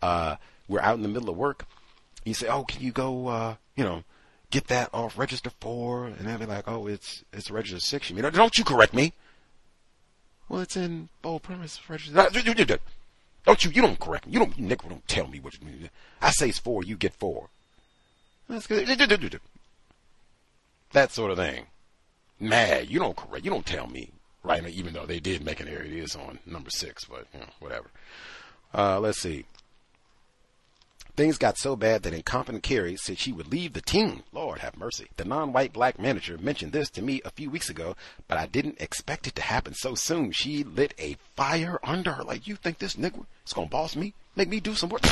[0.01, 0.35] uh,
[0.67, 1.65] we're out in the middle of work.
[2.23, 4.03] You say, "Oh, can you go, uh, you know,
[4.49, 6.05] get that off register four?
[6.05, 8.09] And they'll be like, "Oh, it's it's register six.
[8.09, 8.31] You mean?
[8.31, 9.13] Don't you correct me?
[10.49, 12.13] Well, it's in bold premise register.
[13.45, 13.71] Don't you?
[13.71, 14.33] You don't correct me.
[14.33, 14.57] You don't.
[14.57, 15.89] You don't tell me what you mean.
[16.21, 16.83] I say it's four.
[16.83, 17.49] You get four.
[18.49, 18.87] That's good.
[20.95, 21.65] That sort of thing.
[22.39, 22.89] Mad.
[22.89, 23.43] You don't correct.
[23.43, 24.11] You don't tell me.
[24.43, 24.65] Right.
[24.65, 27.03] Even though they did make an error, it is on number six.
[27.03, 27.91] But you know, whatever.
[28.73, 29.43] Uh, let's see.
[31.17, 34.23] Things got so bad that incompetent Carrie said she would leave the team.
[34.31, 35.07] Lord have mercy.
[35.17, 37.97] The non-white black manager mentioned this to me a few weeks ago,
[38.29, 40.31] but I didn't expect it to happen so soon.
[40.31, 42.23] She lit a fire under her.
[42.23, 44.13] Like, you think this nigga is gonna boss me?
[44.37, 45.03] Make me do some work?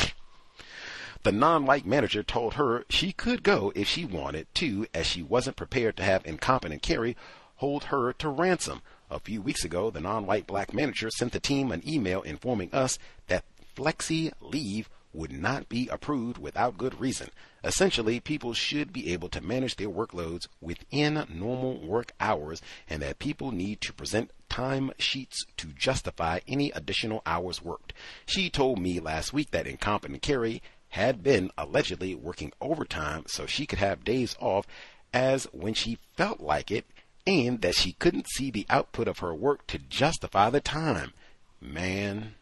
[1.24, 5.56] The non-white manager told her she could go if she wanted to, as she wasn't
[5.56, 7.16] prepared to have incompetent Carrie
[7.56, 8.82] hold her to ransom.
[9.10, 12.98] A few weeks ago, the non-white black manager sent the team an email informing us
[13.28, 17.30] that flexi leave would not be approved without good reason.
[17.62, 22.60] Essentially, people should be able to manage their workloads within normal work hours
[22.90, 27.94] and that people need to present time sheets to justify any additional hours worked.
[28.26, 30.62] She told me last week that incompetent Carrie
[30.94, 34.64] had been allegedly working overtime so she could have days off
[35.12, 36.84] as when she felt like it
[37.26, 41.12] and that she couldn't see the output of her work to justify the time.
[41.60, 42.36] Man,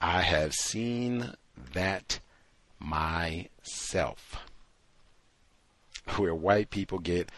[0.00, 1.34] I have seen
[1.74, 2.18] that
[2.80, 4.38] myself.
[6.16, 7.30] Where white people get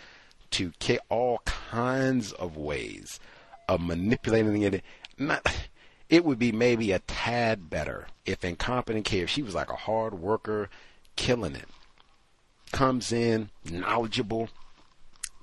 [0.52, 0.72] to
[1.10, 3.20] all kinds of ways
[3.68, 4.82] of manipulating it.
[5.18, 5.46] Not,
[6.08, 9.76] it would be maybe a tad better if incompetent care, if she was like a
[9.76, 10.68] hard worker,
[11.16, 11.68] killing it,
[12.72, 14.48] comes in knowledgeable,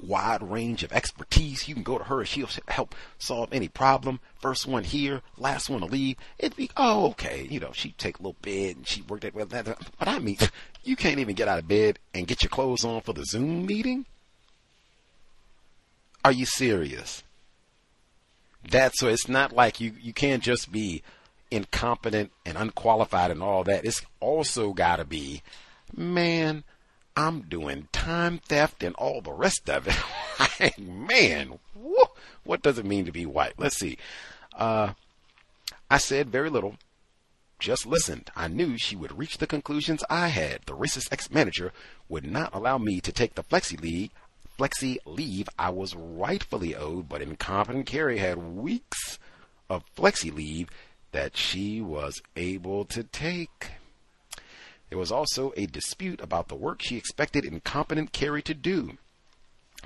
[0.01, 1.67] wide range of expertise.
[1.67, 4.19] You can go to her; she'll help solve any problem.
[4.39, 6.17] First one here, last one to leave.
[6.39, 9.35] It'd be oh okay, you know she take a little bed and she worked that
[9.35, 9.45] well.
[9.45, 10.37] But I mean,
[10.83, 13.65] you can't even get out of bed and get your clothes on for the Zoom
[13.65, 14.05] meeting.
[16.23, 17.21] Are you serious?
[18.69, 21.03] That so it's not like you you can't just be
[21.51, 23.85] incompetent and unqualified and all that.
[23.85, 25.41] It's also got to be,
[25.95, 26.63] man,
[27.15, 30.79] I'm doing time theft and all the rest of it.
[30.79, 32.05] man, whoo,
[32.43, 33.53] what does it mean to be white?
[33.57, 33.97] Let's see.
[34.53, 34.93] Uh,
[35.89, 36.75] I said very little.
[37.57, 38.29] Just listened.
[38.35, 40.63] I knew she would reach the conclusions I had.
[40.65, 41.71] The racist ex-manager
[42.09, 44.09] would not allow me to take the flexi leave
[44.57, 49.19] flexi leave I was rightfully owed, but incompetent Carrie had weeks
[49.69, 50.69] of flexi leave
[51.11, 53.71] that she was able to take.
[54.89, 58.97] There was also a dispute about the work she expected incompetent Carrie to do.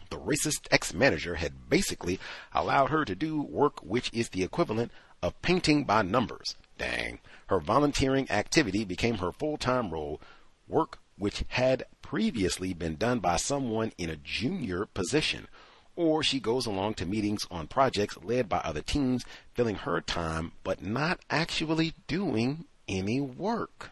[0.10, 2.20] The racist ex manager had basically
[2.54, 4.92] allowed her to do work which is the equivalent
[5.22, 6.56] of painting by numbers.
[6.78, 7.20] Dang.
[7.48, 10.22] Her volunteering activity became her full time role,
[10.68, 15.48] work which had previously been done by someone in a junior position.
[15.96, 19.24] Or she goes along to meetings on projects led by other teams,
[19.54, 23.92] filling her time but not actually doing any work.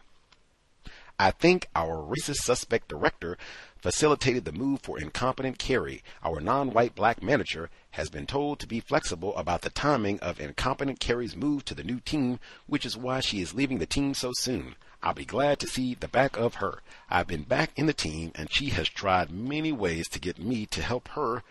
[1.16, 3.38] I think our racist suspect director
[3.76, 6.02] facilitated the move for incompetent Carrie.
[6.24, 10.40] Our non white black manager has been told to be flexible about the timing of
[10.40, 14.12] incompetent Carrie's move to the new team, which is why she is leaving the team
[14.12, 14.74] so soon.
[15.02, 16.82] I'll be glad to see the back of her.
[17.08, 20.66] I've been back in the team and she has tried many ways to get me
[20.66, 21.42] to help her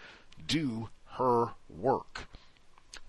[0.45, 2.27] do her work.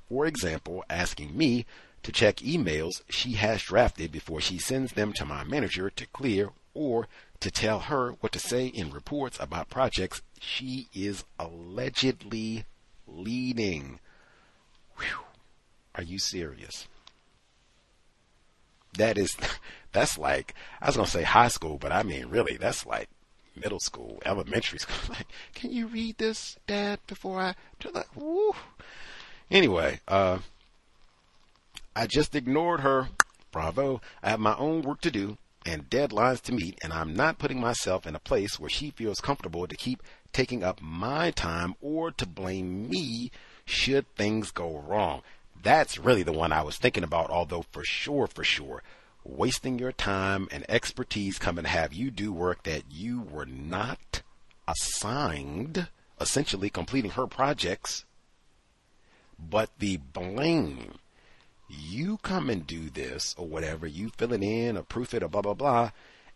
[0.09, 1.67] For example, asking me
[2.03, 6.51] to check emails she has drafted before she sends them to my manager to clear
[6.73, 7.09] or
[7.41, 12.65] to tell her what to say in reports about projects she is allegedly
[13.07, 13.99] leading.
[14.97, 15.25] Whew.
[15.95, 16.87] Are you serious?
[18.95, 19.37] That is
[19.93, 23.09] that's like I was gonna say high school, but I mean really, that's like
[23.57, 25.15] middle school, elementary school.
[25.15, 27.55] Like, can you read this, Dad, before I
[27.93, 28.55] like woo?
[29.51, 30.39] Anyway, uh,
[31.97, 33.09] I just ignored her.
[33.51, 34.01] Bravo.
[34.23, 35.39] I have my own work to do
[35.69, 39.21] and deadlines to meet, and I'm not putting myself in a place where she feels
[39.21, 40.03] comfortable to keep
[40.33, 43.31] taking up my time or to blame me
[43.65, 45.23] should things go wrong.
[45.63, 48.83] That's really the one I was thinking about, although for sure, for sure,
[49.25, 54.23] wasting your time and expertise coming to have you do work that you were not
[54.67, 55.89] assigned,
[56.21, 58.05] essentially completing her projects.
[59.39, 60.99] But the blame,
[61.69, 65.29] you come and do this or whatever, you fill it in or proof it or
[65.29, 65.91] blah, blah, blah.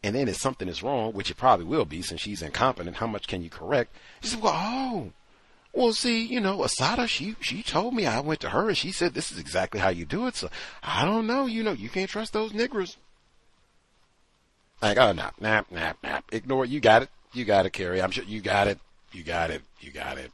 [0.04, 3.06] And then if something is wrong, which it probably will be since she's incompetent, how
[3.06, 3.94] much can you correct?
[4.22, 5.12] You say, well, oh,
[5.72, 8.92] well, see, you know, Asada, she she told me I went to her and she
[8.92, 10.36] said this is exactly how you do it.
[10.36, 10.50] So
[10.82, 12.96] I don't know, you know, you can't trust those niggers.
[14.82, 16.24] Like, oh no, nap, nap, nap.
[16.32, 16.70] Ignore it.
[16.70, 17.10] You got it.
[17.32, 18.02] You got it, Carrie.
[18.02, 18.78] I'm sure you got it.
[19.12, 19.62] You got it.
[19.80, 20.30] You got it.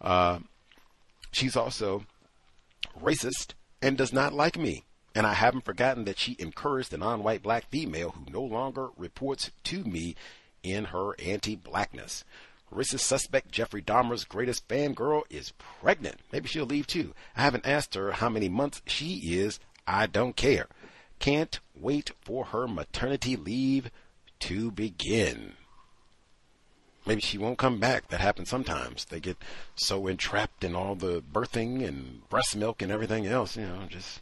[0.00, 0.40] Uh,
[1.30, 2.04] she's also
[3.00, 4.84] racist and does not like me.
[5.14, 9.50] And I haven't forgotten that she encouraged the non-white black female who no longer reports
[9.64, 10.16] to me
[10.62, 12.24] in her anti-blackness.
[12.72, 16.20] Racist suspect Jeffrey Dahmer's greatest fangirl is pregnant.
[16.32, 17.14] Maybe she'll leave too.
[17.36, 19.60] I haven't asked her how many months she is.
[19.86, 20.66] I don't care.
[21.18, 23.90] Can't wait for her maternity leave
[24.40, 25.52] to begin.
[27.04, 28.08] Maybe she won't come back.
[28.08, 29.04] That happens sometimes.
[29.06, 29.36] They get
[29.74, 33.56] so entrapped in all the birthing and breast milk and everything else.
[33.56, 34.20] You know, just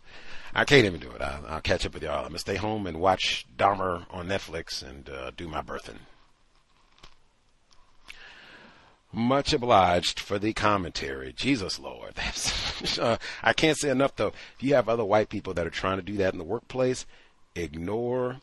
[0.55, 1.21] I can't even do it.
[1.21, 2.21] I, will catch up with y'all.
[2.21, 5.99] I'm gonna stay home and watch Dahmer on Netflix and uh, do my birthing.
[9.13, 11.33] Much obliged for the commentary.
[11.33, 12.15] Jesus Lord.
[13.01, 14.29] uh, I can't say enough though.
[14.29, 17.07] If you have other white people that are trying to do that in the workplace,
[17.57, 18.37] ignore,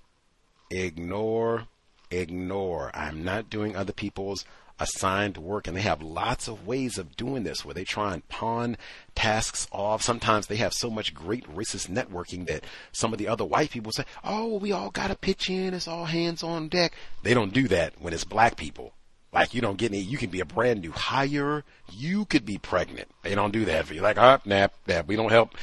[0.70, 1.68] ignore,
[2.12, 2.92] ignore.
[2.94, 4.44] I'm not doing other people's
[4.80, 8.28] assigned work and they have lots of ways of doing this where they try and
[8.28, 8.78] pawn
[9.16, 10.02] tasks off.
[10.02, 13.94] Sometimes they have so much great racist networking that some of the other white people
[13.94, 15.74] say, Oh, we all got to pitch in.
[15.74, 16.94] It's all hands on deck.
[17.24, 18.94] They don't do that when it's black people
[19.34, 21.64] Like you don't get any, you can be a brand new hire.
[21.92, 23.10] You could be pregnant.
[23.24, 24.02] They don't do that for you.
[24.02, 25.08] Like, ah, nap, nap.
[25.08, 25.56] We don't help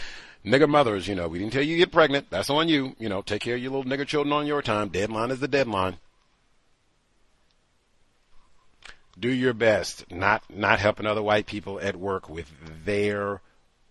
[0.44, 1.08] nigger mothers.
[1.08, 2.30] You know, we didn't tell you you get pregnant.
[2.30, 2.94] That's on you.
[2.98, 4.88] You know, take care of your little nigger children on your time.
[4.88, 5.96] Deadline is the deadline.
[9.18, 10.10] Do your best.
[10.10, 12.50] Not, not helping other white people at work with
[12.84, 13.40] their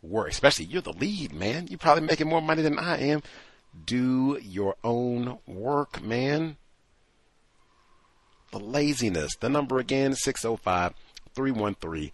[0.02, 0.30] work.
[0.30, 1.68] Especially you're the lead, man.
[1.68, 3.24] You're probably making more money than I am.
[3.86, 6.58] Do your own work, man
[8.54, 9.36] the laziness.
[9.36, 10.94] The number again, 605
[11.36, 12.12] 313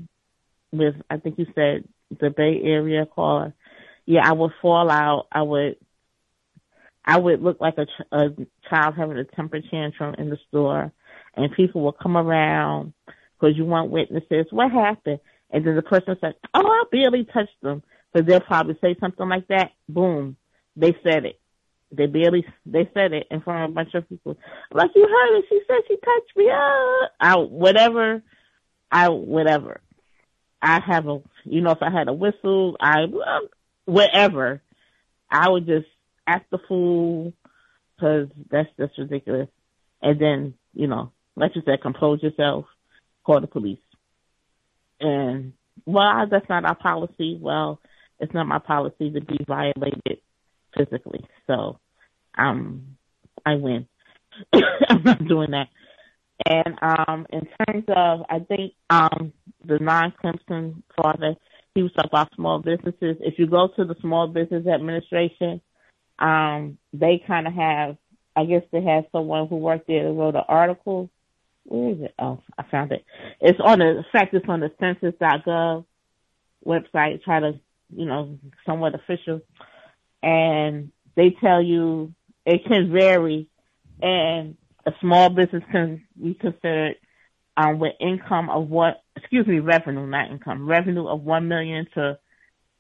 [0.71, 3.55] with, I think you said the Bay Area caller.
[4.05, 5.29] Yeah, I would fall out.
[5.33, 5.77] I would,
[7.07, 8.29] I would look like a, a
[8.69, 10.93] child having a temper tantrum in the store
[11.37, 12.93] and people will come around
[13.41, 14.49] because you want witnesses.
[14.51, 15.21] What happened?
[15.53, 19.29] And then the person said, "Oh, I barely touched them," because they'll probably say something
[19.29, 19.73] like that.
[19.89, 20.37] Boom,
[20.77, 21.39] they said it.
[21.93, 24.39] They barely they said it in front of a bunch of people.
[24.73, 25.45] Like you heard it.
[25.51, 26.49] She said she touched me.
[26.49, 28.23] Uh, I whatever.
[28.91, 29.83] I whatever.
[30.63, 33.47] I have a you know if I had a whistle, I uh,
[33.85, 34.63] whatever.
[35.31, 35.87] I would just
[36.27, 37.35] act the fool
[37.95, 39.49] because that's just ridiculous.
[40.01, 42.65] And then you know, like you said, compose yourself,
[43.25, 43.79] call the police
[45.03, 45.53] and
[45.85, 47.39] well, that's not our policy.
[47.41, 47.81] Well,
[48.21, 50.21] it's not my policy to be violated
[50.77, 51.25] physically.
[51.47, 51.79] So,
[52.39, 52.97] um,
[53.45, 53.87] I win.
[54.53, 55.69] I'm not doing that.
[56.45, 59.33] And um, in terms of, I think um,
[59.65, 61.37] the non-Clemson father,
[61.75, 63.17] he was talking about small businesses.
[63.21, 65.61] If you go to the Small Business Administration,
[66.19, 67.97] um, they kind of have,
[68.35, 71.11] I guess they have someone who worked there who wrote an article
[71.65, 72.15] where is it?
[72.19, 73.05] Oh, I found it.
[73.41, 75.85] It's on the, fact, it's on the census.gov
[76.67, 77.61] website, try to,
[77.95, 79.41] you know, somewhat official.
[80.23, 82.15] And they tell you
[82.47, 83.49] it can vary
[84.01, 84.57] and
[84.87, 86.97] a small business can be considered
[87.57, 92.19] um, with income of what, excuse me, revenue, not income, revenue of 1 million to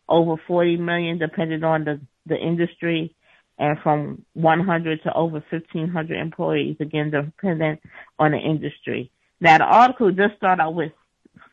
[0.09, 3.14] over 40 million, depending on the, the industry
[3.62, 7.80] and from 100 to over 1,500 employees, again, dependent
[8.18, 9.12] on the industry.
[9.40, 10.90] Now, the article just started out with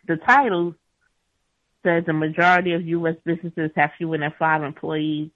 [0.07, 0.73] the title
[1.84, 3.15] says the majority of U.S.
[3.23, 5.30] businesses have fewer than five employees.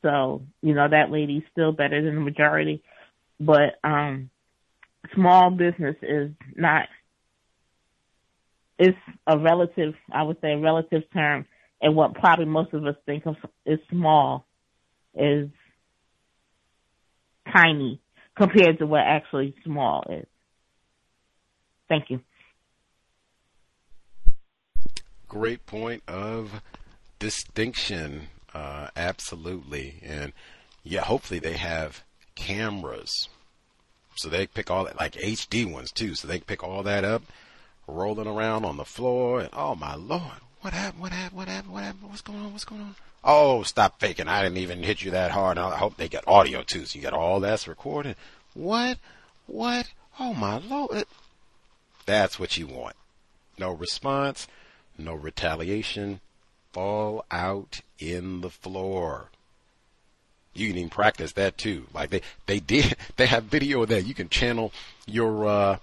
[0.00, 2.82] So, you know, that lady's still better than the majority.
[3.38, 4.30] But, um,
[5.14, 6.88] small business is not,
[8.78, 11.44] it's a relative, I would say a relative term.
[11.82, 13.36] And what probably most of us think of
[13.66, 14.46] is small
[15.14, 15.50] is
[17.52, 18.00] tiny
[18.36, 20.26] compared to what actually small is.
[21.88, 22.20] Thank you.
[25.28, 26.62] Great point of
[27.18, 28.28] distinction.
[28.54, 30.00] Uh, absolutely.
[30.02, 30.32] And
[30.82, 32.02] yeah, hopefully they have
[32.34, 33.28] cameras.
[34.16, 36.14] So they pick all that, like HD ones too.
[36.14, 37.22] So they pick all that up,
[37.86, 39.40] rolling around on the floor.
[39.40, 41.02] And oh my lord, what happened?
[41.02, 41.38] What happened?
[41.38, 41.72] What happened?
[41.72, 42.10] What happened?
[42.10, 42.52] What's going on?
[42.52, 42.96] What's going on?
[43.24, 44.28] Oh, stop faking.
[44.28, 45.58] I didn't even hit you that hard.
[45.58, 46.84] I hope they get audio too.
[46.84, 48.16] So you got all that's recorded.
[48.54, 48.98] What?
[49.46, 49.90] What?
[50.20, 51.04] Oh my lord.
[52.06, 52.96] That's what you want.
[53.58, 54.46] No response,
[54.96, 56.20] no retaliation.
[56.72, 59.30] Fall out in the floor.
[60.54, 61.86] You can even practice that too.
[61.92, 64.06] Like they, they did, they have video of that.
[64.06, 64.72] You can channel
[65.06, 65.78] your, uh,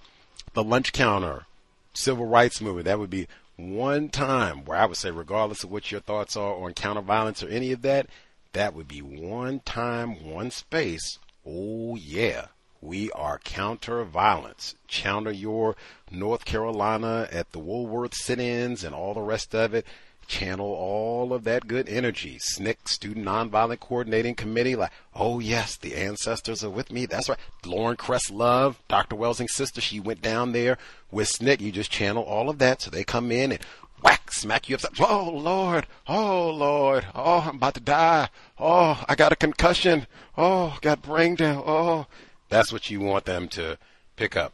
[0.54, 1.46] the lunch counter,
[1.94, 2.86] civil rights movement.
[2.86, 6.56] That would be one time where I would say, regardless of what your thoughts are
[6.56, 8.08] on counter violence or any of that,
[8.54, 11.20] that would be one time, one space.
[11.46, 12.48] Oh yeah.
[12.82, 14.76] We are counter violence.
[14.88, 15.76] Counter your
[16.12, 19.86] North Carolina at the Woolworth sit ins and all the rest of it.
[20.28, 22.38] Channel all of that good energy.
[22.38, 27.06] SNCC, Student Nonviolent Coordinating Committee, like, oh yes, the ancestors are with me.
[27.06, 27.38] That's right.
[27.66, 29.16] Lauren Cress Love, Dr.
[29.16, 30.78] Welsing's sister, she went down there
[31.12, 31.62] with SNCC.
[31.62, 32.82] You just channel all of that.
[32.82, 33.62] So they come in and
[34.02, 35.00] whack, smack you upside.
[35.00, 38.30] Oh Lord, oh Lord, oh I'm about to die.
[38.60, 40.08] Oh, I got a concussion.
[40.38, 41.64] Oh, got brain down.
[41.66, 42.08] Oh,
[42.50, 43.78] that's what you want them to
[44.16, 44.54] pick up.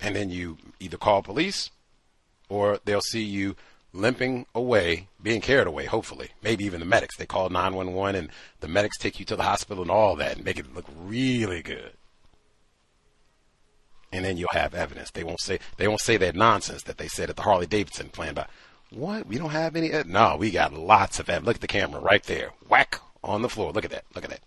[0.00, 1.70] And then you either call police
[2.48, 3.56] or they'll see you
[3.96, 6.30] limping away, being carried away, hopefully.
[6.42, 7.16] Maybe even the medics.
[7.16, 10.44] They call 911 and the medics take you to the hospital and all that and
[10.44, 11.92] make it look really good.
[14.12, 15.10] And then you'll have evidence.
[15.10, 18.08] They won't say they won't say that nonsense that they said at the Harley Davidson
[18.08, 18.48] plan about
[18.90, 19.26] what?
[19.26, 21.46] We don't have any no, we got lots of evidence.
[21.46, 22.52] Look at the camera right there.
[22.68, 23.72] Whack on the floor.
[23.72, 24.04] Look at that.
[24.14, 24.40] Look at that.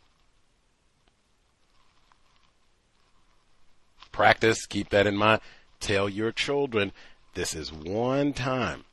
[4.12, 5.42] Practice, keep that in mind.
[5.80, 6.92] Tell your children
[7.36, 8.86] this is one time,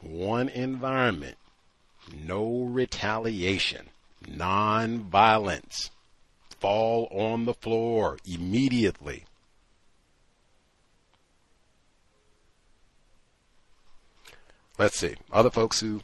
[0.00, 1.36] one environment,
[2.12, 3.88] no retaliation,
[4.26, 5.90] non violence.
[6.58, 9.24] Fall on the floor immediately.
[14.76, 15.14] Let's see.
[15.32, 16.02] Other folks who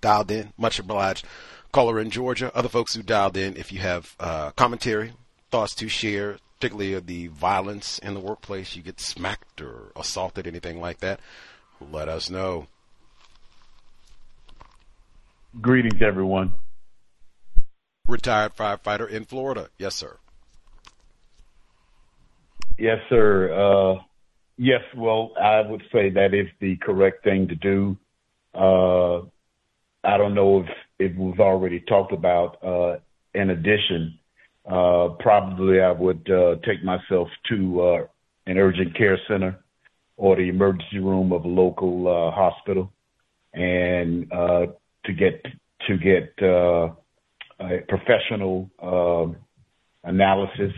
[0.00, 1.26] dialed in, much obliged.
[1.72, 2.54] Caller in Georgia.
[2.54, 5.12] Other folks who dialed in, if you have uh, commentary,
[5.50, 10.46] thoughts to share, particularly of the violence in the workplace, you get smacked or assaulted,
[10.46, 11.20] anything like that,
[11.80, 12.68] let us know.
[15.60, 16.52] Greetings, everyone.
[18.08, 19.68] Retired firefighter in Florida.
[19.78, 20.18] Yes, sir.
[22.78, 23.52] Yes, sir.
[23.52, 24.02] Uh,
[24.56, 27.96] yes, well, I would say that is the correct thing to do.
[28.52, 29.20] Uh,
[30.02, 30.68] I don't know if
[30.98, 32.62] it was already talked about.
[32.62, 32.98] Uh,
[33.34, 34.18] in addition,
[34.66, 38.06] uh, probably I would uh, take myself to uh,
[38.46, 39.58] an urgent care center
[40.16, 42.92] or the emergency room of a local uh, hospital,
[43.52, 44.66] and uh,
[45.04, 45.44] to get
[45.86, 46.88] to get uh,
[47.60, 49.26] a professional uh,
[50.08, 50.72] analysis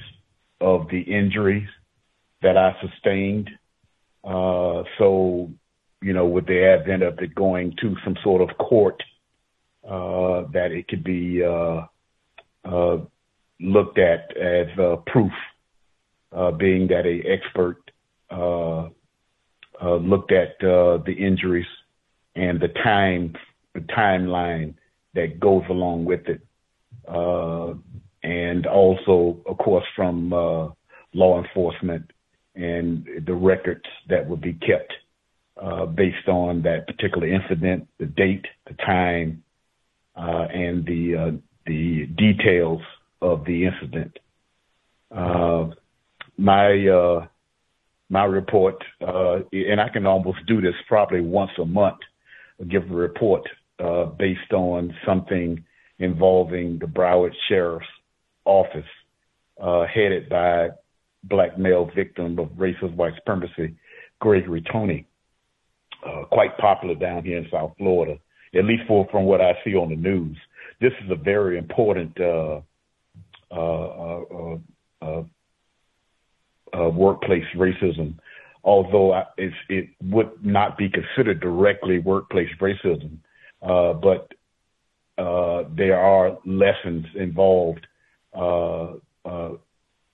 [0.60, 1.68] of the injuries
[2.42, 3.50] that I sustained.
[4.24, 5.50] Uh, so,
[6.02, 9.00] you know, with the advent of it going to some sort of court,
[9.84, 11.86] uh, that it could be uh,
[12.64, 12.98] uh,
[13.60, 14.66] looked at as
[15.06, 15.32] proof,
[16.32, 17.78] uh, being that a expert
[18.30, 18.88] uh,
[19.80, 21.66] uh, looked at uh, the injuries
[22.34, 23.34] and the time
[23.76, 24.74] the timeline
[25.14, 26.40] that goes along with it,
[27.08, 27.74] uh,
[28.22, 30.68] and also, of course, from uh,
[31.14, 32.10] law enforcement
[32.54, 34.92] and the records that would be kept
[35.94, 39.42] based on that particular incident, the date, the time,
[40.16, 42.80] and the the details
[43.20, 44.18] of the incident.
[45.14, 45.68] Uh,
[46.38, 47.26] my uh,
[48.08, 51.98] my report, uh, and I can almost do this probably once a month,
[52.68, 53.42] give a report
[53.78, 55.64] uh, based on something
[55.98, 57.86] involving the Broward Sheriff's
[58.44, 58.84] Office,
[59.60, 60.68] uh, headed by
[61.24, 63.76] black male victim of racist white supremacy,
[64.20, 65.06] Gregory Tony,
[66.06, 68.18] uh, quite popular down here in South Florida,
[68.54, 70.36] at least for from what I see on the news.
[70.80, 72.60] This is a very important uh,
[73.50, 74.56] uh,
[76.72, 78.14] uh, workplace racism,
[78.64, 83.18] although it would not be considered directly workplace racism,
[83.60, 84.32] but
[85.76, 87.86] there are lessons involved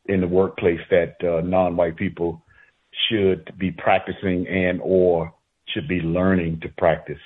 [0.08, 2.42] in the workplace that non-white people
[3.08, 5.32] should be practicing and or
[5.68, 7.18] should be learning to practice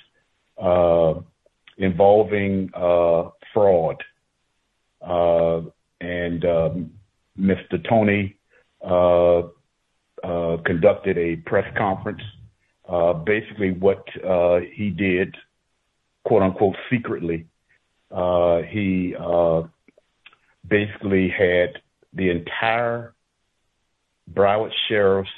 [0.58, 1.14] uh,
[1.78, 4.02] involving uh, fraud,
[5.06, 5.60] uh,
[6.00, 6.90] and um,
[7.38, 7.82] Mr.
[7.88, 8.36] Tony
[8.84, 9.40] uh,
[10.26, 12.22] uh, conducted a press conference.
[12.88, 15.34] Uh, basically, what uh, he did,
[16.26, 17.46] quote unquote, secretly,
[18.10, 19.62] uh, he uh,
[20.68, 21.80] basically had
[22.12, 23.14] the entire
[24.32, 25.30] Broward Sheriff's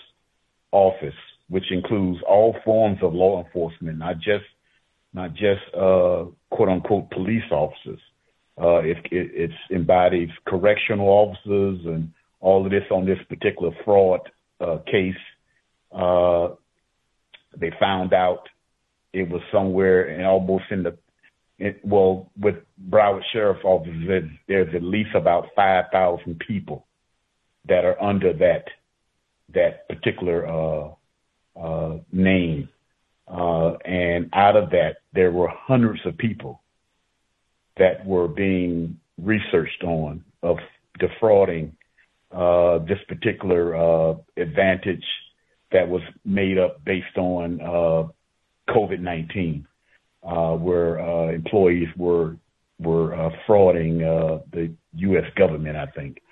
[0.73, 1.15] Office,
[1.49, 4.45] which includes all forms of law enforcement, not just
[5.13, 8.01] not just quote unquote police officers,
[8.61, 14.21] uh, it, it it's embodies correctional officers and all of this on this particular fraud
[14.61, 15.15] uh, case.
[15.93, 16.49] Uh,
[17.57, 18.49] they found out
[19.13, 20.97] it was somewhere and almost in the
[21.59, 22.55] it, well, with
[22.89, 23.93] Broward Sheriff's Office,
[24.47, 26.87] there's, at least about 5,000 people
[27.67, 28.65] that are under that
[29.55, 30.91] that particular uh,
[31.59, 32.69] uh, name.
[33.27, 36.63] Uh, and out of that, there were hundreds of people
[37.79, 40.59] that were being researched on of
[40.99, 41.75] defrauding
[42.31, 45.05] uh, this particular uh, advantage
[45.73, 48.09] that was made up based on uh,
[48.69, 49.67] COVID 19
[50.23, 52.37] uh, where uh, employees were
[52.79, 55.25] were uh, frauding uh, the U.S.
[55.37, 56.23] government, I think,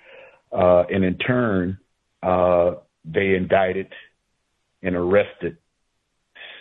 [0.51, 1.77] uh, and in turn,
[2.23, 3.91] uh, they indicted
[4.81, 5.57] and arrested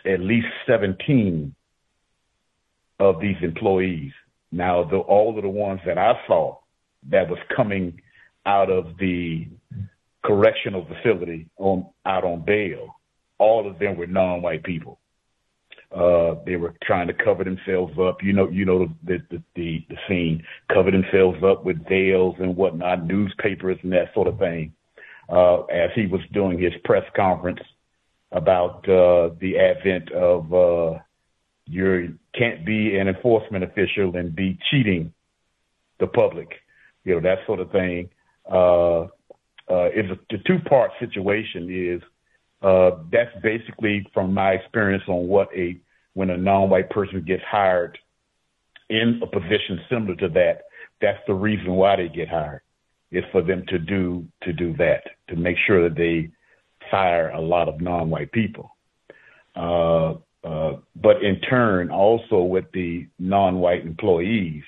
[0.04, 1.54] at least 17
[2.98, 4.12] of these employees.
[4.52, 6.56] Now, the, all of the ones that I saw
[7.10, 8.00] that was coming
[8.44, 9.48] out of the
[10.24, 12.96] correctional facility on out on bail,
[13.38, 14.95] all of them were non-white people.
[15.96, 18.22] Uh, they were trying to cover themselves up.
[18.22, 22.54] You know, you know the the the, the scene, cover themselves up with veils and
[22.54, 24.74] whatnot, newspapers and that sort of thing.
[25.28, 27.60] Uh, as he was doing his press conference
[28.30, 30.98] about uh, the advent of uh,
[31.64, 35.14] you can't be an enforcement official and be cheating
[35.98, 36.48] the public,
[37.04, 38.10] you know that sort of thing.
[38.46, 39.04] Uh,
[39.68, 42.02] uh, it's a, the two part situation is
[42.60, 45.80] uh, that's basically from my experience on what a
[46.16, 47.98] when a non-white person gets hired
[48.88, 50.62] in a position similar to that.
[51.02, 52.62] That's the reason why they get hired.
[53.12, 56.30] Is for them to do to do that to make sure that they
[56.90, 58.70] fire a lot of non-white people.
[59.54, 64.64] Uh, uh, but in turn, also with the non-white employees,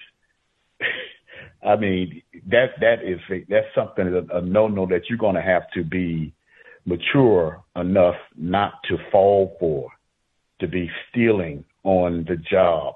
[1.67, 5.69] I mean that that is that's something a, a no-no that you're going to have
[5.75, 6.33] to be
[6.85, 9.91] mature enough not to fall for,
[10.61, 12.95] to be stealing on the job,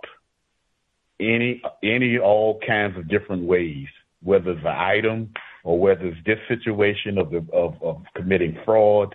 [1.21, 3.87] any any all kinds of different ways,
[4.23, 5.33] whether it's an item
[5.65, 9.15] or whether it's this situation of the of, of committing fraud,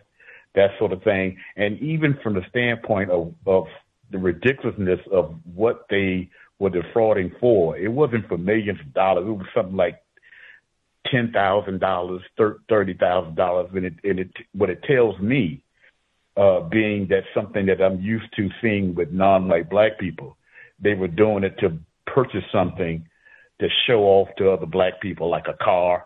[0.56, 3.66] that sort of thing, and even from the standpoint of of
[4.12, 6.30] the ridiculousness of what they
[6.60, 7.78] were defrauding for.
[7.78, 9.26] It wasn't for millions of dollars.
[9.28, 10.02] It was something like
[11.12, 12.22] ten thousand dollars,
[12.70, 15.62] thirty thousand dollars, and it and it what it tells me,
[16.38, 20.38] uh, being that something that I'm used to seeing with non-white black people,
[20.80, 23.06] they were doing it to purchase something
[23.60, 26.06] to show off to other black people, like a car,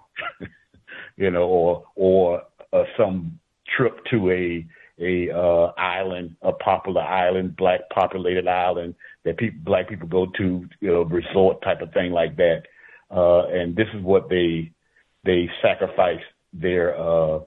[1.18, 3.40] you know, or or uh, some
[3.76, 4.66] trip to a
[5.00, 8.96] a uh, island, a popular island, black populated island
[9.26, 12.64] that people black people go to, you know, resort type of thing like that.
[13.10, 14.72] Uh, and this is what they
[15.26, 16.22] they sacrifice
[16.54, 17.40] their uh,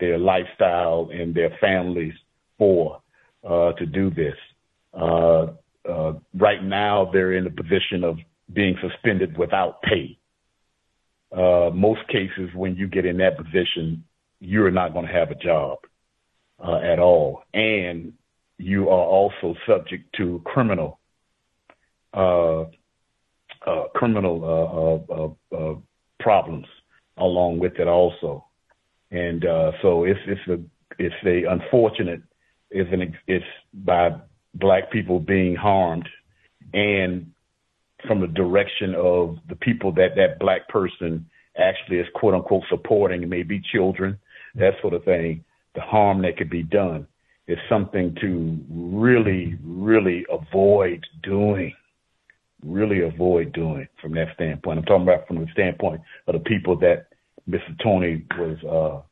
[0.00, 2.14] their lifestyle and their families
[2.58, 3.00] for
[3.48, 4.34] uh, to do this.
[4.92, 5.46] Uh,
[5.88, 8.18] uh, right now, they're in a position of
[8.52, 10.18] being suspended without pay.
[11.30, 14.04] Uh, most cases, when you get in that position,
[14.40, 15.78] you're not going to have a job
[16.64, 18.12] uh, at all, and
[18.56, 20.98] you are also subject to criminal
[22.14, 22.64] uh,
[23.94, 25.04] criminal
[26.18, 26.66] problems
[27.18, 28.47] along with it also.
[29.10, 30.60] And uh, so it's it's a
[30.98, 32.22] it's a unfortunate
[32.70, 34.10] it's an it's by
[34.54, 36.08] black people being harmed
[36.74, 37.32] and
[38.06, 41.26] from the direction of the people that that black person
[41.56, 44.18] actually is quote unquote supporting, maybe children,
[44.54, 45.44] that sort of thing,
[45.74, 47.06] the harm that could be done
[47.46, 51.74] is something to really, really avoid doing
[52.64, 54.78] really avoid doing from that standpoint.
[54.78, 57.07] I'm talking about from the standpoint of the people that
[57.48, 57.82] Mr.
[57.82, 59.04] Tony was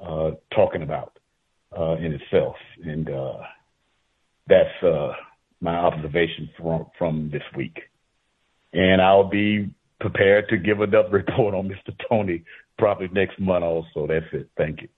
[0.00, 1.18] uh, uh, talking about
[1.76, 3.38] uh, in itself, and uh,
[4.48, 5.12] that's uh,
[5.60, 7.78] my observation from from this week.
[8.72, 9.70] And I'll be
[10.00, 11.94] prepared to give another report on Mr.
[12.08, 12.44] Tony
[12.76, 13.64] probably next month.
[13.64, 14.48] Also, that's it.
[14.56, 14.88] Thank you.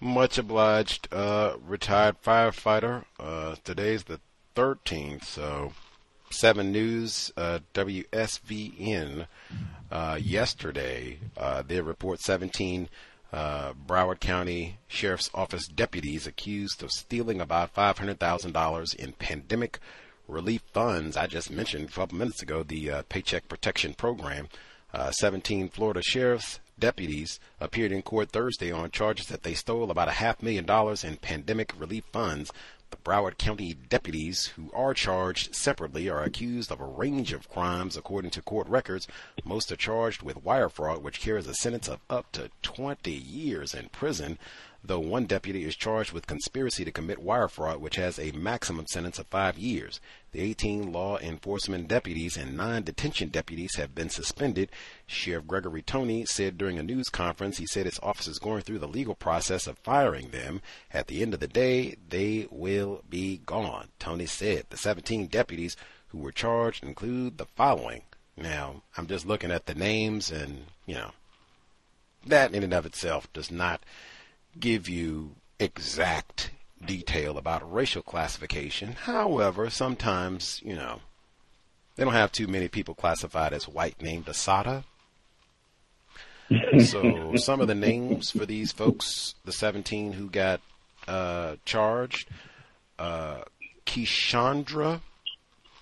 [0.00, 3.04] Much obliged, uh, retired firefighter.
[3.64, 4.20] Today's the
[4.54, 5.72] 13th, so
[6.30, 9.26] 7 News, uh, WSVN,
[9.90, 12.88] uh, yesterday, uh, report 17
[13.32, 19.78] uh, Broward County Sheriff's Office deputies accused of stealing about $500,000 in pandemic
[20.28, 21.16] relief funds.
[21.16, 24.48] I just mentioned a couple minutes ago the Paycheck Protection Program.
[25.10, 30.12] 17 Florida sheriffs deputies appeared in court Thursday on charges that they stole about a
[30.12, 32.50] half million dollars in pandemic relief funds.
[32.90, 37.96] The Broward County deputies, who are charged separately, are accused of a range of crimes
[37.96, 39.08] according to court records.
[39.44, 43.74] Most are charged with wire fraud, which carries a sentence of up to 20 years
[43.74, 44.38] in prison
[44.86, 48.86] though one deputy is charged with conspiracy to commit wire fraud, which has a maximum
[48.86, 50.00] sentence of five years.
[50.32, 54.70] The 18 law enforcement deputies and nine detention deputies have been suspended.
[55.06, 58.78] Sheriff Gregory Tony said during a news conference, he said his office is going through
[58.78, 60.60] the legal process of firing them.
[60.92, 63.88] At the end of the day, they will be gone.
[63.98, 65.76] Tony said the 17 deputies
[66.08, 68.02] who were charged include the following.
[68.36, 71.12] Now, I'm just looking at the names and, you know,
[72.26, 73.82] that in and of itself does not
[74.58, 76.50] give you exact
[76.84, 78.92] detail about racial classification.
[78.92, 81.00] However, sometimes, you know,
[81.96, 84.84] they don't have too many people classified as white named Asada.
[86.78, 90.60] so some of the names for these folks, the 17 who got
[91.08, 92.28] uh, charged,
[92.98, 93.42] uh,
[93.86, 95.00] Keyshandra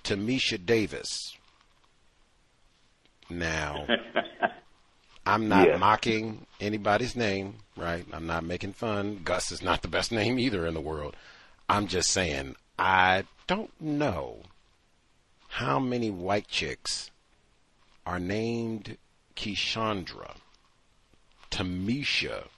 [0.04, 1.36] Tamisha Davis.
[3.30, 3.86] Now,
[5.26, 5.76] I'm not Yeah.
[5.78, 8.04] mocking anybody's name, right?
[8.12, 9.20] I'm not making fun.
[9.24, 11.16] Gus is not the best name either in the world.
[11.68, 14.42] I'm just saying, I don't know
[15.48, 17.10] how many white chicks
[18.06, 18.98] are named
[19.36, 20.36] Keyshandra,
[21.50, 22.48] Tamisha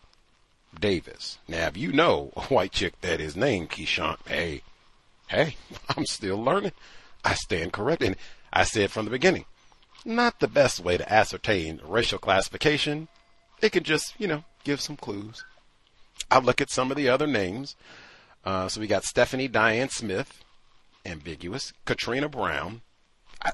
[0.79, 1.39] Davis.
[1.49, 4.63] Now, if you know a white chick that is named Keyshawn, hey,
[5.29, 5.57] hey,
[5.97, 6.73] I'm still learning.
[7.25, 8.09] I stand corrected.
[8.09, 8.17] And
[8.53, 9.45] I said from the beginning,
[10.05, 13.09] not the best way to ascertain racial classification.
[13.61, 15.45] It can just, you know, give some clues.
[16.29, 17.77] I'll look at some of the other names.
[18.45, 20.43] Uh, so we got Stephanie Diane Smith,
[21.05, 21.73] ambiguous.
[21.85, 22.83] Katrina Brown.
[23.41, 23.53] I,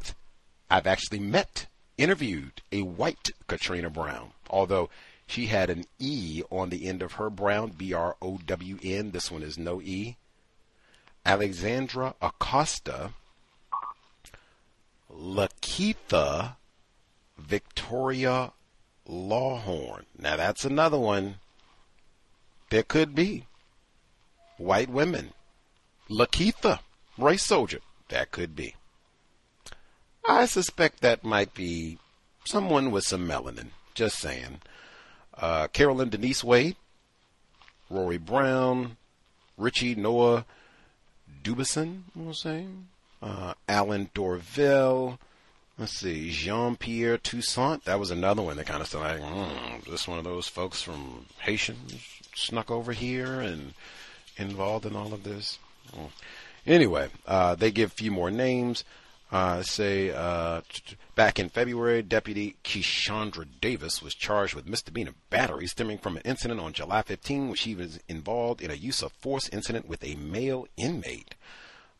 [0.71, 1.67] I've actually met,
[1.99, 4.89] interviewed a white Katrina Brown, although
[5.27, 9.11] she had an E on the end of her Brown, B R O W N.
[9.11, 10.17] This one is no E.
[11.27, 13.13] Alexandra Acosta.
[15.15, 16.57] Lakeitha
[17.37, 18.53] Victoria
[19.09, 20.05] Lawhorn.
[20.19, 21.37] Now that's another one.
[22.71, 23.47] There could be
[24.57, 25.33] white women.
[26.09, 26.81] Lakeitha,
[27.19, 27.81] race soldier.
[28.09, 28.77] That could be.
[30.29, 31.99] I suspect that might be
[32.45, 33.69] someone with some melanin.
[33.95, 34.61] Just saying.
[35.35, 36.77] Uh, Carolyn Denise Wade,
[37.91, 38.97] Rory Brown,
[39.57, 40.45] Richie Noah
[41.43, 42.67] Dubison, we'll say.
[43.23, 45.19] Uh, Alan Dorville.
[45.83, 47.87] Let's see, Jean Pierre Toussaint.
[47.87, 50.81] That was another one that kind of started like, mm, this one of those folks
[50.81, 51.77] from Haitian
[52.37, 53.75] snuck over here and
[54.37, 55.59] involved in all of this.
[55.93, 56.11] Mm.
[56.69, 58.85] Anyway, uh, they give a few more names.
[59.33, 60.61] Uh, say uh,
[61.17, 66.61] back in February, Deputy Keyshandra Davis was charged with misdemeanor battery stemming from an incident
[66.61, 70.15] on July 15, which he was involved in a use of force incident with a
[70.15, 71.35] male inmate.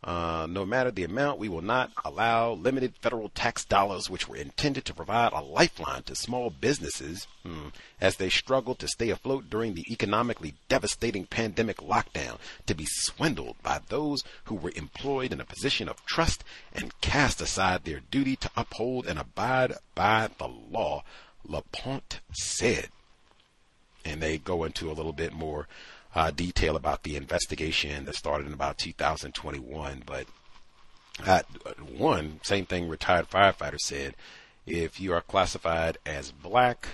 [0.05, 4.35] Uh, no matter the amount, we will not allow limited federal tax dollars, which were
[4.35, 7.69] intended to provide a lifeline to small businesses hmm,
[8.01, 13.55] as they struggle to stay afloat during the economically devastating pandemic lockdown, to be swindled
[13.63, 16.43] by those who were employed in a position of trust
[16.75, 21.05] and cast aside their duty to uphold and abide by the law,
[21.47, 22.89] LaPointe said.
[24.05, 25.69] And they go into a little bit more
[26.15, 30.03] uh, detail about the investigation that started in about 2021.
[30.05, 30.27] But
[31.27, 31.43] uh,
[31.97, 34.15] one, same thing retired firefighter said.
[34.67, 36.87] If you are classified as black,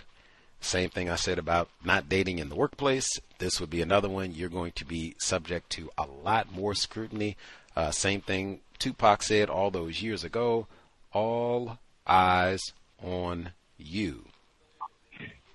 [0.61, 4.35] same thing I said about not dating in the workplace, this would be another one.
[4.35, 7.37] You're going to be subject to a lot more scrutiny.
[7.77, 10.67] Uh, same thing Tupac said all those years ago
[11.13, 12.61] all eyes
[13.03, 14.25] on you.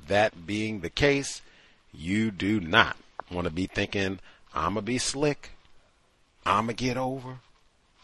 [0.07, 1.41] That being the case,
[1.93, 2.97] you do not
[3.33, 4.19] want to be thinking,
[4.53, 5.51] I'm going to be slick.
[6.45, 7.39] I'm going to get over.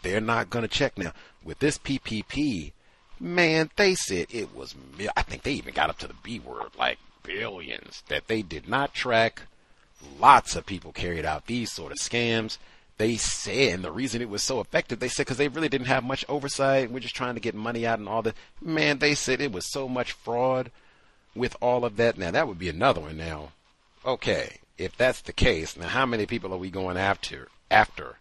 [0.02, 0.98] They're not going to check.
[0.98, 2.72] Now, with this PPP,
[3.20, 4.76] man, they said it was,
[5.16, 8.68] I think they even got up to the B word, like billions, that they did
[8.68, 9.44] not track.
[10.20, 12.58] Lots of people carried out these sort of scams.
[12.98, 15.88] They said, and the reason it was so effective, they said, because they really didn't
[15.88, 16.92] have much oversight.
[16.92, 18.36] We're just trying to get money out and all that.
[18.62, 20.72] Man, they said it was so much fraud
[21.36, 22.18] with all of that.
[22.18, 23.52] Now, that would be another one now.
[24.06, 27.50] Okay, if that's the case, now how many people are we going after?
[27.70, 28.16] After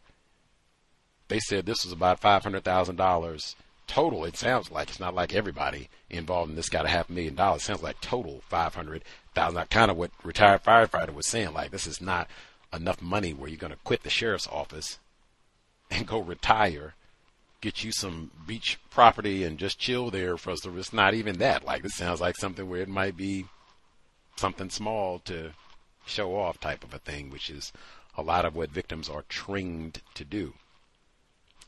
[1.28, 3.56] they said this was about five hundred thousand dollars
[3.86, 4.24] total.
[4.24, 7.62] It sounds like it's not like everybody involved in this got a half million dollars.
[7.62, 9.04] It sounds like total five hundred
[9.34, 9.70] thousand.
[9.70, 11.54] Kind of what retired firefighter was saying.
[11.54, 12.28] Like this is not
[12.72, 14.98] enough money where you're going to quit the sheriff's office
[15.90, 16.94] and go retire,
[17.60, 20.66] get you some beach property and just chill there for us.
[20.66, 21.64] It's not even that.
[21.64, 23.46] Like this sounds like something where it might be
[24.36, 25.52] something small to
[26.08, 27.72] show off type of a thing, which is
[28.16, 30.54] a lot of what victims are trained to do.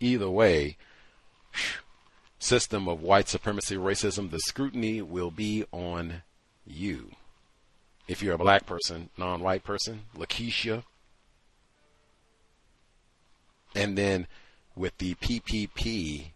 [0.00, 0.76] Either way,
[2.38, 6.22] system of white supremacy racism, the scrutiny will be on
[6.66, 7.10] you.
[8.08, 10.82] If you're a black person, non white person, Lakeisha.
[13.74, 14.26] And then
[14.74, 16.32] with the PPP,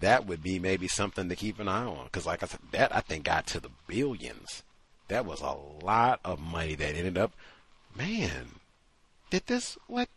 [0.00, 2.04] that would be maybe something to keep an eye on.
[2.04, 4.62] Because, like I said, that I think got to the billions.
[5.08, 7.32] That was a lot of money that ended up.
[7.96, 8.48] Man,
[9.30, 9.76] did this?
[9.86, 10.08] What?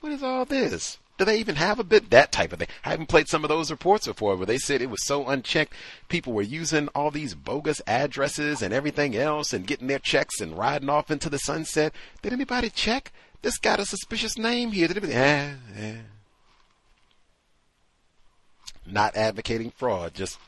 [0.00, 0.98] What is all this?
[1.18, 2.68] Do they even have a bit that type of thing?
[2.82, 5.74] I haven't played some of those reports before where they said it was so unchecked.
[6.08, 10.56] People were using all these bogus addresses and everything else and getting their checks and
[10.56, 11.92] riding off into the sunset.
[12.22, 13.12] Did anybody check?
[13.42, 14.88] This got a suspicious name here.
[14.88, 15.12] Did anybody?
[15.14, 15.94] Eh, eh.
[18.86, 20.38] Not advocating fraud, just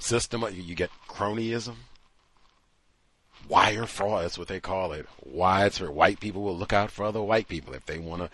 [0.00, 0.44] system.
[0.52, 1.76] You get cronyism
[3.50, 4.24] wire fraud.
[4.24, 5.06] That's what they call it.
[5.22, 8.30] Why it's white people will look out for other white people if they want to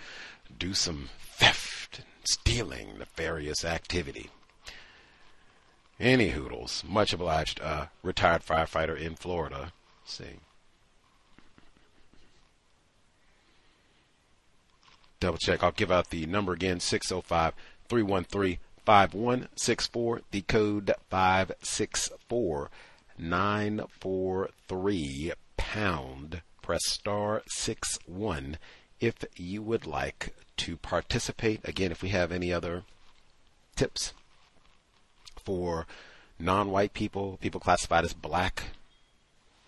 [0.57, 4.31] do some theft and stealing, nefarious activity.
[5.99, 6.85] Any hoodles.
[6.87, 7.61] Much obliged.
[7.61, 9.73] Uh, retired firefighter in Florida.
[10.03, 10.41] Let's see.
[15.19, 15.63] Double check.
[15.63, 17.55] I'll give out the number again 605
[17.89, 20.21] 313 5164.
[20.31, 22.71] The code 564
[23.19, 26.43] 943 pound.
[26.63, 28.59] Press star 6 1
[29.01, 31.61] if you would like to participate.
[31.65, 32.83] Again, if we have any other
[33.77, 34.13] tips
[35.45, 35.87] for
[36.39, 38.65] non white people, people classified as black,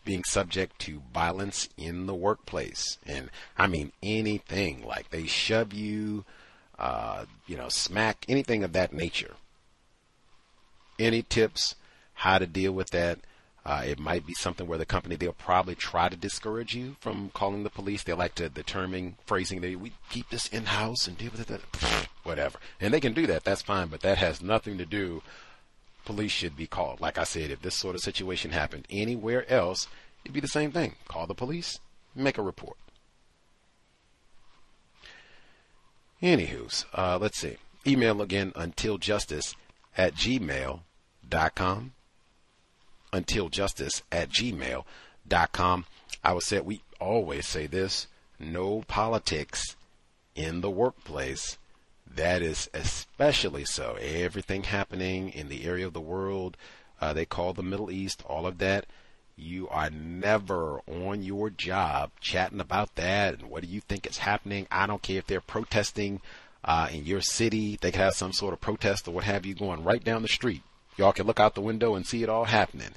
[0.05, 2.99] being subject to violence in the workplace.
[3.07, 6.25] And I mean anything like they shove you,
[6.79, 9.35] uh, you know, smack, anything of that nature.
[10.99, 11.77] Any tips
[12.15, 13.20] how to deal with that?
[13.69, 17.31] Uh, it might be something where the company they'll probably try to discourage you from
[17.35, 18.03] calling the police.
[18.03, 21.61] They like to terming phrasing that we keep this in house and deal with it.
[22.23, 23.45] Whatever, and they can do that.
[23.45, 25.23] That's fine, but that has nothing to do.
[26.07, 27.03] Police should be called.
[27.03, 29.86] Like I said, if this sort of situation happened anywhere else,
[30.24, 30.95] it'd be the same thing.
[31.07, 31.78] Call the police,
[32.15, 32.78] make a report.
[36.23, 37.59] Anywho's, uh, let's see.
[37.86, 39.55] Email again until justice
[39.95, 41.93] at gmail.com
[43.12, 45.85] untiljustice at gmail.com.
[46.24, 48.06] I would say we always say this
[48.39, 49.76] no politics
[50.35, 51.59] in the workplace.
[52.06, 53.97] That is especially so.
[54.01, 56.56] Everything happening in the area of the world
[57.01, 58.86] uh, they call the Middle East, all of that.
[59.36, 64.18] You are never on your job chatting about that and what do you think is
[64.18, 64.66] happening.
[64.70, 66.20] I don't care if they're protesting
[66.64, 67.78] uh, in your city.
[67.80, 70.28] They could have some sort of protest or what have you going right down the
[70.28, 70.62] street.
[70.99, 72.91] Y'all can look out the window and see it all happening.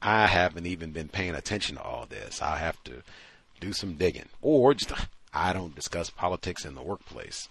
[0.00, 2.40] I haven't even been paying attention to all this.
[2.40, 3.02] I have to
[3.60, 4.30] do some digging.
[4.40, 4.90] Or just,
[5.32, 7.48] I don't discuss politics in the workplace.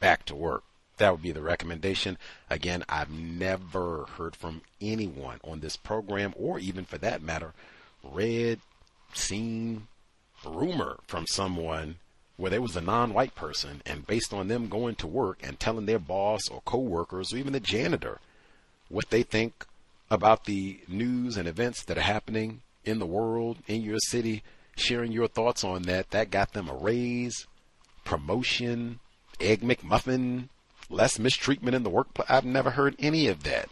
[0.00, 0.64] Back to work.
[0.96, 2.16] That would be the recommendation.
[2.48, 7.52] Again, I've never heard from anyone on this program, or even for that matter,
[8.02, 8.60] read,
[9.12, 9.88] seen,
[10.42, 11.96] rumor from someone
[12.36, 15.86] where there was a non-white person and based on them going to work and telling
[15.86, 18.20] their boss or coworkers or even the janitor
[18.88, 19.66] what they think
[20.10, 24.42] about the news and events that are happening in the world in your city
[24.76, 27.46] sharing your thoughts on that that got them a raise
[28.04, 29.00] promotion
[29.40, 30.48] egg mcmuffin
[30.88, 33.68] less mistreatment in the workplace i've never heard any of that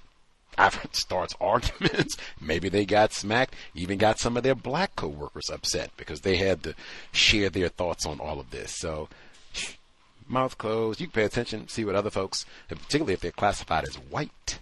[0.57, 2.17] I've starts arguments.
[2.41, 3.55] Maybe they got smacked.
[3.75, 6.75] Even got some of their black coworkers upset because they had to
[7.13, 8.73] share their thoughts on all of this.
[8.73, 9.09] So,
[10.29, 11.01] mouth closed.
[11.01, 14.59] You can pay attention, see what other folks, particularly if they're classified as white,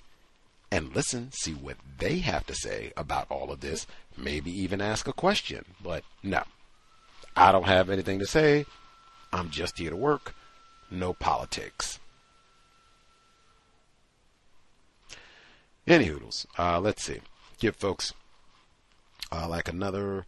[0.70, 3.86] and listen, see what they have to say about all of this.
[4.16, 5.64] Maybe even ask a question.
[5.82, 6.42] But no,
[7.36, 8.64] I don't have anything to say.
[9.32, 10.34] I'm just here to work.
[10.90, 11.98] No politics.
[15.86, 16.46] Any hoodles.
[16.58, 17.20] Uh, let's see.
[17.58, 18.14] Give folks
[19.32, 20.26] uh, like another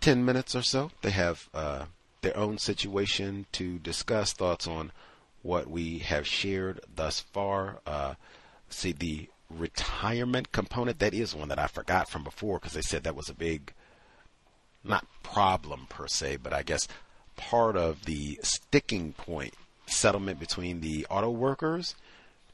[0.00, 0.90] 10 minutes or so.
[1.02, 1.86] They have uh,
[2.20, 4.92] their own situation to discuss thoughts on
[5.42, 7.80] what we have shared thus far.
[7.86, 8.14] Uh,
[8.68, 13.04] see, the retirement component, that is one that I forgot from before because they said
[13.04, 13.72] that was a big,
[14.84, 16.86] not problem per se, but I guess
[17.36, 19.54] part of the sticking point
[19.86, 21.94] settlement between the auto workers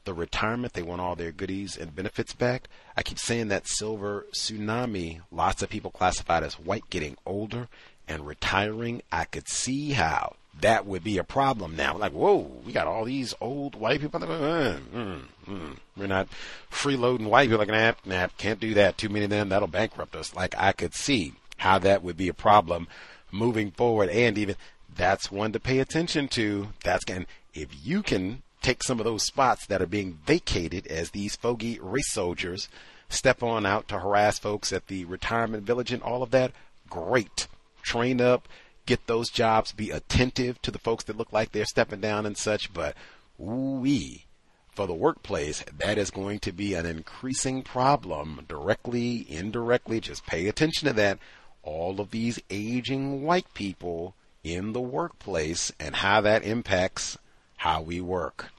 [0.05, 0.73] the retirement.
[0.73, 2.67] They want all their goodies and benefits back.
[2.95, 7.67] I keep saying that silver tsunami, lots of people classified as white getting older
[8.07, 9.01] and retiring.
[9.11, 11.97] I could see how that would be a problem now.
[11.97, 14.19] Like, whoa, we got all these old white people.
[14.19, 15.77] Mm, mm, mm.
[15.97, 16.27] We're not
[16.71, 17.65] freeloading white people.
[17.65, 18.97] Like, nah, nah, can't do that.
[18.97, 20.35] Too many of them, that'll bankrupt us.
[20.35, 22.87] Like, I could see how that would be a problem
[23.31, 24.09] moving forward.
[24.09, 24.55] And even
[24.95, 26.69] that's one to pay attention to.
[26.83, 31.11] That's and if you can take some of those spots that are being vacated as
[31.11, 32.69] these fogey race soldiers
[33.09, 36.51] step on out to harass folks at the retirement village and all of that,
[36.89, 37.47] great.
[37.83, 38.47] Train up,
[38.85, 42.37] get those jobs, be attentive to the folks that look like they're stepping down and
[42.37, 42.73] such.
[42.73, 42.95] But
[43.37, 44.25] wee
[44.71, 49.99] for the workplace, that is going to be an increasing problem directly, indirectly.
[49.99, 51.19] Just pay attention to that.
[51.61, 57.17] All of these aging white people in the workplace and how that impacts
[57.57, 58.51] how we work.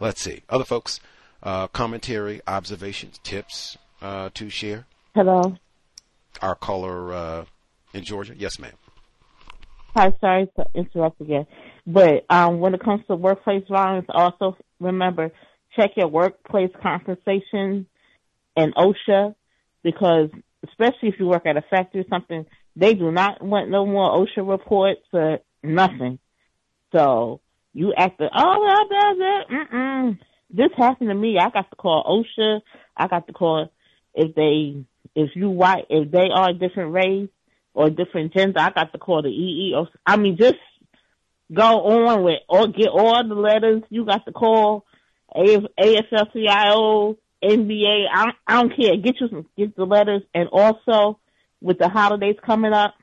[0.00, 0.42] Let's see.
[0.48, 1.00] Other folks,
[1.42, 4.86] uh, commentary, observations, tips uh, to share?
[5.14, 5.56] Hello.
[6.40, 7.44] Our caller uh,
[7.92, 8.34] in Georgia.
[8.36, 8.72] Yes, ma'am.
[9.96, 11.46] Hi, sorry to interrupt again.
[11.86, 15.32] But um, when it comes to workplace violence, also remember
[15.76, 17.86] check your workplace compensation
[18.56, 19.34] and OSHA
[19.82, 20.30] because
[20.66, 22.46] especially if you work at a factory or something,
[22.76, 26.18] they do not want no more OSHA reports or nothing.
[26.92, 27.40] So
[27.78, 29.72] you act the oh well that's it.
[29.72, 30.18] Mm-mm.
[30.50, 31.38] This happened to me.
[31.38, 32.60] I got to call OSHA.
[32.96, 33.70] I got to call
[34.14, 34.84] if they
[35.14, 37.28] if you white if they are a different race
[37.74, 38.58] or different gender.
[38.58, 39.86] I got to call the EEO.
[40.04, 40.56] I mean just
[41.54, 43.84] go on with or get all the letters.
[43.90, 44.84] You got to call
[45.36, 48.06] AFL-CIO, NBA.
[48.12, 48.96] I I don't care.
[48.96, 51.20] Get you some get the letters and also
[51.60, 52.94] with the holidays coming up.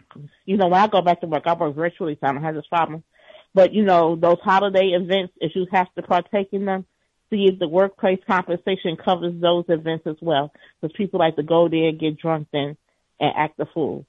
[0.45, 2.55] You know when I go back to work, I work virtually, so I don't have
[2.55, 3.05] this problem.
[3.55, 6.85] But you know, those holiday events, if you have to partake in them,
[7.29, 10.51] see if the workplace compensation covers those events as well.
[10.79, 12.75] Because people like to go there, get drunk, and
[13.17, 14.05] and act a fool.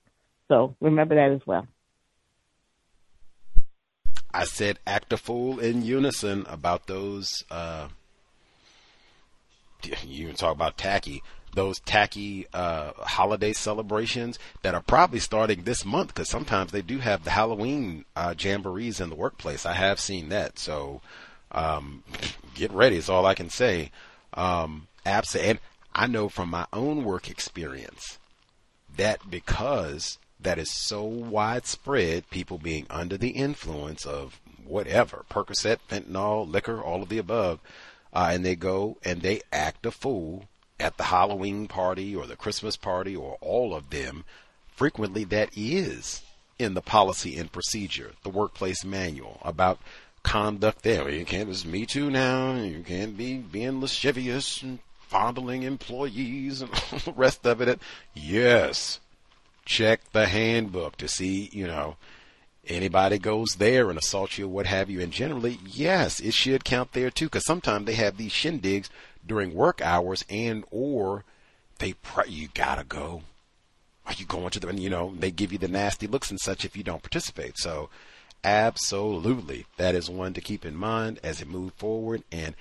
[0.48, 1.68] So remember that as well.
[4.34, 7.44] I said act a fool in unison about those.
[7.48, 7.88] Uh,
[9.84, 9.94] you
[10.24, 11.22] even talk about tacky
[11.56, 16.98] those tacky uh, holiday celebrations that are probably starting this month because sometimes they do
[16.98, 19.66] have the Halloween uh, jamborees in the workplace.
[19.66, 21.00] I have seen that, so
[21.50, 22.04] um,
[22.54, 22.96] get ready.
[22.96, 23.90] Is all I can say.
[24.34, 25.58] Um, and
[25.94, 28.18] I know from my own work experience
[28.96, 36.46] that because that is so widespread, people being under the influence of whatever Percocet, fentanyl,
[36.48, 37.60] liquor, all of the above,
[38.12, 40.44] uh, and they go and they act a fool
[40.78, 44.24] at the Halloween party or the Christmas party or all of them,
[44.74, 46.22] frequently that is
[46.58, 49.78] in the policy and procedure, the workplace manual about
[50.22, 51.08] conduct there.
[51.08, 52.54] You can't, it's me too now.
[52.56, 57.80] You can't be being lascivious and fondling employees and all the rest of it.
[58.14, 59.00] Yes.
[59.64, 61.96] Check the handbook to see, you know,
[62.66, 65.00] anybody goes there and assaults you or what have you.
[65.00, 68.88] And generally, yes, it should count there too, because sometimes they have these shindigs
[69.26, 71.24] during work hours and or
[71.78, 73.22] they pre- you gotta go.
[74.06, 76.64] Are you going to the you know they give you the nasty looks and such
[76.64, 77.58] if you don't participate.
[77.58, 77.90] So
[78.44, 82.54] absolutely that is one to keep in mind as it moves forward and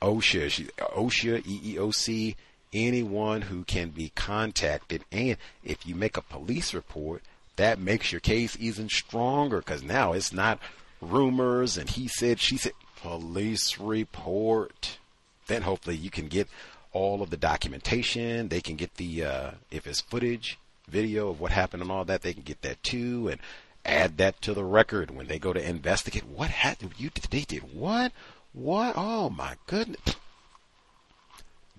[0.00, 2.36] OSHA, she, OSHA, EEOC,
[2.72, 5.04] anyone who can be contacted.
[5.10, 7.22] And if you make a police report,
[7.56, 10.60] that makes your case even stronger because now it's not
[11.00, 12.72] rumors and he said, she said
[13.02, 14.98] police report.
[15.46, 16.48] Then hopefully you can get
[16.92, 18.48] all of the documentation.
[18.48, 20.58] They can get the uh, if it's footage,
[20.88, 22.22] video of what happened and all that.
[22.22, 23.40] They can get that too and
[23.84, 26.24] add that to the record when they go to investigate.
[26.26, 26.92] What happened?
[26.98, 28.12] You they did what?
[28.52, 28.94] What?
[28.96, 30.16] Oh my goodness!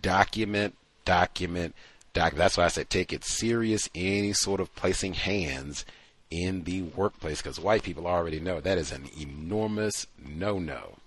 [0.01, 0.75] Document,
[1.05, 1.75] document,
[2.13, 2.33] doc.
[2.33, 3.89] That's why I said take it serious.
[3.93, 5.85] Any sort of placing hands
[6.31, 10.98] in the workplace because white people already know that is an enormous no-no.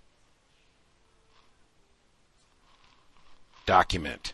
[3.66, 4.32] Document.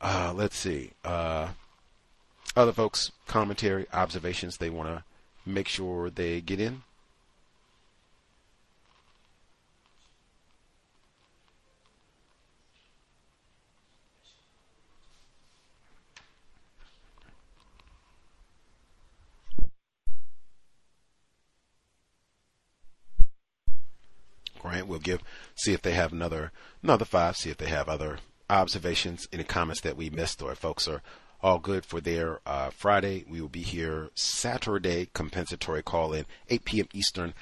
[0.00, 0.92] Uh, let's see.
[1.04, 1.48] Uh,
[2.56, 5.04] other folks' commentary, observations they want to
[5.44, 6.82] make sure they get in.
[24.86, 25.22] Will give,
[25.54, 28.18] see if they have another another five, see if they have other
[28.50, 31.02] observations, any comments that we missed, or folks are
[31.40, 33.24] all good for their uh, Friday.
[33.28, 36.88] We will be here Saturday, compensatory call in 8 p.m.
[36.92, 37.34] Eastern,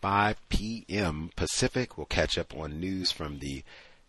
[0.00, 1.30] 5 p.m.
[1.36, 1.96] Pacific.
[1.96, 3.62] We'll catch up on news from the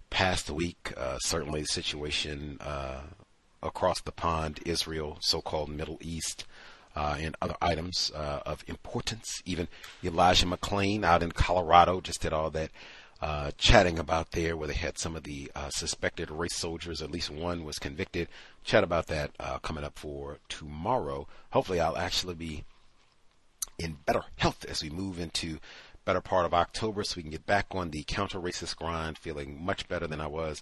[0.10, 0.94] past week.
[0.98, 3.02] Uh, certainly, the situation uh,
[3.62, 6.46] across the pond, Israel, so-called Middle East.
[6.96, 9.42] Uh, and other items uh, of importance.
[9.46, 9.68] Even
[10.04, 12.72] Elijah McClain out in Colorado just did all that
[13.22, 17.02] uh, chatting about there where they had some of the uh, suspected race soldiers.
[17.02, 18.28] At least one was convicted.
[18.64, 21.28] Chat about that uh, coming up for tomorrow.
[21.52, 22.64] Hopefully, I'll actually be
[23.78, 25.60] in better health as we move into
[26.06, 29.64] better part of October so we can get back on the counter racist grind, feeling
[29.64, 30.62] much better than I was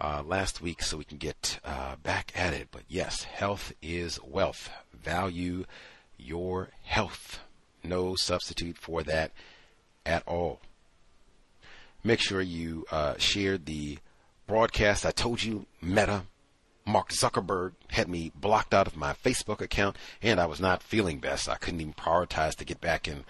[0.00, 1.60] uh, last week so we can get
[2.02, 2.68] back at it.
[2.70, 4.70] But yes, health is wealth.
[5.02, 5.64] Value
[6.18, 7.40] your health.
[7.82, 9.32] No substitute for that
[10.04, 10.60] at all.
[12.02, 13.98] Make sure you uh, share the
[14.46, 15.04] broadcast.
[15.04, 16.24] I told you, Meta,
[16.86, 21.18] Mark Zuckerberg had me blocked out of my Facebook account, and I was not feeling
[21.18, 21.48] best.
[21.48, 23.24] I couldn't even prioritize to get back and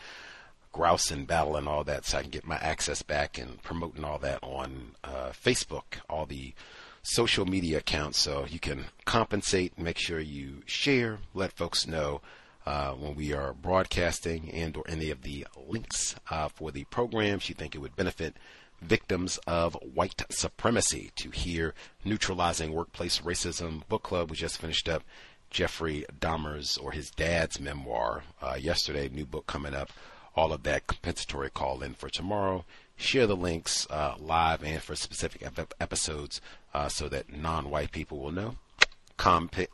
[0.72, 4.04] grouse and battle and all that, so I can get my access back and promoting
[4.04, 6.54] all that on uh, Facebook, all the
[7.02, 8.18] social media accounts.
[8.18, 9.78] So you can compensate.
[9.78, 11.18] Make sure you share.
[11.34, 12.20] Let folks know
[12.66, 17.48] uh, when we are broadcasting and or any of the links uh, for the programs
[17.48, 18.36] you think it would benefit
[18.82, 21.74] victims of white supremacy to hear
[22.04, 25.02] neutralizing workplace racism book club we just finished up
[25.50, 29.90] jeffrey dahmer's or his dad's memoir uh, yesterday new book coming up
[30.36, 32.64] all of that compensatory call in for tomorrow
[33.00, 36.40] share the links uh, live and for specific ep- episodes
[36.74, 38.56] uh, so that non-white people will know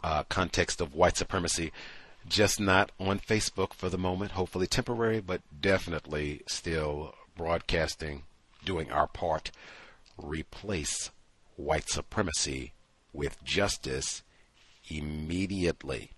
[0.03, 1.73] uh, context of white supremacy
[2.28, 8.23] just not on facebook for the moment hopefully temporary but definitely still broadcasting
[8.66, 9.51] doing our part,
[10.19, 11.11] replace
[11.57, 12.74] white supremacy
[13.15, 14.23] with justice
[14.90, 16.11] immediately.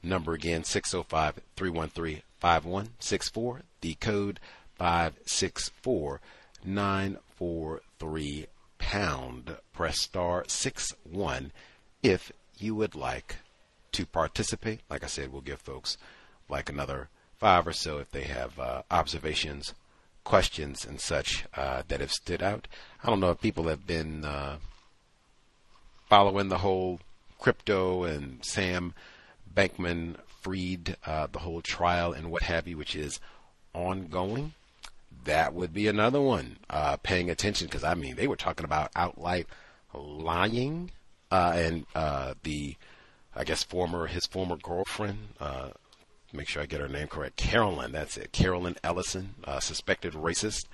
[0.00, 3.62] Number again 605 313 5164.
[3.80, 4.38] The code
[4.78, 6.20] 564
[6.64, 8.46] 943
[8.78, 9.56] pound.
[9.72, 11.52] Press star 6 1
[12.02, 13.36] if you would like
[13.92, 14.80] to participate.
[14.88, 15.96] Like I said, we'll give folks
[16.48, 19.74] like another five or so if they have uh, observations
[20.24, 22.68] questions and such uh, that have stood out.
[23.02, 24.58] I don't know if people have been uh,
[26.08, 27.00] following the whole
[27.38, 28.92] crypto and Sam
[29.52, 33.20] Bankman Freed, uh, the whole trial and what have you, which is
[33.74, 34.52] ongoing.
[35.24, 36.58] That would be another one.
[36.70, 39.46] Uh, paying attention because I mean they were talking about outright
[39.94, 40.90] lying,
[41.30, 42.76] uh, and uh, the
[43.34, 45.18] I guess former his former girlfriend
[46.32, 47.36] make sure I get her name correct.
[47.36, 48.32] Caroline, that's it.
[48.32, 50.66] Caroline Ellison, uh, suspected racist.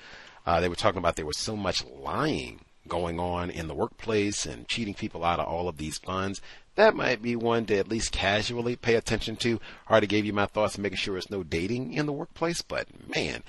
[0.46, 4.44] Uh, they were talking about there was so much lying going on in the workplace
[4.44, 6.40] and cheating people out of all of these funds.
[6.74, 9.60] That might be one to at least casually pay attention to.
[9.86, 12.62] I already gave you my thoughts, making sure there's no dating in the workplace.
[12.62, 13.42] But man,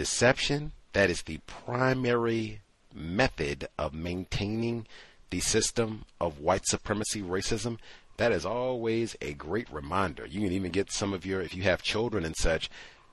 [0.00, 2.60] deception, that is the primary
[2.94, 4.86] method of maintaining
[5.28, 7.76] the system of white supremacy racism
[8.16, 10.24] that is always a great reminder.
[10.26, 12.70] You can even get some of your, if you have children and such,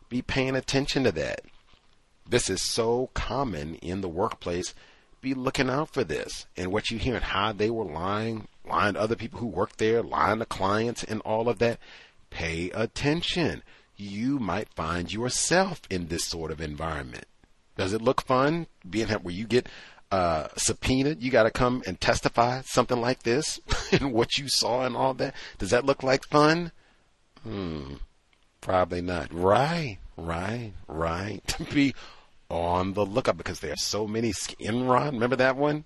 [0.08, 1.42] be paying attention to that.
[2.26, 4.74] This is so common in the workplace.
[5.20, 8.94] Be looking out for this and what you hear and how they were lying, lying
[8.94, 11.80] to other people who work there, lying to clients and all of that.
[12.30, 13.62] Pay attention.
[13.98, 17.26] You might find yourself in this sort of environment.
[17.76, 19.68] Does it look fun being where you get
[20.12, 23.60] uh, subpoenaed, you got to come and testify something like this
[23.92, 25.36] and what you saw and all that.
[25.58, 26.72] Does that look like fun?
[27.44, 27.96] Hmm,
[28.62, 29.34] probably not.
[29.34, 31.42] Right, right, right.
[31.48, 31.94] To be
[32.50, 34.32] on the lookout because there are so many.
[34.32, 35.84] Enron, remember that one?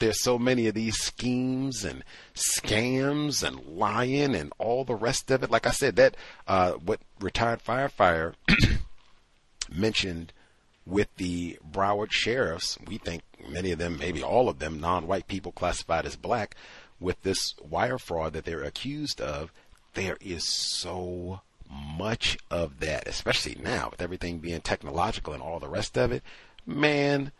[0.00, 2.02] There's so many of these schemes and
[2.34, 5.50] scams and lying and all the rest of it.
[5.50, 6.16] Like I said, that
[6.48, 8.34] uh, what retired firefighter
[9.70, 10.32] mentioned
[10.86, 15.28] with the Broward sheriffs, we think many of them, maybe all of them, non white
[15.28, 16.56] people classified as black,
[16.98, 19.52] with this wire fraud that they're accused of,
[19.94, 21.40] there is so
[21.70, 26.22] much of that, especially now with everything being technological and all the rest of it.
[26.66, 27.32] Man,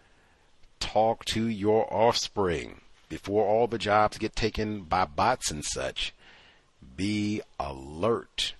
[0.80, 6.12] talk to your offspring before all the jobs get taken by bots and such.
[6.96, 8.54] Be alert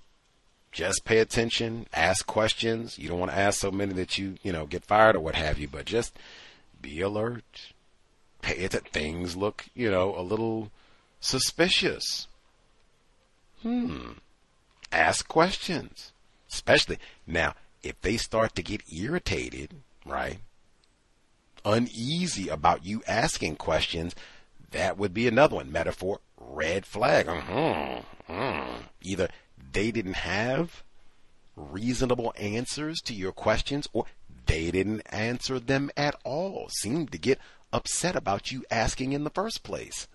[0.73, 2.99] just pay attention, ask questions.
[2.99, 5.35] You don't want to ask so many that you, you know, get fired or what
[5.35, 6.17] have you, but just
[6.81, 7.73] be alert.
[8.41, 10.71] Pay that things look, you know, a little
[11.21, 12.29] suspicious.
[13.63, 14.13] Hmm.
[14.93, 16.13] Ask questions.
[16.51, 19.75] Especially now, if they start to get irritated,
[20.07, 20.39] right?
[21.65, 24.15] Uneasy about you asking questions,
[24.71, 25.73] that would be another one.
[25.73, 27.29] Metaphor, red flag.
[27.29, 28.01] Uh-huh.
[28.29, 28.79] Uh-huh.
[29.03, 29.29] Either
[29.73, 30.83] they didn't have
[31.57, 34.07] reasonable answers to your questions or
[34.47, 37.39] they didn't answer them at all, seemed to get
[37.73, 40.09] upset about you asking in the first place.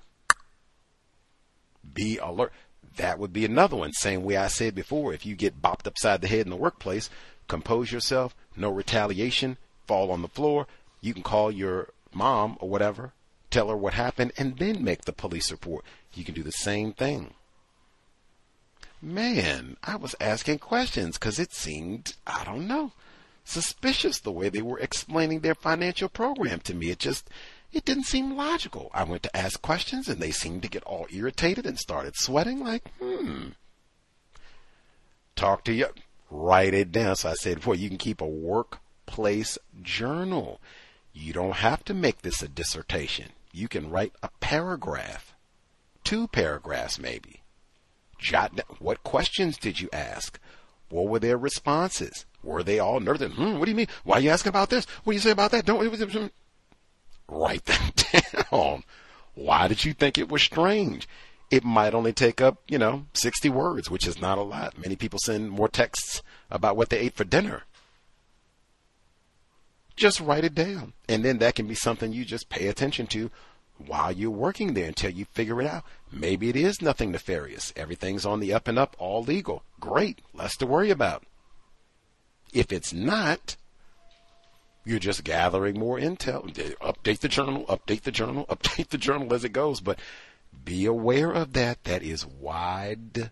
[1.93, 2.51] Be alert.
[2.97, 3.93] that would be another one.
[3.93, 7.09] Same way I said before, if you get bopped upside the head in the workplace,
[7.47, 10.67] compose yourself, no retaliation, fall on the floor.
[11.01, 13.13] You can call your mom or whatever,
[13.49, 15.85] tell her what happened, and then make the police report.
[16.13, 17.33] You can do the same thing.
[19.01, 22.91] Man, I was asking questions because it seemed, I don't know,
[23.43, 26.89] suspicious the way they were explaining their financial program to me.
[26.89, 27.29] It just,
[27.71, 28.89] it didn't seem logical.
[28.93, 32.63] I went to ask questions and they seemed to get all irritated and started sweating
[32.63, 33.49] like, hmm.
[35.35, 35.87] Talk to you.
[36.31, 37.15] Write it down.
[37.17, 40.59] So I said, well, you can keep a workplace journal.
[41.17, 43.29] You don't have to make this a dissertation.
[43.53, 45.33] You can write a paragraph,
[46.03, 47.41] two paragraphs maybe.
[48.19, 50.37] Jot down, what questions did you ask?
[50.89, 52.25] What were their responses?
[52.43, 53.33] Were they all nervous?
[53.33, 53.87] Hmm, what do you mean?
[54.03, 54.85] Why are you asking about this?
[55.03, 55.65] What do you say about that?
[55.65, 56.31] Don't
[57.29, 58.83] write that down.
[59.35, 61.07] Why did you think it was strange?
[61.49, 64.77] It might only take up, you know, 60 words, which is not a lot.
[64.77, 66.21] Many people send more texts
[66.51, 67.63] about what they ate for dinner.
[69.95, 70.93] Just write it down.
[71.07, 73.31] And then that can be something you just pay attention to
[73.77, 75.83] while you're working there until you figure it out.
[76.11, 77.73] Maybe it is nothing nefarious.
[77.75, 79.63] Everything's on the up and up, all legal.
[79.79, 80.19] Great.
[80.33, 81.23] Less to worry about.
[82.53, 83.57] If it's not,
[84.85, 86.53] you're just gathering more intel.
[86.79, 89.81] Update the journal, update the journal, update the journal as it goes.
[89.81, 89.99] But
[90.63, 91.83] be aware of that.
[91.83, 93.31] That is wide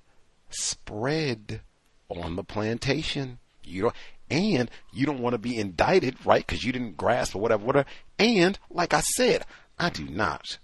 [0.50, 1.62] spread
[2.10, 3.40] on the plantation.
[3.64, 3.96] You don't,
[4.30, 6.46] and you don't want to be indicted, right?
[6.46, 7.88] Because you didn't grasp or whatever, whatever.
[8.18, 9.46] And like I said,
[9.80, 10.58] I do not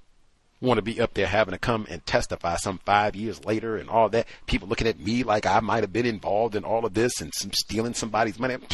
[0.62, 3.90] want to be up there having to come and testify some five years later and
[3.90, 4.28] all that.
[4.46, 7.34] People looking at me like I might have been involved in all of this and
[7.34, 8.58] some stealing somebody's money.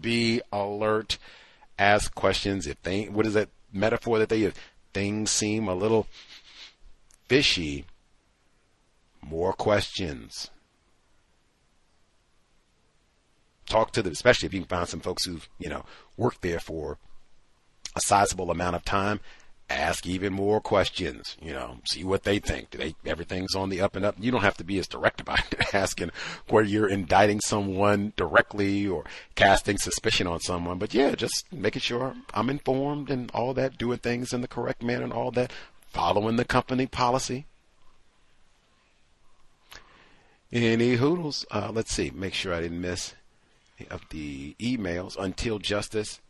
[0.00, 1.18] be alert,
[1.78, 2.66] ask questions.
[2.66, 4.54] If they, what is that metaphor that they use?
[4.92, 6.06] Things seem a little
[7.28, 7.86] fishy.
[9.22, 10.50] More questions.
[13.72, 15.84] Talk to them, especially if you can find some folks who've, you know,
[16.18, 16.98] worked there for
[17.96, 19.20] a sizable amount of time
[19.70, 22.70] ask even more questions, you know, see what they think.
[22.70, 24.16] Do they, everything's on the up and up.
[24.18, 26.10] You don't have to be as direct about it, asking
[26.48, 29.04] where you're indicting someone directly or
[29.34, 30.78] casting suspicion on someone.
[30.78, 34.82] But yeah, just making sure I'm informed and all that, doing things in the correct
[34.82, 35.52] manner and all that,
[35.88, 37.46] following the company policy.
[40.52, 41.46] Any hoodles?
[41.50, 43.14] Uh, let's see, make sure I didn't miss
[43.90, 46.20] of the emails until justice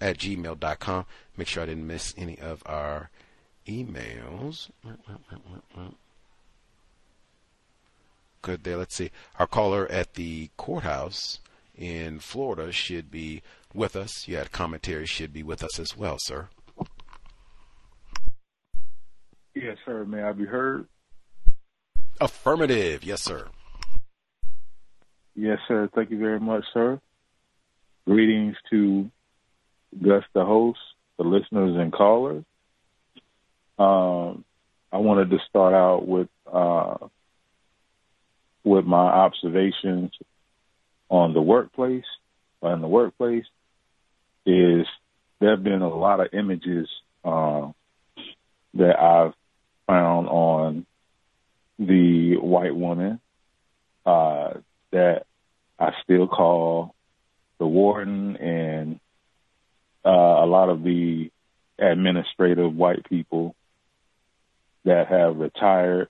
[0.00, 1.06] at gmail.com.
[1.36, 3.10] Make sure I didn't miss any of our
[3.66, 4.70] emails.
[8.42, 8.76] Good there.
[8.76, 9.10] Let's see.
[9.38, 11.40] Our caller at the courthouse
[11.76, 13.42] in Florida should be
[13.74, 14.26] with us.
[14.28, 16.48] You had commentary, should be with us as well, sir.
[19.54, 20.04] Yes, sir.
[20.04, 20.86] May I be heard?
[22.20, 23.02] Affirmative.
[23.04, 23.48] Yes, sir.
[25.40, 25.88] Yes, sir.
[25.94, 27.00] Thank you very much, sir.
[28.04, 29.08] Greetings to
[30.02, 30.80] Gus, the host,
[31.16, 32.44] the listeners and callers.
[33.78, 34.44] Um,
[34.90, 36.96] I wanted to start out with uh,
[38.64, 40.10] with my observations
[41.08, 42.02] on the workplace.
[42.60, 43.46] In the workplace,
[44.44, 44.86] is
[45.38, 46.88] there have been a lot of images
[47.24, 47.68] uh,
[48.74, 49.34] that I've
[49.86, 50.86] found on
[51.78, 53.20] the white woman
[54.04, 54.54] uh,
[54.90, 55.26] that
[55.78, 56.94] I still call
[57.58, 59.00] the warden and
[60.04, 61.30] uh, a lot of the
[61.78, 63.54] administrative white people
[64.84, 66.08] that have retired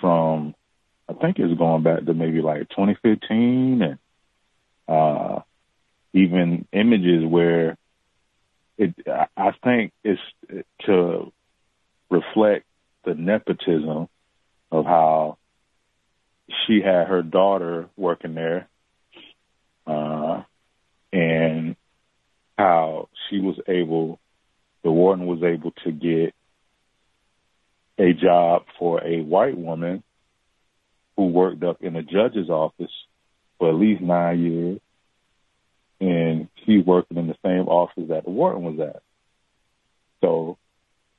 [0.00, 0.54] from,
[1.08, 3.98] I think it's going back to maybe like 2015 and
[4.88, 5.40] uh,
[6.12, 7.76] even images where
[8.78, 8.94] it,
[9.36, 10.20] I think it's
[10.86, 11.32] to
[12.10, 12.64] reflect
[13.04, 14.08] the nepotism
[14.72, 15.38] of how
[16.66, 18.68] she had her daughter working there,
[19.86, 20.42] uh,
[21.12, 21.76] and
[22.58, 24.18] how she was able,
[24.82, 26.34] the warden was able to get
[27.98, 30.02] a job for a white woman
[31.16, 32.90] who worked up in a judge's office
[33.58, 34.80] for at least nine years.
[36.00, 39.02] And she working in the same office that the warden was at.
[40.20, 40.58] So,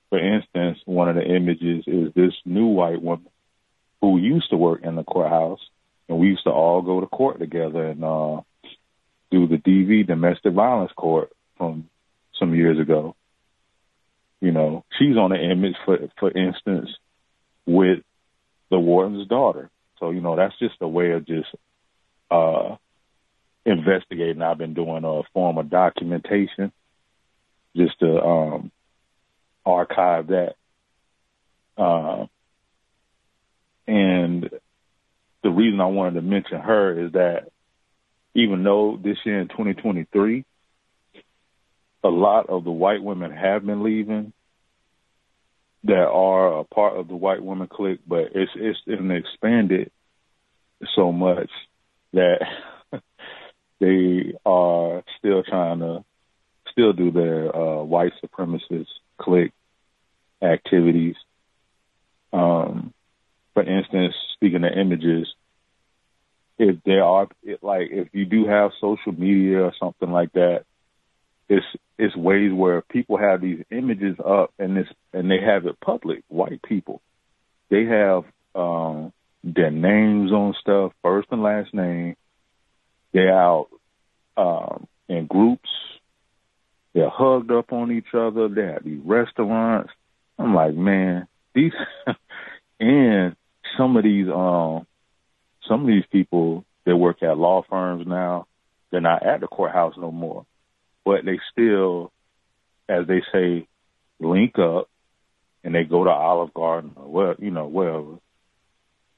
[0.10, 3.30] for instance, one of the images is this new white woman
[4.01, 5.59] who used to work in the courthouse,
[6.07, 8.41] and we used to all go to court together and uh,
[9.31, 11.89] do the DV domestic violence court from
[12.39, 13.15] some years ago.
[14.41, 16.89] You know, she's on the image for for instance
[17.65, 17.99] with
[18.69, 19.69] the warden's daughter.
[19.99, 21.47] So, you know, that's just a way of just
[22.30, 22.76] uh
[23.65, 24.41] investigating.
[24.41, 26.72] I've been doing a form of documentation
[27.76, 28.72] just to um
[29.65, 30.55] archive that.
[31.77, 32.27] Uh,
[33.88, 34.49] and
[35.44, 37.49] the reason I wanted to mention her is that
[38.34, 40.44] even though this year in 2023,
[42.03, 44.34] a lot of the white women have been leaving
[45.86, 49.91] that are a part of the white women clique, but it's it's, it's expanded
[50.95, 51.49] so much
[52.14, 52.40] that
[53.80, 56.03] they are still trying to
[56.72, 58.88] still do their uh, white supremacist
[59.18, 59.53] clique
[60.41, 61.16] activities.
[62.34, 62.94] Um,
[63.56, 65.27] for instance, speaking of images,
[66.60, 67.27] if there are
[67.61, 70.65] like if you do have social media or something like that,
[71.49, 71.65] it's
[71.98, 76.23] it's ways where people have these images up and this and they have it public.
[76.27, 77.02] White people,
[77.69, 79.14] they have um,
[79.44, 82.18] their names on stuff, first and last name.
[83.14, 83.69] They're out
[84.36, 85.69] um, in groups.
[86.94, 88.49] They're hugged up on each other.
[88.49, 89.94] They have these restaurants.
[90.38, 91.72] I'm like, man, these
[92.82, 93.36] and
[93.77, 94.85] some of these um
[95.68, 98.47] some of these people that work at law firms now.
[98.91, 100.45] They're not at the courthouse no more,
[101.03, 102.11] but they still,
[102.88, 103.68] as they say,
[104.19, 104.89] link up
[105.64, 108.19] and they go to Olive Garden or well, you know, wherever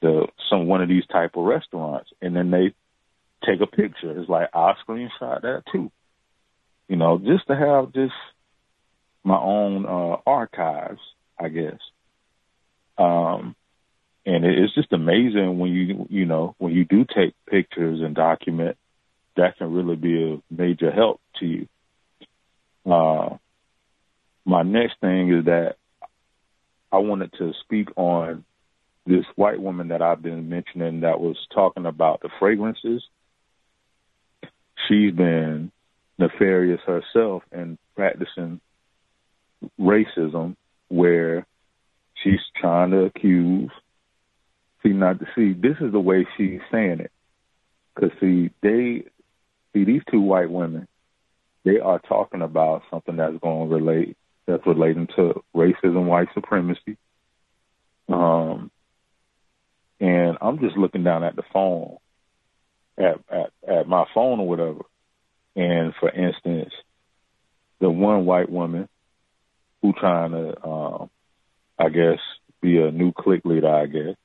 [0.01, 2.73] the some one of these type of restaurants, and then they
[3.45, 4.19] take a picture.
[4.19, 5.91] It's like I'll screenshot that too.
[6.87, 8.13] You know, just to have just
[9.23, 11.01] my own uh, archives,
[11.37, 11.79] I guess.
[12.97, 13.55] Um,
[14.27, 18.77] and it's just amazing when you you know when you do take pictures and document.
[19.37, 21.67] That can really be a major help to you.
[22.85, 23.37] Uh,
[24.45, 25.75] my next thing is that
[26.91, 28.43] I wanted to speak on
[29.05, 33.03] this white woman that I've been mentioning that was talking about the fragrances.
[34.87, 35.71] She's been
[36.17, 38.59] nefarious herself and practicing
[39.79, 40.55] racism
[40.89, 41.45] where
[42.23, 43.69] she's trying to accuse
[44.87, 47.11] see not to see this is the way she's saying it
[47.95, 49.03] because see they
[49.73, 50.87] see these two white women
[51.65, 56.97] they are talking about something that's going to relate that's relating to racism white supremacy
[58.09, 58.71] um
[59.99, 61.97] and I'm just looking down at the phone,
[62.97, 64.81] at at, at my phone or whatever.
[65.55, 66.71] And for instance,
[67.79, 68.87] the one white woman
[69.81, 71.09] who trying to, um,
[71.79, 72.19] I guess,
[72.61, 74.15] be a new clique leader, I guess.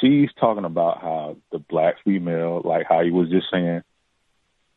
[0.00, 3.82] She's talking about how the black female, like how he was just saying,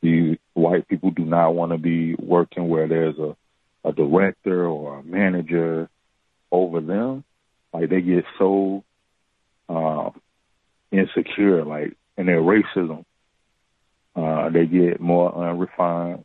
[0.02, 3.36] the white people do not want to be working where there's a,
[3.86, 5.90] a director or a manager
[6.52, 7.24] over them.
[7.74, 8.84] Like they get so
[9.70, 10.12] uh,
[10.92, 13.06] insecure, like in their racism.
[14.16, 16.24] Uh, they get more unrefined.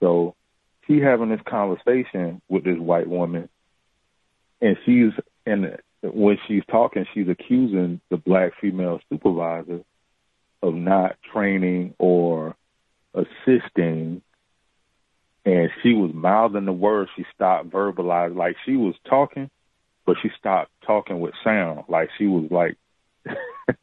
[0.00, 0.34] So
[0.86, 3.48] she having this conversation with this white woman,
[4.60, 5.12] and she's
[5.44, 5.78] and
[6.14, 9.80] when she's talking, she's accusing the black female supervisor
[10.62, 12.54] of not training or
[13.14, 14.22] assisting.
[15.44, 17.10] And she was mouthing the words.
[17.16, 19.48] She stopped verbalizing, like she was talking,
[20.04, 21.84] but she stopped talking with sound.
[21.88, 22.76] Like she was like,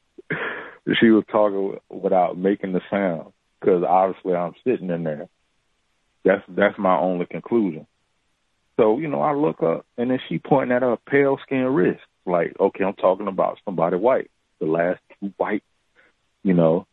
[1.00, 5.30] she was talking without making the sound because obviously I'm sitting in there.
[6.26, 7.88] That's that's my only conclusion.
[8.78, 12.02] So you know, I look up and then she pointing at her pale skin wrist,
[12.26, 14.32] like, okay, I'm talking about somebody white.
[14.60, 15.64] The last two white,
[16.44, 16.88] you know,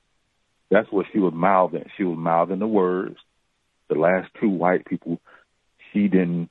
[0.71, 1.85] that's what she was mouthing.
[1.97, 3.17] She was mouthing the words.
[3.89, 5.21] The last two white people,
[5.93, 6.49] she didn't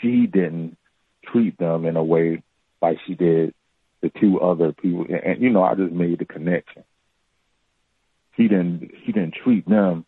[0.00, 0.76] she didn't
[1.24, 2.42] treat them in a way
[2.80, 3.54] like she did
[4.00, 5.04] the two other people.
[5.08, 6.84] And, and you know, I just made the connection.
[8.36, 10.06] She didn't she didn't treat them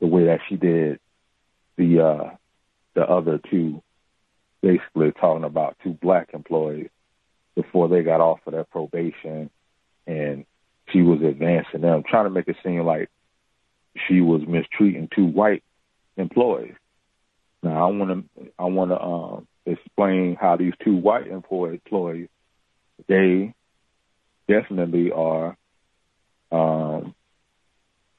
[0.00, 0.98] the way that she did
[1.76, 2.30] the uh
[2.94, 3.82] the other two
[4.62, 6.88] basically talking about two black employees
[7.56, 9.50] before they got off of their probation
[10.06, 10.44] and
[10.92, 13.10] she was advancing them, trying to make it seem like
[14.06, 15.64] she was mistreating two white
[16.16, 16.74] employees.
[17.62, 21.80] Now I want to I want to um, explain how these two white employees
[23.08, 23.54] they
[24.48, 25.56] definitely are
[26.52, 27.14] um,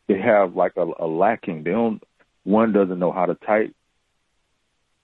[0.08, 1.64] they have like a, a lacking.
[1.64, 2.02] They don't
[2.44, 3.74] one doesn't know how to type.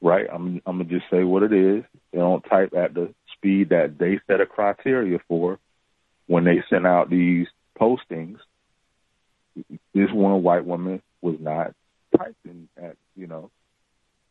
[0.02, 1.84] Right, I'm I'm gonna just say what it is.
[2.12, 3.14] They don't type at the
[3.44, 5.60] that they set a criteria for
[6.28, 7.48] when they sent out these
[7.80, 8.38] postings.
[9.94, 11.74] This one white woman was not
[12.18, 13.52] typing at you know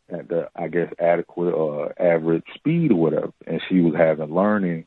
[0.08, 4.86] at the I guess adequate or average speed or whatever, and she was having learning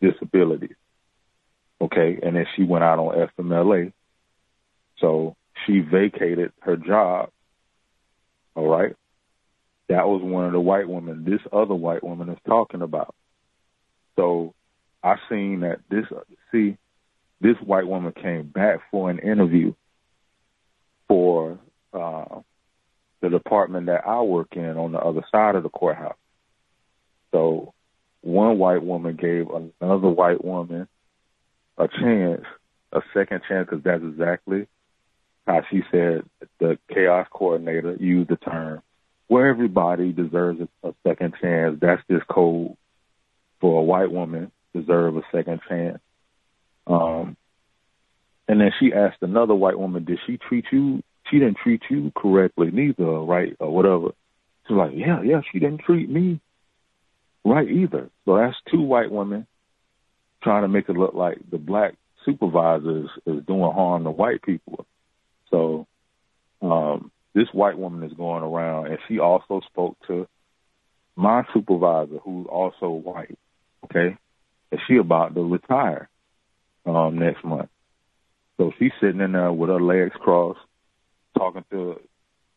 [0.00, 0.76] disabilities.
[1.80, 3.92] Okay, and then she went out on FMLA,
[4.98, 5.36] so
[5.66, 7.30] she vacated her job.
[8.54, 8.94] All right,
[9.88, 11.24] that was one of the white women.
[11.24, 13.14] This other white woman is talking about.
[14.20, 14.52] So
[15.02, 16.04] I seen that this
[16.52, 16.76] see
[17.40, 19.72] this white woman came back for an interview
[21.08, 21.58] for
[21.94, 22.40] uh,
[23.22, 26.18] the department that I work in on the other side of the courthouse.
[27.32, 27.72] So
[28.20, 29.48] one white woman gave
[29.80, 30.86] another white woman
[31.78, 32.44] a chance,
[32.92, 34.66] a second chance, because that's exactly
[35.46, 36.24] how she said
[36.58, 38.82] the chaos coordinator used the term
[39.28, 41.78] where everybody deserves a, second chance.
[41.80, 42.76] That's just code
[43.60, 45.98] for a white woman deserve a second chance.
[46.86, 47.36] Um,
[48.48, 51.02] and then she asked another white woman, "Did she treat you?
[51.30, 54.08] She didn't treat you correctly, neither, right, or whatever."
[54.66, 56.40] She's like, "Yeah, yeah, she didn't treat me
[57.44, 59.46] right either." So that's two white women
[60.42, 64.86] trying to make it look like the black supervisors is doing harm to white people.
[65.50, 65.86] So
[66.62, 70.26] um, this white woman is going around, and she also spoke to
[71.16, 73.38] my supervisor, who's also white.
[73.84, 74.16] Okay,
[74.70, 76.08] and she about to retire
[76.86, 77.68] um, next month.
[78.56, 80.60] So she's sitting in there with her legs crossed,
[81.36, 82.00] talking to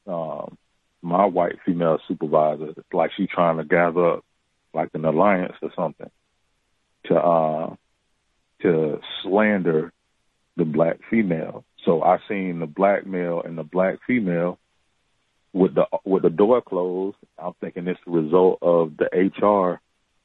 [0.06, 0.58] um,
[1.02, 4.26] my white female supervisor, It's like she's trying to gather up
[4.74, 6.10] like an alliance or something
[7.06, 7.76] to uh,
[8.62, 9.92] to slander
[10.56, 11.66] the black female.
[11.86, 14.58] So I seen the black male and the black female
[15.52, 17.18] with the with the door closed.
[17.38, 19.82] I'm thinking it's the result of the HR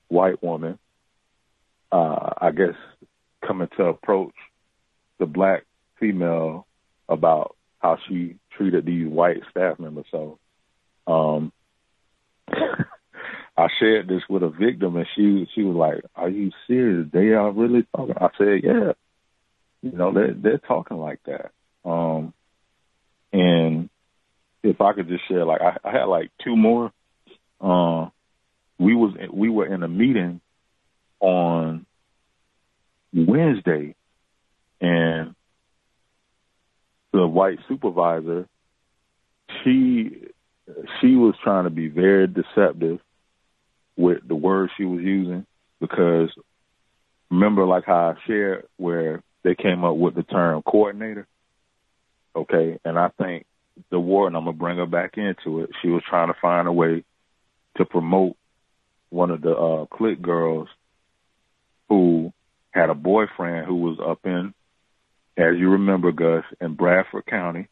[0.08, 0.78] white woman,
[1.92, 2.74] uh, I guess,
[3.46, 4.34] coming to approach
[5.18, 5.64] the black
[5.98, 6.66] female
[7.08, 10.06] about how she treated these white staff members.
[10.10, 10.38] So,
[11.06, 11.52] um,
[13.56, 17.08] I shared this with a victim, and she she was like, "Are you serious?
[17.12, 18.92] They are really talking?" I said, "Yeah,
[19.82, 21.50] you know they're they're talking like that."
[21.84, 22.32] Um,
[23.32, 23.90] and
[24.62, 26.92] if I could just share, like I, I had like two more.
[27.60, 28.10] Uh,
[28.78, 30.40] we was we were in a meeting
[31.20, 31.86] on
[33.12, 33.94] Wednesday,
[34.80, 35.34] and
[37.12, 38.46] the white supervisor,
[39.62, 40.28] she
[41.00, 43.00] she was trying to be very deceptive
[43.96, 45.46] with the words she was using
[45.80, 46.30] because
[47.30, 51.26] remember like how I shared where they came up with the term coordinator.
[52.36, 53.46] Okay, and I think
[53.90, 55.70] the warden, I'm gonna bring her back into it.
[55.82, 57.04] She was trying to find a way
[57.76, 58.36] to promote
[59.10, 60.68] one of the uh clique girls
[61.88, 62.32] who
[62.70, 64.54] had a boyfriend who was up in
[65.38, 67.68] as you remember, Gus, in Bradford County,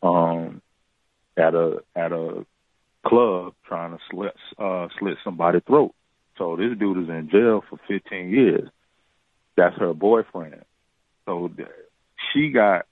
[0.00, 0.62] um,
[1.36, 2.46] at a at a
[3.04, 5.92] club trying to slit uh, slit somebody's throat.
[6.36, 8.68] So this dude is in jail for 15 years.
[9.56, 10.62] That's her boyfriend.
[11.26, 11.50] So
[12.32, 12.86] she got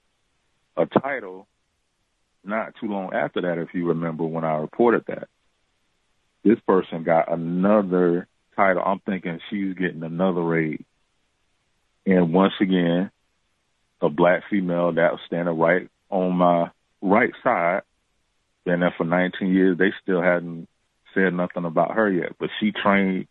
[0.75, 1.47] a title
[2.43, 5.29] not too long after that, if you remember when I reported that.
[6.43, 8.27] This person got another
[8.57, 8.83] title.
[8.85, 10.83] I'm thinking she's getting another raid.
[12.05, 13.11] And once again,
[14.01, 16.69] a black female that was standing right on my
[17.01, 17.81] right side
[18.67, 19.77] been there for 19 years.
[19.77, 20.67] They still hadn't
[21.13, 23.27] said nothing about her yet, but she trained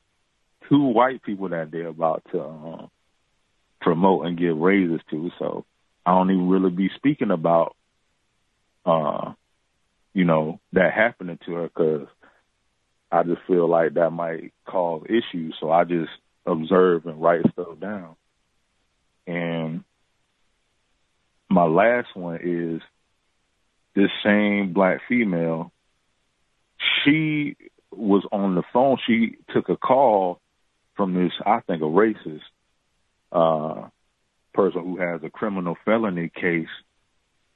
[0.68, 2.86] two white people that day about to uh,
[3.80, 5.30] promote and give raises to.
[5.38, 5.64] So
[6.04, 7.76] I don't even really be speaking about,
[8.84, 9.34] uh,
[10.14, 12.08] you know, that happening to her because
[13.16, 15.56] I just feel like that might cause issues.
[15.60, 16.10] So I just
[16.44, 18.16] observe and write stuff down.
[19.26, 19.84] And
[21.48, 22.82] my last one is
[23.94, 25.72] this same black female,
[27.02, 27.56] she
[27.90, 28.98] was on the phone.
[29.06, 30.40] She took a call
[30.96, 32.42] from this, I think, a racist
[33.32, 33.88] uh,
[34.52, 36.68] person who has a criminal felony case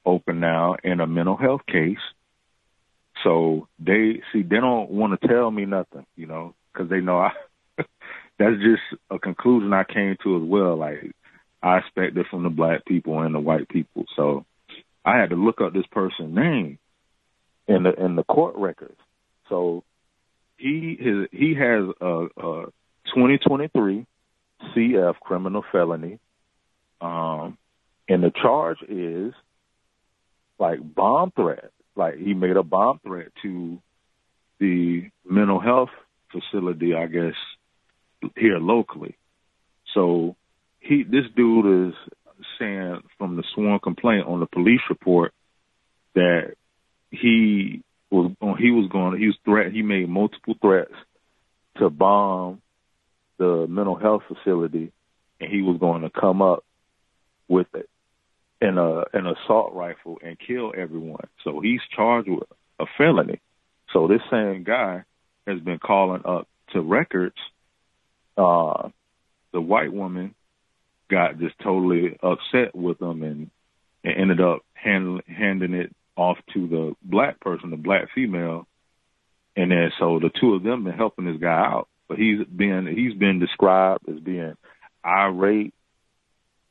[0.05, 1.97] open now and a mental health case.
[3.23, 7.19] So they see they don't want to tell me nothing, you know, because they know
[7.19, 7.31] I.
[8.39, 10.77] that's just a conclusion I came to as well.
[10.77, 11.11] Like
[11.61, 14.05] I expect it from the black people and the white people.
[14.15, 14.45] So
[15.05, 16.79] I had to look up this person's name
[17.67, 18.97] in the in the court records.
[19.49, 19.83] So
[20.57, 22.65] he his, he has a, a
[23.13, 24.05] 2023
[24.75, 26.19] CF criminal felony,
[26.99, 27.57] um,
[28.07, 29.33] and the charge is
[30.59, 31.71] like bomb threat.
[31.95, 33.79] Like he made a bomb threat to
[34.59, 35.89] the mental health
[36.31, 37.33] facility, I guess,
[38.37, 39.15] here locally.
[39.93, 40.35] So
[40.79, 41.95] he this dude is
[42.59, 45.33] saying from the sworn complaint on the police report
[46.15, 46.53] that
[47.11, 50.93] he was he was going he was threat he made multiple threats
[51.77, 52.61] to bomb
[53.37, 54.91] the mental health facility
[55.39, 56.63] and he was going to come up
[57.47, 57.89] with it
[58.61, 61.27] in a an assault rifle and kill everyone.
[61.43, 62.47] So he's charged with
[62.79, 63.39] a felony.
[63.91, 65.03] So this same guy
[65.47, 67.35] has been calling up to records
[68.37, 68.89] uh,
[69.51, 70.33] the white woman
[71.09, 73.49] got just totally upset with them and,
[74.03, 78.67] and ended up hand, handing it off to the black person, the black female,
[79.55, 81.87] and then so the two of them been helping this guy out.
[82.07, 84.55] But he's been he's been described as being
[85.05, 85.73] irate,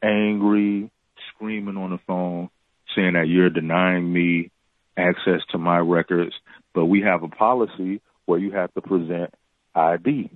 [0.02, 0.90] angry,
[1.34, 2.50] screaming on the phone,
[2.94, 4.50] saying that you're denying me
[4.96, 6.34] access to my records.
[6.74, 9.34] But we have a policy where you have to present
[9.74, 10.30] ID.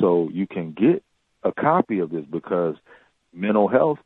[0.00, 1.02] So you can get
[1.42, 2.76] a copy of this because
[3.32, 3.98] mental health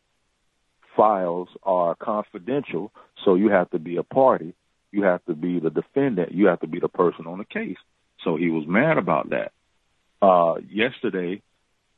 [0.97, 2.93] files are confidential.
[3.25, 4.55] So you have to be a party.
[4.91, 6.33] You have to be the defendant.
[6.33, 7.77] You have to be the person on the case.
[8.25, 9.53] So he was mad about that.
[10.23, 11.43] Uh, yesterday,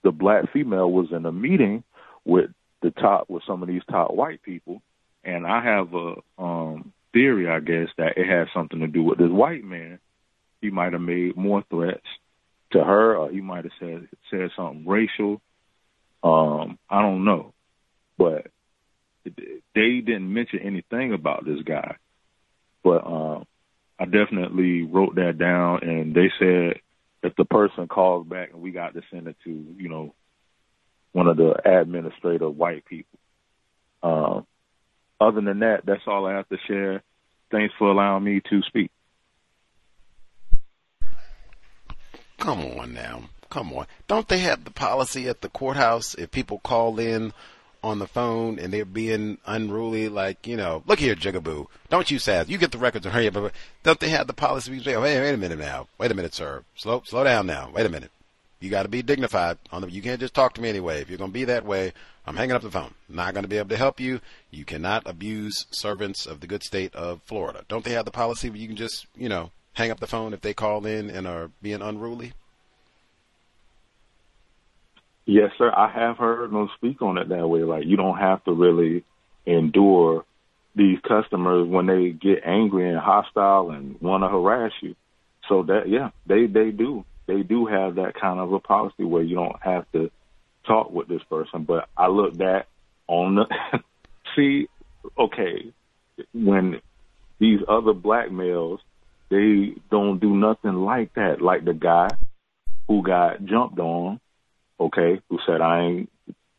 [0.03, 1.85] the black female was in a meeting
[2.25, 2.51] with
[2.83, 4.83] the top, with some of these top white people.
[5.25, 9.19] And I have a, um, theory, I guess, that it has something to do with
[9.19, 9.99] this white man.
[10.61, 12.07] He might have made more threats
[12.73, 15.41] to her, or he might have said said something racial.
[16.23, 17.55] Um, I don't know,
[18.17, 18.49] but
[19.25, 21.97] they didn't mention anything about this guy.
[22.83, 23.47] But um,
[23.99, 26.81] I definitely wrote that down, and they said
[27.23, 30.15] if the person calls back and we got to send it to, you know,
[31.13, 33.19] one of the administrative white people.
[34.03, 34.47] Um,
[35.21, 37.03] other than that, that's all I have to share.
[37.51, 38.91] Thanks for allowing me to speak.
[42.39, 43.23] Come on now.
[43.51, 43.87] Come on.
[44.07, 47.33] Don't they have the policy at the courthouse if people call in
[47.83, 52.19] on the phone and they're being unruly, like, you know, look here, Jigaboo, don't you
[52.19, 53.53] sass, you get the records and hurry up.
[53.83, 54.73] Don't they have the policy?
[54.73, 55.89] Wait, wait a minute now.
[55.97, 56.65] Wait a minute, sir.
[56.75, 57.71] Slow, slow down now.
[57.73, 58.11] Wait a minute.
[58.61, 59.59] You got to be dignified.
[59.71, 61.01] On the, you can't just talk to me anyway.
[61.01, 61.93] If you're going to be that way,
[62.27, 62.93] I'm hanging up the phone.
[63.09, 64.21] Not going to be able to help you.
[64.51, 67.65] You cannot abuse servants of the good state of Florida.
[67.69, 70.33] Don't they have the policy where you can just, you know, hang up the phone
[70.33, 72.33] if they call in and are being unruly?
[75.25, 75.71] Yes, sir.
[75.71, 77.63] I have heard them speak on it that way.
[77.63, 79.05] Like you don't have to really
[79.47, 80.25] endure
[80.75, 84.97] these customers when they get angry and hostile and want to harass you.
[85.49, 89.23] So that yeah, they they do they do have that kind of a policy where
[89.23, 90.11] you don't have to
[90.67, 91.63] talk with this person.
[91.63, 92.67] But I look back
[93.07, 93.47] on the
[94.35, 94.69] see,
[95.17, 95.73] okay,
[96.35, 96.81] when
[97.39, 98.81] these other black males
[99.31, 101.43] they don't do nothing like that.
[101.43, 102.09] Like the guy
[102.89, 104.21] who got jumped on
[104.81, 106.11] okay, who said I ain't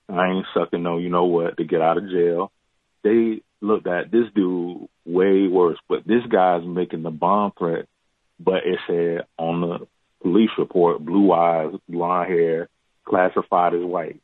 [0.07, 2.51] I ain't sucking no you know what to get out of jail.
[3.03, 7.87] They looked at this dude way worse, but this guy's making the bomb threat,
[8.39, 9.87] but it said on the
[10.21, 12.69] police report, blue eyes, blonde hair,
[13.05, 14.19] classified as white.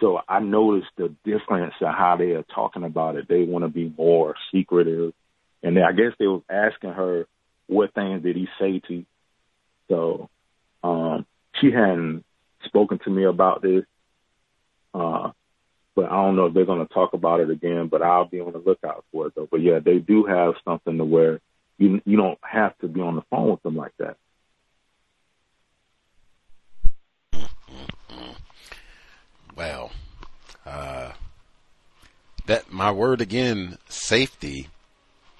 [0.00, 3.28] So I noticed the difference in how they are talking about it.
[3.28, 5.12] They want to be more secretive.
[5.62, 7.26] And I guess they was asking her,
[7.66, 9.06] what things did he say to you?
[9.88, 10.28] So,
[10.82, 11.26] um,
[11.60, 12.24] she hadn't
[12.64, 13.84] spoken to me about this.
[14.92, 15.30] Uh,
[15.94, 17.88] but I don't know if they're going to talk about it again.
[17.88, 19.48] But I'll be on the lookout for it though.
[19.50, 21.40] But yeah, they do have something to where
[21.78, 24.16] you you don't have to be on the phone with them like that.
[29.56, 29.90] Well,
[30.66, 31.12] uh,
[32.46, 34.68] that my word again, safety.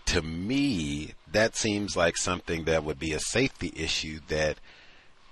[0.07, 4.59] To me, that seems like something that would be a safety issue that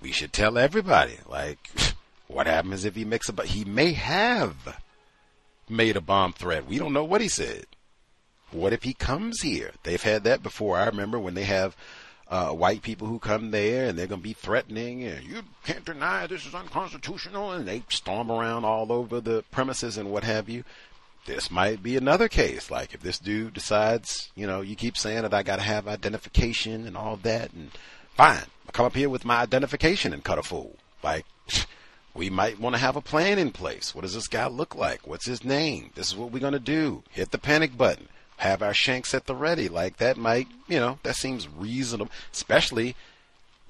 [0.00, 1.18] we should tell everybody.
[1.28, 1.70] Like,
[2.28, 3.32] what happens if he makes a?
[3.32, 4.80] But he may have
[5.68, 6.66] made a bomb threat.
[6.66, 7.66] We don't know what he said.
[8.50, 9.72] What if he comes here?
[9.82, 10.76] They've had that before.
[10.76, 11.76] I remember when they have
[12.34, 15.84] uh, white people who come there and they're going to be threatening and you can't
[15.84, 20.48] deny this is unconstitutional and they storm around all over the premises and what have
[20.48, 20.64] you.
[21.26, 22.72] This might be another case.
[22.72, 25.86] Like if this dude decides, you know, you keep saying that I got to have
[25.86, 27.70] identification and all that and
[28.16, 28.42] fine.
[28.66, 30.74] I'll come up here with my identification and cut a fool.
[31.04, 31.26] Like,
[32.14, 33.94] we might want to have a plan in place.
[33.94, 35.06] What does this guy look like?
[35.06, 35.90] What's his name?
[35.94, 37.04] This is what we're going to do.
[37.10, 38.08] Hit the panic button.
[38.38, 39.68] Have our shanks at the ready.
[39.68, 42.96] Like, that might, you know, that seems reasonable, especially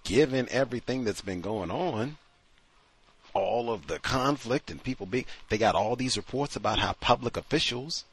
[0.03, 2.17] given everything that's been going on.
[3.33, 7.37] All of the conflict and people being, they got all these reports about how public
[7.37, 8.05] officials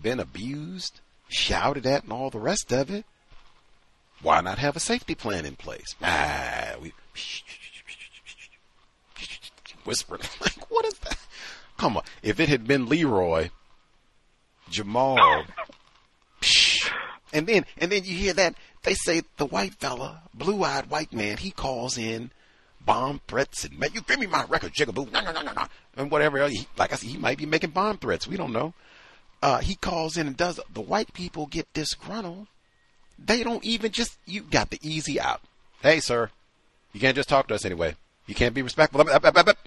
[0.00, 3.04] been abused, shouted at, and all the rest of it.
[4.22, 5.94] Why not have a safety plan in place?
[6.02, 6.92] Ah, we
[9.86, 10.22] whispering.
[10.40, 11.18] Like, what is that?
[11.76, 12.02] Come on.
[12.22, 13.50] If it had been Leroy,
[14.68, 15.44] Jamal,
[17.36, 21.36] and then and then you hear that they say the white fella, blue-eyed white man,
[21.36, 22.30] he calls in
[22.84, 25.66] bomb threats and man, you give me my record, jigaboo, no, no, no, no, no,
[25.96, 26.38] and whatever.
[26.38, 26.52] Else.
[26.52, 28.26] He, like I said, he might be making bomb threats.
[28.26, 28.74] We don't know.
[29.42, 30.58] Uh, he calls in and does.
[30.72, 32.46] The white people get disgruntled
[33.18, 35.40] they don't even just, you got the easy out.
[35.82, 36.30] Hey, sir,
[36.92, 37.96] you can't just talk to us anyway.
[38.26, 39.00] You can't be respectful.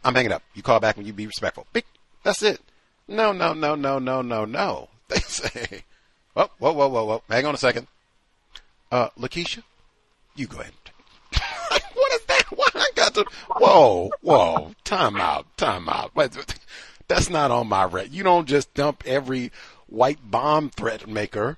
[0.04, 0.44] I'm hanging up.
[0.54, 1.66] You call back when you be respectful.
[2.24, 2.60] That's it.
[3.08, 4.90] No, no, no, no, no, no, no.
[5.10, 5.84] They say,
[6.36, 7.24] oh, whoa, whoa, whoa, whoa.
[7.30, 7.88] Hang on a second.
[8.92, 9.64] Uh, Lakeisha,
[10.36, 10.74] you go ahead.
[11.94, 12.44] what is that?
[12.56, 13.26] What I got to?
[13.58, 14.72] Whoa, whoa.
[14.84, 15.46] Time out.
[15.58, 16.12] Time out.
[17.08, 18.12] That's not on my red.
[18.12, 19.52] You don't just dump every
[19.88, 21.58] white bomb threat maker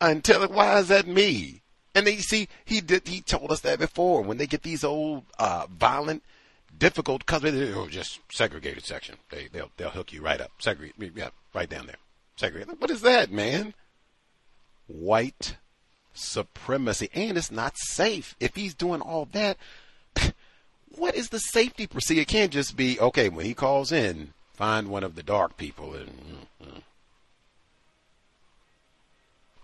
[0.00, 1.62] until why is that me?
[1.94, 3.06] And then you see, he did.
[3.06, 4.22] He told us that before.
[4.22, 6.22] When they get these old uh, violent,
[6.78, 9.16] difficult, because they're just segregated section.
[9.30, 10.52] They they'll they'll hook you right up.
[10.58, 11.96] Segregate, yeah, right down there.
[12.36, 12.80] Segregate.
[12.80, 13.74] What is that, man?
[14.92, 15.56] White
[16.14, 18.36] supremacy, and it's not safe.
[18.40, 19.56] If he's doing all that,
[20.96, 22.22] what is the safety procedure?
[22.22, 24.34] It can't just be okay when he calls in.
[24.54, 26.10] Find one of the dark people and.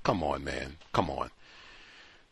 [0.03, 0.77] Come on, man.
[0.95, 1.31] Come on.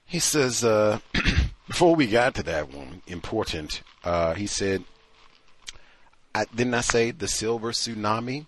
[0.07, 1.01] He says, uh,
[1.67, 4.85] before we got to that one, important, uh, he said,
[6.35, 8.47] I, didn't I say the silver tsunami?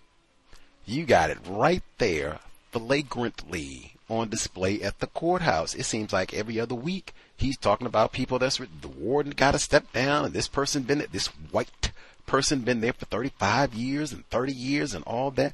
[0.85, 2.39] You got it right there,
[2.71, 5.75] flagrantly on display at the courthouse.
[5.75, 9.59] It seems like every other week he's talking about people that's the warden got to
[9.59, 11.91] step down, and this person been this white
[12.25, 15.53] person been there for 35 years and 30 years and all that.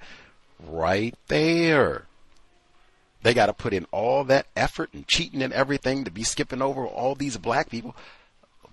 [0.67, 2.05] Right there.
[3.23, 6.61] They got to put in all that effort and cheating and everything to be skipping
[6.61, 7.95] over all these black people.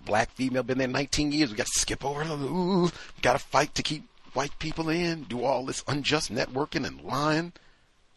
[0.05, 1.49] Black female been there 19 years.
[1.49, 2.23] We got to skip over.
[2.23, 4.03] Ooh, we got to fight to keep
[4.33, 5.23] white people in.
[5.23, 7.53] Do all this unjust networking and lying.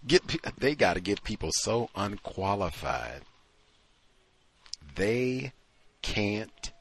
[0.06, 0.22] Get
[0.58, 3.22] they got to get people so unqualified.
[4.94, 5.52] They
[6.02, 6.72] can't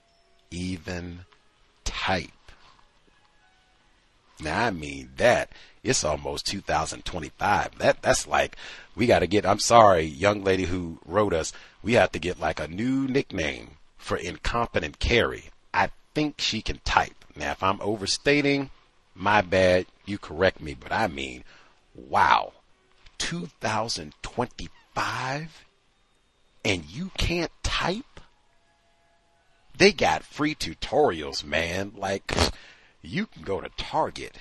[0.52, 1.22] even
[1.84, 2.30] type.
[4.40, 5.50] Now I mean that
[5.84, 7.78] it's almost 2025.
[7.78, 8.58] That that's like
[8.95, 9.45] we got to get.
[9.45, 11.54] I'm sorry, young lady who wrote us.
[11.84, 15.50] We have to get like a new nickname for incompetent Carrie.
[15.74, 17.26] I think she can type.
[17.36, 18.70] Now, if I'm overstating,
[19.14, 19.86] my bad.
[20.06, 21.44] You correct me, but I mean,
[21.95, 22.54] wow,
[23.18, 25.66] 2025,
[26.64, 28.06] and you can't type.
[29.77, 31.92] They got free tutorials, man.
[31.95, 32.34] Like
[33.02, 34.38] you can go to Target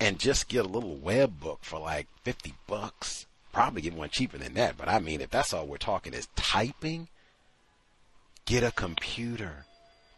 [0.00, 3.26] and just get a little web book for like 50 bucks.
[3.52, 6.28] Probably get one cheaper than that, but I mean, if that's all we're talking is
[6.36, 7.08] typing,
[8.44, 9.64] get a computer.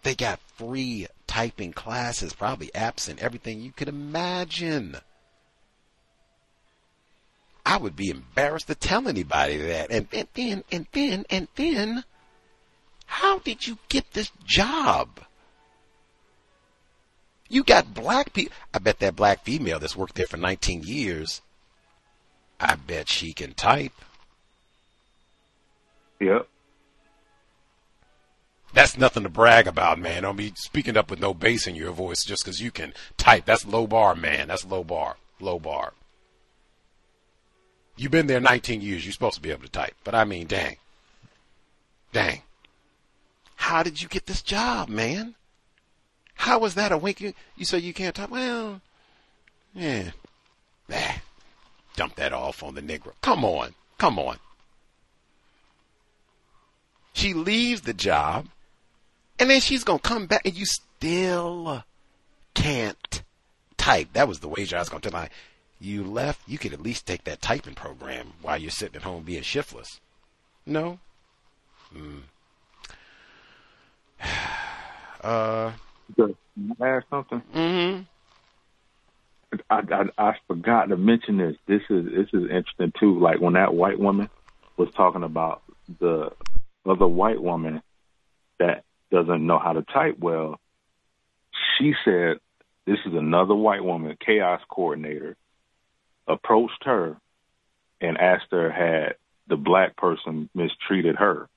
[0.02, 4.96] They got free typing classes, probably apps and everything you could imagine.
[7.64, 9.90] I would be embarrassed to tell anybody that.
[9.90, 12.04] And, then, and then, and then, and then,
[13.06, 15.20] how did you get this job?
[17.48, 18.54] You got black people.
[18.72, 21.42] I bet that black female that's worked there for 19 years,
[22.60, 23.92] I bet she can type.
[26.20, 26.46] Yep.
[28.72, 30.22] That's nothing to brag about, man.
[30.22, 33.46] Don't be speaking up with no bass in your voice just because you can type.
[33.46, 34.48] That's low bar, man.
[34.48, 35.16] That's low bar.
[35.40, 35.94] Low bar.
[38.00, 39.04] You've been there 19 years.
[39.04, 39.94] You're supposed to be able to type.
[40.04, 40.76] But I mean, dang.
[42.14, 42.40] Dang.
[43.56, 45.34] How did you get this job, man?
[46.34, 47.20] How was that a wink?
[47.20, 48.30] You, you say you can't type?
[48.30, 48.80] Well,
[49.74, 50.12] yeah.
[50.88, 50.96] Nah.
[51.94, 53.12] Dump that off on the Negro.
[53.20, 53.74] Come on.
[53.98, 54.38] Come on.
[57.12, 58.46] She leaves the job,
[59.38, 61.84] and then she's going to come back, and you still
[62.54, 63.22] can't
[63.76, 64.08] type.
[64.14, 65.28] That was the wager I was going to tell her.
[65.80, 69.22] You left, you could at least take that typing program while you're sitting at home
[69.22, 70.00] being shiftless.
[70.66, 70.98] No?
[71.92, 72.18] Hmm.
[75.22, 75.72] Uh,
[76.16, 76.34] can
[76.80, 77.42] I add something?
[77.54, 78.02] Mm-hmm.
[79.68, 81.56] I, I I forgot to mention this.
[81.66, 83.18] This is this is interesting too.
[83.18, 84.30] Like when that white woman
[84.76, 85.62] was talking about
[85.98, 86.30] the
[86.86, 87.82] other white woman
[88.58, 90.58] that doesn't know how to type well,
[91.76, 92.38] she said
[92.86, 95.36] this is another white woman, chaos coordinator,
[96.30, 97.16] approached her
[98.00, 99.14] and asked her had
[99.46, 101.48] the black person mistreated her,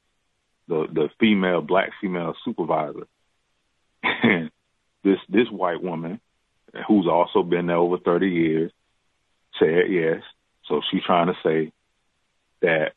[0.68, 3.08] the the female black female supervisor.
[5.04, 6.20] this this white woman,
[6.88, 8.72] who's also been there over thirty years,
[9.60, 10.22] said yes.
[10.68, 11.72] So she's trying to say
[12.62, 12.94] that.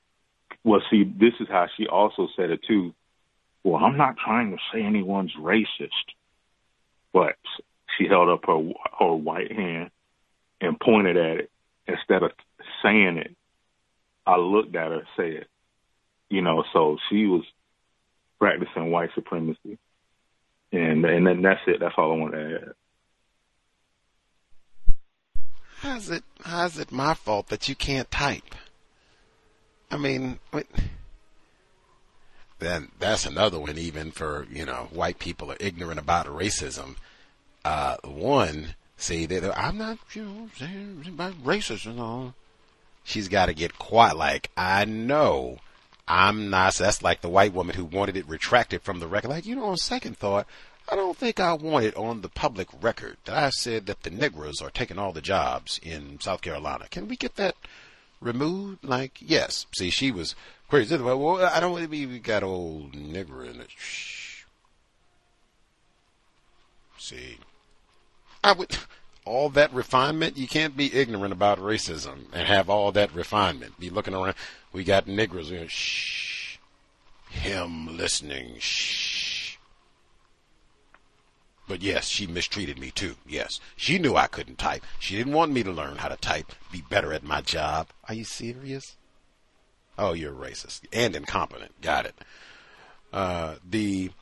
[0.64, 2.92] Well, see, this is how she also said it too.
[3.62, 5.90] Well, I'm not trying to say anyone's racist,
[7.12, 7.36] but
[7.96, 9.90] she held up her her white hand
[10.60, 11.50] and pointed at it
[11.86, 12.32] instead of
[12.82, 13.36] saying it.
[14.26, 15.46] I looked at her, said,
[16.28, 17.44] you know, so she was
[18.38, 19.78] practicing white supremacy.
[20.72, 21.78] And and then that's it.
[21.80, 22.72] That's all I want to add.
[25.78, 28.54] How's it how's it my fault that you can't type?
[29.90, 30.40] I mean,
[32.58, 33.78] then that's another one.
[33.78, 36.96] Even for you know, white people are ignorant about racism.
[37.64, 42.34] Uh, one, see, they, I'm not, you know, saying about racist and all.
[43.04, 44.16] She's got to get quiet.
[44.16, 45.58] Like I know,
[46.08, 46.74] I'm not.
[46.74, 49.28] That's like the white woman who wanted it retracted from the record.
[49.28, 50.46] Like you know, on second thought,
[50.88, 54.10] I don't think I want it on the public record that I said that the
[54.10, 56.86] Negroes are taking all the jobs in South Carolina.
[56.90, 57.56] Can we get that
[58.20, 58.84] removed?
[58.84, 59.66] Like, yes.
[59.76, 60.36] See, she was
[60.68, 60.96] crazy.
[60.96, 63.70] Well, I don't want to be got old Negro in it.
[63.76, 64.44] Shh.
[66.98, 67.38] See,
[68.46, 68.78] I would
[69.24, 70.36] all that refinement.
[70.36, 73.80] You can't be ignorant about racism and have all that refinement.
[73.80, 74.36] Be looking around.
[74.72, 75.52] We got Negroes.
[75.66, 76.58] Shh.
[77.28, 78.54] Him listening.
[78.60, 79.56] Shh.
[81.66, 83.16] But yes, she mistreated me too.
[83.26, 83.58] Yes.
[83.74, 84.84] She knew I couldn't type.
[85.00, 87.88] She didn't want me to learn how to type, be better at my job.
[88.08, 88.94] Are you serious?
[89.98, 91.80] Oh, you're racist and incompetent.
[91.80, 92.14] Got it.
[93.12, 94.12] Uh, the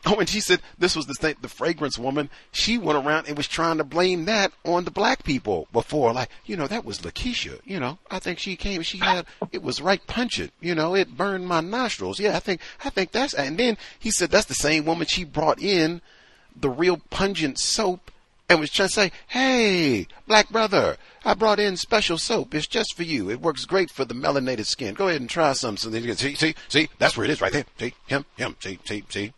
[0.06, 2.30] Oh, and she said this was the thing, the fragrance woman.
[2.52, 6.30] She went around and was trying to blame that on the black people before, like
[6.46, 7.60] you know that was Lakeisha.
[7.64, 8.82] You know, I think she came.
[8.82, 10.52] She had it was right pungent.
[10.60, 12.20] You know, it burned my nostrils.
[12.20, 13.34] Yeah, I think I think that's.
[13.34, 16.00] And then he said that's the same woman she brought in
[16.56, 18.10] the real pungent soap
[18.48, 22.54] and was trying to say, "Hey, black brother, I brought in special soap.
[22.54, 23.30] It's just for you.
[23.30, 24.94] It works great for the melanated skin.
[24.94, 25.76] Go ahead and try some.
[25.76, 26.88] So then you can see, see, see.
[26.98, 27.66] That's where it is, right there.
[27.78, 28.56] See him, him.
[28.60, 29.32] See, see, see."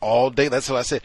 [0.00, 0.48] All day.
[0.48, 1.02] That's what I said.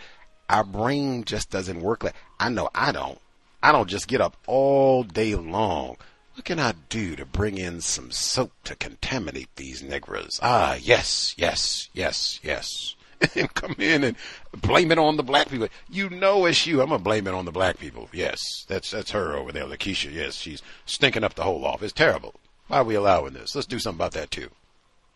[0.50, 3.20] Our brain just doesn't work like I know I don't.
[3.64, 5.98] I don't just get up all day long.
[6.34, 10.40] What can I do to bring in some soap to contaminate these Negroes?
[10.42, 12.96] Ah, yes, yes, yes, yes.
[13.36, 14.18] and come in and
[14.54, 15.68] blame it on the black people.
[15.90, 16.82] You know it's you.
[16.82, 18.10] I'm gonna blame it on the black people.
[18.14, 20.12] Yes, that's that's her over there, Lakeisha.
[20.12, 21.92] Yes, she's stinking up the whole office.
[21.92, 22.36] Terrible.
[22.68, 23.54] Why are we allowing this?
[23.54, 24.50] Let's do something about that too.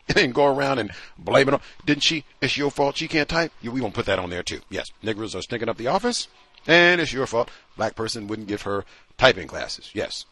[0.16, 1.60] and go around and blame it on.
[1.84, 2.24] Didn't she?
[2.40, 3.52] It's your fault she can't type.
[3.62, 4.60] We won't put that on there too.
[4.70, 6.28] Yes, Negroes are stinking up the office,
[6.66, 7.50] and it's your fault.
[7.76, 8.84] Black person wouldn't give her
[9.18, 9.90] typing classes.
[9.94, 10.24] Yes.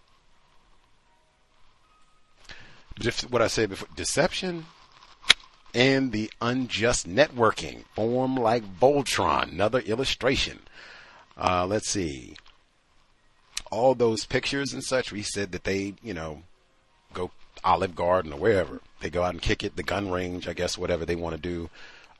[3.28, 4.66] What I said before, deception
[5.74, 9.52] and the unjust networking form like Voltron.
[9.52, 10.60] Another illustration.
[11.36, 12.36] Uh, let's see.
[13.72, 15.10] All those pictures and such.
[15.10, 16.42] We said that they, you know,
[17.62, 18.80] Olive Garden or wherever.
[19.00, 21.40] They go out and kick it, the gun range, I guess, whatever they want to
[21.40, 21.70] do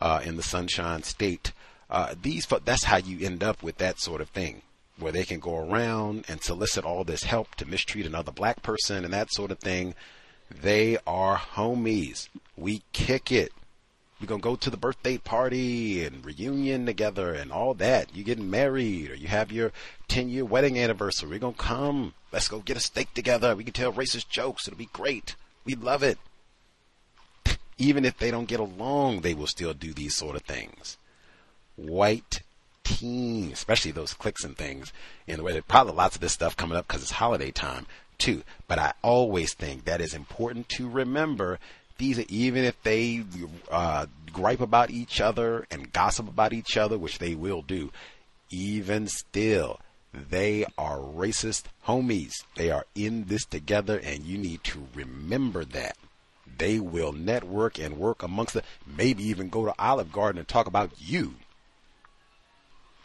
[0.00, 1.52] uh, in the Sunshine State.
[1.90, 4.62] Uh, these that's how you end up with that sort of thing,
[4.98, 9.04] where they can go around and solicit all this help to mistreat another black person
[9.04, 9.94] and that sort of thing.
[10.50, 12.28] They are homies.
[12.56, 13.52] We kick it.
[14.24, 18.16] We're gonna go to the birthday party and reunion together and all that.
[18.16, 19.70] You getting married or you have your
[20.08, 21.28] ten year wedding anniversary.
[21.28, 22.14] We're gonna come.
[22.32, 23.54] Let's go get a steak together.
[23.54, 24.66] We can tell racist jokes.
[24.66, 25.36] It'll be great.
[25.66, 26.16] We love it.
[27.76, 30.96] Even if they don't get along, they will still do these sort of things.
[31.76, 32.40] White
[32.82, 34.90] teens, especially those cliques and things,
[35.26, 37.86] in the way that probably lots of this stuff coming up because it's holiday time
[38.16, 38.42] too.
[38.68, 41.58] But I always think that is important to remember.
[41.98, 43.24] These are even if they
[43.70, 47.92] uh, gripe about each other and gossip about each other, which they will do.
[48.50, 49.80] Even still,
[50.12, 52.32] they are racist homies.
[52.56, 55.96] They are in this together, and you need to remember that.
[56.58, 60.66] They will network and work amongst them, maybe even go to Olive Garden and talk
[60.66, 61.34] about you.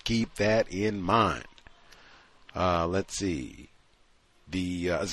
[0.04, 1.46] Keep that in mind.
[2.56, 3.70] Uh, let's see
[4.52, 5.06] the uh,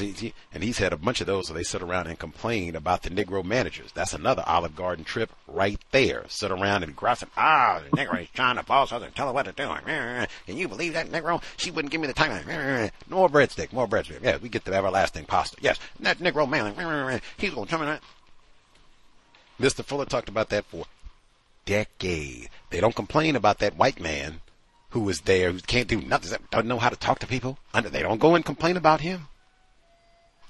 [0.53, 3.11] and he's had a bunch of those So they sit around and complain about the
[3.11, 3.93] Negro managers.
[3.93, 6.25] That's another Olive Garden trip right there.
[6.29, 7.31] Sit around and gossip.
[7.37, 9.67] Ah, the Negro is trying to boss us and tell her what to do.
[10.47, 11.43] Can you believe that Negro?
[11.57, 12.91] She wouldn't give me the time.
[13.09, 14.23] More breadstick, more breadstick.
[14.23, 15.57] Yeah, we get the everlasting pasta.
[15.61, 17.99] Yes, that Negro man, he's gonna come in.
[19.61, 19.85] Mr.
[19.85, 20.85] Fuller talked about that for
[21.65, 22.49] decades.
[22.71, 24.41] They don't complain about that white man
[24.97, 27.59] who was there, who can't do nothing, doesn't know how to talk to people.
[27.75, 29.29] They don't go and complain about him.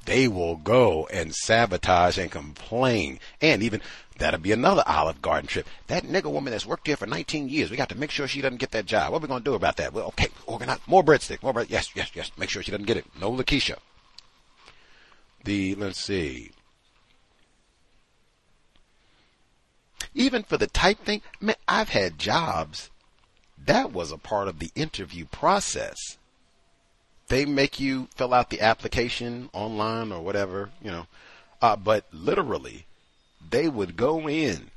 [0.05, 3.19] They will go and sabotage and complain.
[3.43, 3.81] And even,
[4.19, 5.67] that'll be another Olive Garden trip.
[5.89, 8.41] That nigger woman that's worked here for 19 years, we got to make sure she
[8.41, 9.11] doesn't get that job.
[9.11, 9.93] What are we going to do about that?
[9.93, 11.69] Well, okay, organize, more breadstick, more bread.
[11.69, 12.31] Yes, yes, yes.
[12.39, 13.07] Make sure she doesn't get it.
[13.21, 13.79] No Lakeisha.
[15.43, 16.53] The, let's see.
[20.15, 22.91] Even for the type thing, man, I've had jobs
[23.67, 26.17] that was a part of the interview process.
[27.29, 31.07] They make you fill out the application online or whatever, you know,
[31.61, 32.87] uh, but literally,
[33.51, 34.71] they would go in,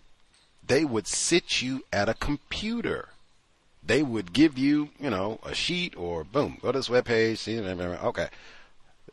[0.66, 3.10] they would sit you at a computer.
[3.84, 7.60] They would give you, you know, a sheet or boom, go to this webpage, see,
[7.60, 8.28] okay.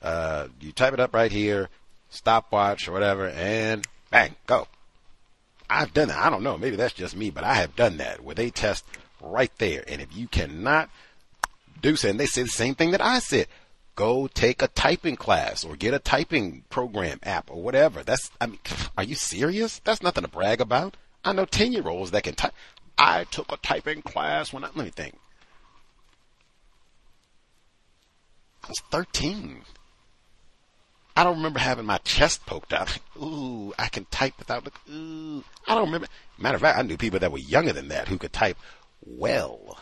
[0.03, 1.69] Uh, you type it up right here,
[2.11, 4.67] stopwatch or whatever, and bang, go.
[5.69, 6.19] I've done that.
[6.19, 6.57] I don't know.
[6.57, 8.85] Maybe that's just me, but I have done that where they test
[9.31, 9.85] right there.
[9.87, 10.91] And if you cannot
[11.83, 13.47] do so, and they say the same thing that I said,
[13.95, 18.03] go take a typing class or get a typing program app or whatever.
[18.03, 18.59] That's, I mean,
[18.99, 19.81] are you serious?
[19.81, 20.97] That's nothing to brag about.
[21.25, 22.53] I know 10 year olds that can type.
[22.99, 25.19] I took a typing class when I, let me think.
[28.65, 29.63] I was 13.
[31.17, 32.99] I don't remember having my chest poked out.
[33.17, 34.79] Ooh, I can type without look.
[34.91, 36.09] Ooh, I don't remember.
[36.39, 38.59] Matter of fact, I knew people that were younger than that who could type
[39.07, 39.79] well.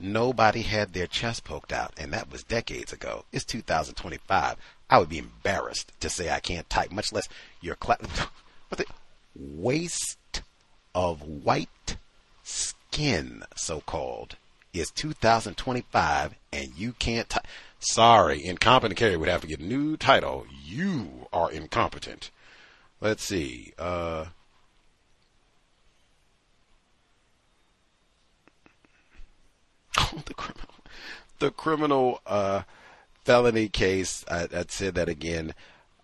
[0.00, 3.24] Nobody had their chest poked out, and that was decades ago.
[3.32, 4.56] It's 2025.
[4.90, 7.28] I would be embarrassed to say I can't type, much less
[7.60, 8.00] your class.
[8.70, 8.86] What the
[9.36, 10.42] waste
[10.94, 11.96] of white
[12.42, 14.36] skin, so called,
[14.72, 17.46] is 2025, and you can't type.
[17.78, 20.46] Sorry, incompetent Carrie would have to get a new title.
[20.64, 22.30] You are incompetent.
[23.00, 23.74] Let's see.
[23.78, 24.26] Uh,
[30.26, 30.74] the criminal,
[31.38, 32.62] the criminal uh,
[33.24, 34.24] felony case.
[34.30, 35.54] I, would said that again.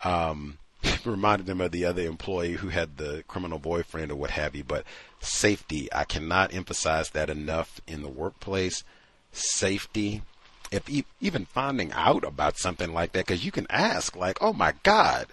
[0.05, 0.59] Um,
[1.05, 4.65] reminded them of the other employee who had the criminal boyfriend or what have you.
[4.65, 4.85] But
[5.21, 8.83] safety, I cannot emphasize that enough in the workplace.
[9.31, 10.23] Safety
[10.71, 10.89] if
[11.21, 15.27] even finding out about something like that, because you can ask, like, oh my God,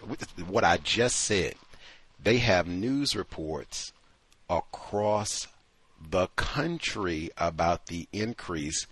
[0.48, 1.56] what I just said.
[2.22, 3.94] They have news reports
[4.50, 5.48] across
[6.00, 8.88] the country about the increase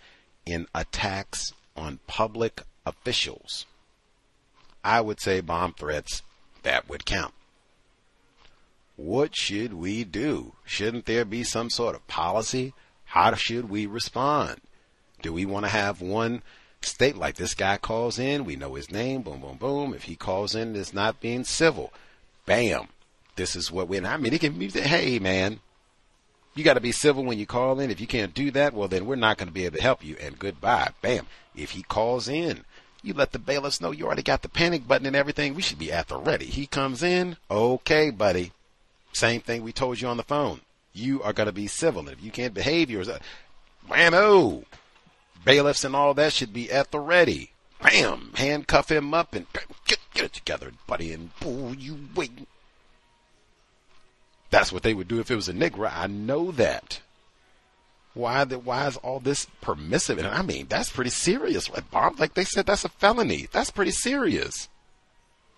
[0.45, 3.66] in attacks on public officials.
[4.84, 6.22] I would say bomb threats,
[6.64, 7.34] that would count.
[8.95, 10.53] What should we do?
[10.66, 12.74] Shouldn't there be some sort of policy?
[13.06, 14.61] How should we respond?
[15.22, 16.43] Do we want to have one
[16.82, 18.45] state like this guy calls in?
[18.45, 19.22] We know his name.
[19.22, 19.93] Boom, boom, boom.
[19.93, 21.92] If he calls in, it's not being civil.
[22.45, 22.88] Bam.
[23.35, 24.00] This is what we.
[24.00, 24.69] I mean, it can be.
[24.69, 25.59] Hey, man,
[26.56, 27.92] you got to be civil when you call in.
[27.92, 30.03] If you can't do that, well, then we're not going to be able to help
[30.03, 30.16] you.
[30.22, 30.92] And goodbye.
[31.01, 31.27] Bam.
[31.56, 32.64] If he calls in,
[33.03, 35.53] you let the bailiffs know you already got the panic button and everything.
[35.53, 36.45] We should be at the ready.
[36.45, 37.38] He comes in.
[37.51, 38.51] Okay, buddy.
[39.14, 40.61] Same thing we told you on the phone.
[40.93, 42.08] You are going to be civil.
[42.09, 43.06] If you can't behave, you're
[43.90, 44.66] whammo
[45.45, 47.51] bailiffs and all that should be at the ready.
[47.82, 48.32] Bam!
[48.35, 49.45] Handcuff him up and
[49.85, 52.32] get, get it together, buddy, and oh, you wait.
[54.49, 55.91] That's what they would do if it was a nigger.
[55.91, 57.01] I know that.
[58.14, 60.17] Why the, why is all this permissive?
[60.17, 61.69] And I mean, that's pretty serious.
[61.69, 63.48] Like, Bob, like they said, that's a felony.
[63.51, 64.69] That's pretty serious.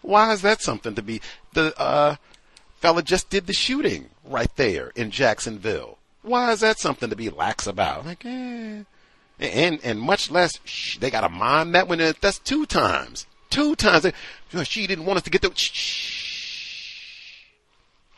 [0.01, 1.21] Why is that something to be?
[1.53, 2.15] The uh,
[2.77, 5.97] fella just did the shooting right there in Jacksonville.
[6.23, 8.05] Why is that something to be lax about?
[8.05, 8.83] Like, eh
[9.39, 13.75] and and much less shh, they got to mind that when that's two times, two
[13.75, 14.07] times.
[14.63, 16.26] She didn't want us to get the shh,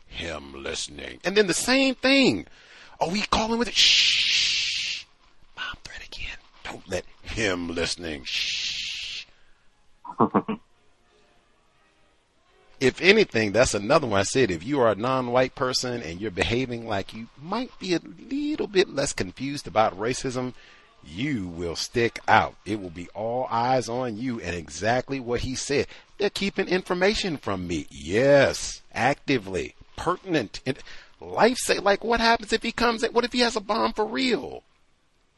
[0.09, 2.45] him listening, and then the same thing.
[2.99, 3.75] Oh, we calling with it.
[3.75, 5.05] Shh,
[5.55, 6.37] mom threat again.
[6.63, 8.23] Don't let him listening.
[8.25, 9.25] Shh.
[12.79, 14.51] if anything, that's another one I said.
[14.51, 18.67] If you are a non-white person and you're behaving like you might be a little
[18.67, 20.53] bit less confused about racism,
[21.05, 22.55] you will stick out.
[22.65, 25.87] It will be all eyes on you and exactly what he said.
[26.17, 27.87] They're keeping information from me.
[27.89, 30.61] Yes, actively, pertinent.
[30.65, 30.77] And
[31.19, 34.05] life say like what happens if he comes what if he has a bomb for
[34.05, 34.63] real?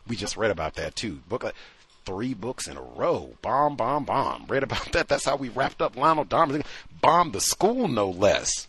[0.07, 1.19] We just read about that too.
[1.27, 1.55] Book like
[2.05, 3.33] three books in a row.
[3.41, 4.45] Bomb, bomb, bomb.
[4.47, 5.07] Read about that.
[5.07, 6.63] That's how we wrapped up Lionel Dahmer.
[7.01, 8.67] Bomb the school no less.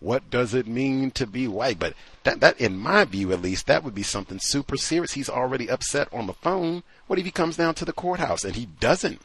[0.00, 1.78] What does it mean to be white?
[1.78, 5.12] But that, that, in my view, at least, that would be something super serious.
[5.12, 6.82] He's already upset on the phone.
[7.06, 9.20] What if he comes down to the courthouse and he doesn't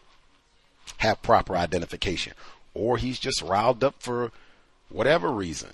[0.98, 2.34] have proper identification?
[2.78, 4.32] Or he's just riled up for
[4.90, 5.72] whatever reason.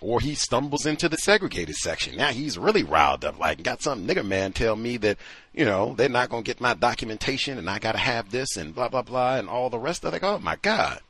[0.00, 2.16] Or he stumbles into the segregated section.
[2.16, 5.18] Now he's really riled up, like got some nigger man tell me that,
[5.52, 8.88] you know, they're not gonna get my documentation and I gotta have this and blah
[8.88, 10.24] blah blah and all the rest of it.
[10.24, 11.00] Oh my God.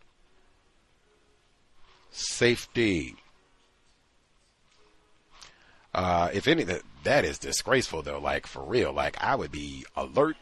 [2.10, 3.14] Safety.
[5.94, 8.18] Uh, if any, that, that is disgraceful though.
[8.18, 10.36] Like for real, like I would be alert,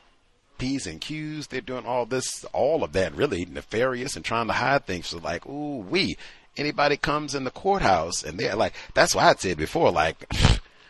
[0.58, 1.46] P's and Q's.
[1.46, 5.08] They're doing all this, all of that really nefarious and trying to hide things.
[5.08, 6.16] So like, ooh, we,
[6.56, 10.30] anybody comes in the courthouse and they're like, that's what I said before, like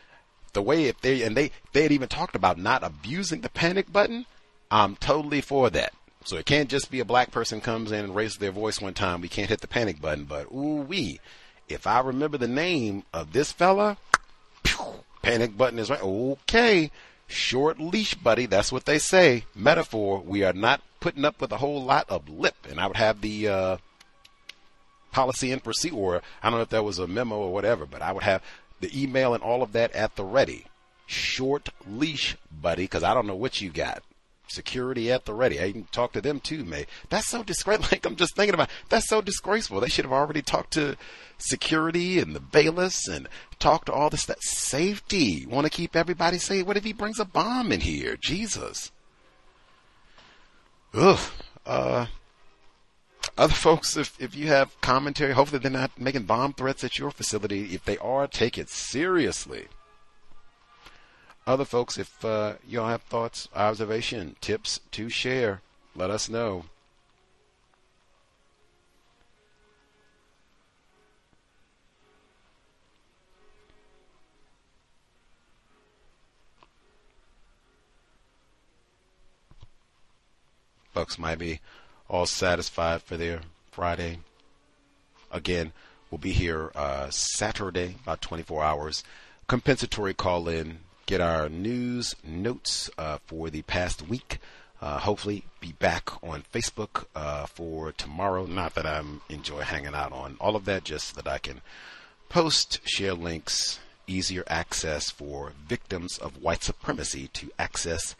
[0.52, 3.92] the way if they, and they, they had even talked about not abusing the panic
[3.92, 4.26] button.
[4.70, 5.92] I'm totally for that.
[6.24, 8.94] So it can't just be a black person comes in and raises their voice one
[8.94, 9.20] time.
[9.20, 11.20] We can't hit the panic button, but ooh we,
[11.68, 13.97] if I remember the name of this fella,
[15.22, 16.02] Panic button is right.
[16.02, 16.90] Okay.
[17.28, 18.47] Short leash, buddy.
[18.47, 19.44] That's what they say.
[19.55, 20.20] Metaphor.
[20.20, 22.57] We are not putting up with a whole lot of lip.
[22.68, 23.76] And I would have the uh,
[25.12, 28.02] policy and procedure, or I don't know if that was a memo or whatever, but
[28.02, 28.42] I would have
[28.81, 30.65] the email and all of that at the ready.
[31.07, 34.02] Short leash, buddy, because I don't know what you got.
[34.51, 35.60] Security at the ready.
[35.60, 36.86] I can talk to them too, May.
[37.10, 37.89] That's so disgraceful.
[37.93, 38.70] Like I'm just thinking about.
[38.89, 39.81] That's so disgraceful.
[39.81, 40.97] They should have already talked to
[41.39, 43.28] security and the bailiffs and
[43.59, 44.39] talked to all this stuff.
[44.41, 45.47] Safety.
[45.47, 46.67] Want to keep everybody safe.
[46.67, 48.17] What if he brings a bomb in here?
[48.20, 48.91] Jesus.
[50.94, 51.18] Ugh.
[51.67, 52.07] Uh,
[53.36, 57.10] other folks, if, if you have commentary, hopefully they're not making bomb threats at your
[57.10, 57.75] facility.
[57.75, 59.68] If they are, take it seriously.
[61.49, 65.62] Other folks, if uh, y'all have thoughts, observation, tips to share,
[65.97, 66.67] let us know.
[80.93, 81.60] Folks might be
[82.10, 84.18] all satisfied for their Friday.
[85.33, 85.73] Again,
[86.10, 89.02] we'll be here uh, Saturday, about 24 hours.
[89.47, 94.39] Compensatory call in, get our news notes uh, for the past week.
[94.83, 98.45] Uh, hopefully, be back on Facebook uh, for tomorrow.
[98.45, 101.62] Not that I enjoy hanging out on all of that, just so that I can
[102.28, 108.15] post, share links, easier access for victims of white supremacy to access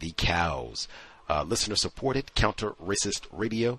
[0.00, 0.88] the cows
[1.28, 3.78] uh, listener supported counter racist radio.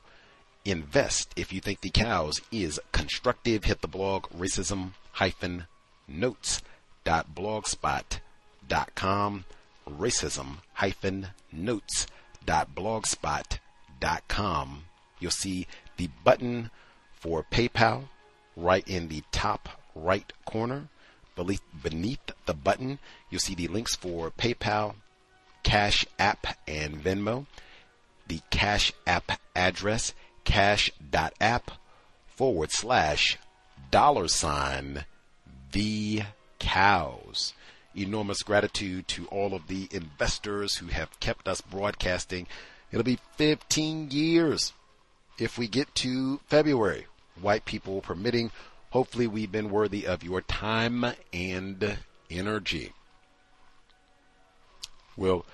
[0.64, 3.64] Invest if you think the cows is constructive.
[3.64, 5.66] Hit the blog racism hyphen
[6.08, 6.62] notes
[7.04, 8.20] dot blogspot
[8.67, 9.45] dot com
[9.90, 12.08] racism hyphen notes
[12.45, 13.59] dot blogspot
[14.00, 14.85] dot com.
[15.19, 15.67] You'll see
[15.98, 16.72] the button
[17.14, 18.03] for PayPal
[18.56, 20.90] right in the top right corner.
[21.35, 24.95] Beneath the button, you'll see the links for PayPal,
[25.64, 27.48] Cash App and Venmo.
[28.27, 31.72] The Cash App address, cash.app
[32.27, 33.38] forward slash
[33.90, 35.06] dollar sign
[35.72, 36.24] the
[36.59, 37.53] cows.
[37.96, 42.48] Enormous gratitude to all of the investors who have kept us broadcasting.
[42.92, 44.74] It'll be 15 years
[45.38, 47.06] if we get to February.
[47.40, 48.52] White people permitting.
[48.92, 51.98] Hopefully, we've been worthy of your time and
[52.30, 52.94] energy.
[55.16, 55.46] We'll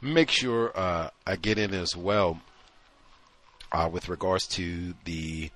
[0.00, 2.40] make sure uh, I get in as well
[3.72, 5.50] uh, with regards to the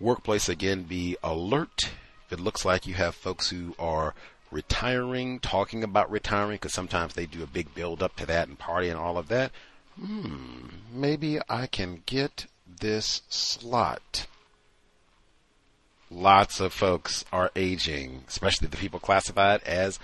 [0.00, 0.48] workplace.
[0.48, 1.90] Again, be alert.
[2.30, 4.14] It looks like you have folks who are
[4.54, 8.58] retiring, talking about retiring, because sometimes they do a big build up to that and
[8.58, 9.50] party and all of that.
[10.00, 12.46] Hmm, maybe I can get
[12.80, 14.26] this slot.
[16.10, 19.98] Lots of folks are aging, especially the people classified as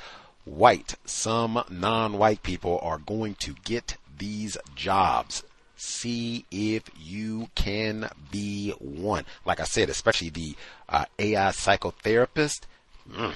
[0.44, 5.44] white, some non white people are going to get these jobs.
[5.76, 9.24] See if you can be one.
[9.46, 10.56] Like I said, especially the
[10.88, 12.62] uh, AI psychotherapist.
[13.10, 13.34] Mm,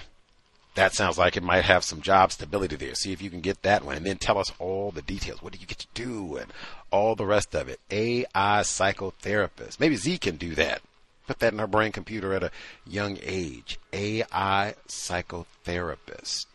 [0.75, 2.95] that sounds like it might have some job stability there.
[2.95, 5.43] See if you can get that one and then tell us all the details.
[5.43, 6.53] What do you get to do and
[6.91, 7.81] all the rest of it.
[7.91, 9.81] AI psychotherapist.
[9.81, 10.81] Maybe Z can do that.
[11.27, 12.51] Put that in her brain computer at a
[12.87, 13.79] young age.
[13.93, 16.47] AI psychotherapist.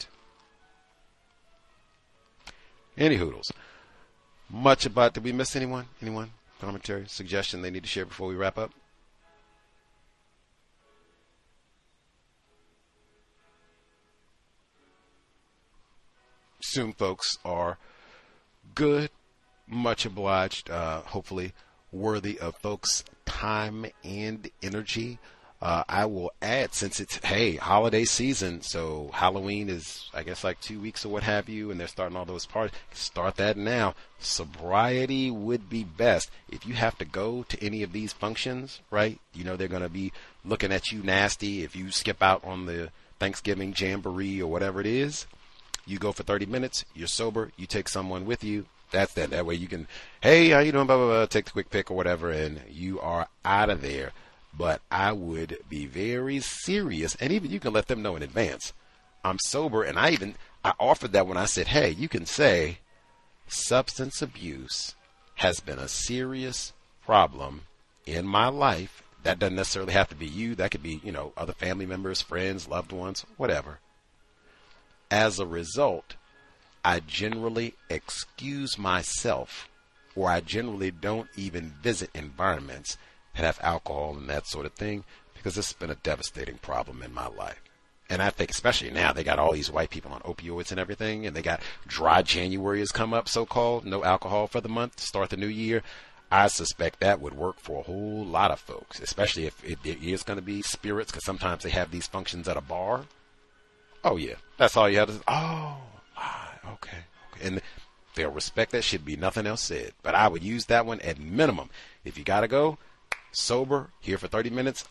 [2.97, 3.51] Any hoodles.
[4.49, 5.13] Much about.
[5.13, 5.85] Did we miss anyone?
[6.01, 6.31] Anyone?
[6.59, 8.71] Commentary, suggestion they need to share before we wrap up?
[16.69, 17.79] Assume folks are
[18.75, 19.09] good,
[19.65, 21.53] much obliged, uh, hopefully
[21.91, 25.17] worthy of folks' time and energy.
[25.63, 30.61] Uh, I will add since it's hey holiday season, so Halloween is I guess like
[30.61, 32.77] two weeks or what have you, and they're starting all those parties.
[32.93, 33.95] Start that now.
[34.19, 39.19] Sobriety would be best if you have to go to any of these functions, right?
[39.33, 40.13] You know they're going to be
[40.45, 44.85] looking at you nasty if you skip out on the Thanksgiving jamboree or whatever it
[44.85, 45.25] is.
[45.89, 46.85] You go for 30 minutes.
[46.95, 47.51] You're sober.
[47.57, 48.65] You take someone with you.
[48.91, 49.31] That's that.
[49.31, 49.87] That way you can,
[50.21, 50.87] hey, how you doing?
[50.87, 51.25] Blah blah blah.
[51.25, 54.11] Take the quick pick or whatever, and you are out of there
[54.57, 58.73] but I would be very serious, and even you can let them know in advance.
[59.23, 62.79] I'm sober, and I even I offered that when I said, "Hey, you can say
[63.47, 64.95] substance abuse
[65.35, 66.73] has been a serious
[67.05, 67.61] problem
[68.05, 69.03] in my life.
[69.23, 70.55] That doesn't necessarily have to be you.
[70.55, 73.79] That could be, you know, other family members, friends, loved ones, whatever.
[75.11, 76.15] As a result,
[76.85, 79.67] I generally excuse myself
[80.15, 82.97] or I generally don't even visit environments
[83.35, 87.13] that have alcohol and that sort of thing because has been a devastating problem in
[87.13, 87.61] my life.
[88.09, 91.25] And I think, especially now, they got all these white people on opioids and everything,
[91.27, 94.99] and they got dry January has come up, so called, no alcohol for the month,
[94.99, 95.83] start the new year.
[96.31, 100.23] I suspect that would work for a whole lot of folks, especially if it is
[100.23, 103.05] going to be spirits, because sometimes they have these functions at a bar.
[104.03, 105.15] Oh yeah, that's all you have to.
[105.15, 105.23] say.
[105.27, 105.77] Oh,
[106.73, 106.97] okay,
[107.33, 107.61] okay, and
[108.13, 108.83] they'll respect that.
[108.83, 109.93] Should be nothing else said.
[110.03, 111.71] But I would use that one at minimum.
[112.05, 112.77] If you gotta go,
[113.31, 114.85] sober, here for 30 minutes,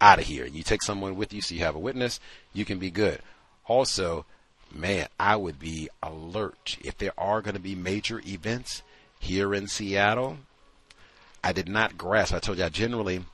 [0.00, 0.44] out of here.
[0.44, 2.20] And you take someone with you, so you have a witness.
[2.52, 3.20] You can be good.
[3.66, 4.24] Also,
[4.72, 8.82] man, I would be alert if there are going to be major events
[9.18, 10.38] here in Seattle.
[11.42, 12.34] I did not grasp.
[12.34, 13.24] I told you I generally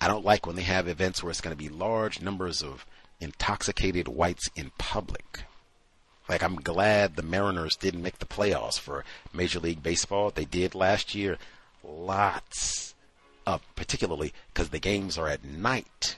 [0.00, 2.84] I don't like when they have events where it's going to be large numbers of
[3.20, 5.42] intoxicated whites in public.
[6.28, 10.30] Like I'm glad the Mariners didn't make the playoffs for Major League Baseball.
[10.30, 11.38] They did last year.
[11.84, 12.94] Lots
[13.46, 16.16] of, particularly because the games are at night.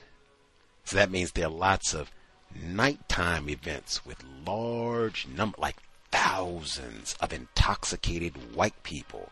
[0.84, 2.10] So that means there are lots of
[2.54, 5.76] nighttime events with large number, like
[6.10, 9.30] thousands of intoxicated white people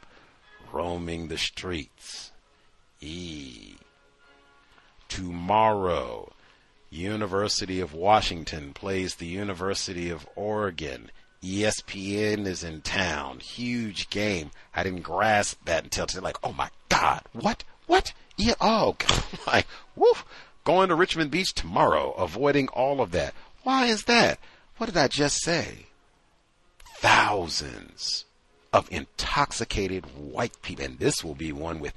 [0.70, 2.32] roaming the streets.
[3.00, 3.76] E.
[5.08, 6.32] Tomorrow,
[6.96, 11.10] University of Washington plays the University of Oregon.
[11.42, 13.40] ESPN is in town.
[13.40, 14.50] Huge game.
[14.74, 16.20] I didn't grasp that until today.
[16.22, 17.64] Like, oh my God, what?
[17.86, 18.12] What?
[18.36, 19.24] Yeah, oh, God.
[19.46, 20.24] like, woof.
[20.64, 23.34] Going to Richmond Beach tomorrow, avoiding all of that.
[23.62, 24.40] Why is that?
[24.78, 25.86] What did I just say?
[26.96, 28.24] Thousands
[28.72, 30.84] of intoxicated white people.
[30.84, 31.92] And this will be one with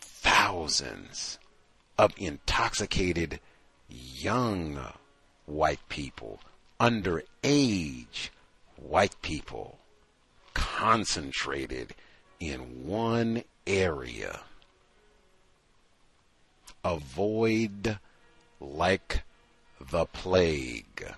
[0.00, 1.38] thousands
[1.98, 3.40] of intoxicated
[3.88, 4.78] young
[5.46, 6.40] white people,
[6.80, 8.30] underage
[8.76, 9.78] white people,
[10.54, 11.94] concentrated
[12.40, 14.40] in one area.
[16.84, 17.98] Avoid
[18.60, 19.22] like
[19.90, 21.14] the plague.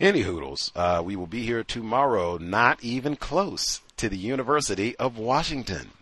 [0.00, 5.16] Any hoodles, uh, we will be here tomorrow, not even close to the University of
[5.16, 5.92] Washington.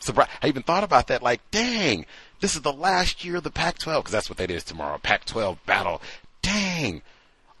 [0.00, 0.28] Surprise!
[0.42, 1.22] I even thought about that.
[1.22, 2.04] Like, dang,
[2.40, 4.98] this is the last year of the Pac-12 because that's what that is tomorrow.
[4.98, 6.00] Pac-12 battle.
[6.42, 7.02] Dang.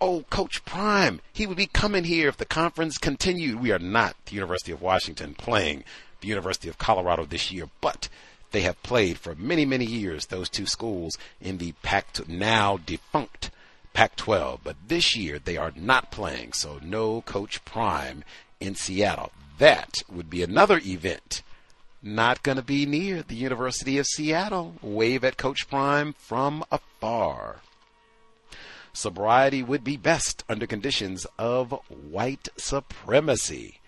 [0.00, 3.60] Oh, Coach Prime, he would be coming here if the conference continued.
[3.60, 5.82] We are not the University of Washington playing
[6.20, 8.08] the University of Colorado this year, but
[8.52, 13.50] they have played for many, many years, those two schools in the Pac now defunct
[13.92, 14.60] Pac 12.
[14.62, 18.24] But this year they are not playing, so no Coach Prime
[18.60, 19.32] in Seattle.
[19.58, 21.42] That would be another event.
[22.02, 24.76] Not going to be near the University of Seattle.
[24.82, 27.56] Wave at Coach Prime from afar.
[28.92, 33.80] Sobriety would be best under conditions of white supremacy.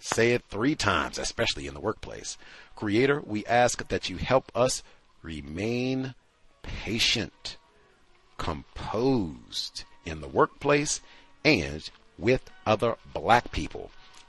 [0.00, 2.36] Say it three times, especially in the workplace.
[2.74, 4.82] Creator, we ask that you help us
[5.22, 6.16] remain
[6.62, 7.56] patient,
[8.36, 11.00] composed in the workplace
[11.44, 13.92] and with other black people.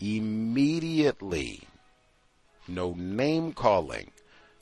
[0.00, 1.62] immediately.
[2.66, 4.10] No name calling,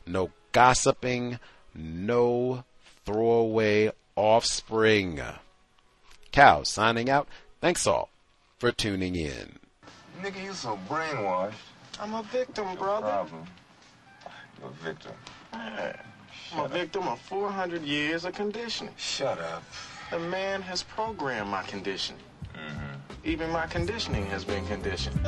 [0.07, 1.39] no gossiping,
[1.75, 2.65] no
[3.05, 5.21] throwaway offspring.
[6.33, 7.29] Cow signing out.
[7.61, 8.11] Thanks all
[8.59, 9.59] for tuning in.
[10.23, 11.55] Nigga, you so brainwashed.
[12.01, 13.07] I'm a victim, brother.
[13.07, 13.45] Problem.
[14.61, 15.13] You're a victim.
[15.53, 18.95] I'm a victim of 400 years of conditioning.
[18.97, 19.63] Shut up.
[20.11, 22.23] The man has programmed my conditioning.
[22.55, 23.06] Mm-hmm.
[23.27, 25.19] Even my conditioning has been conditioned.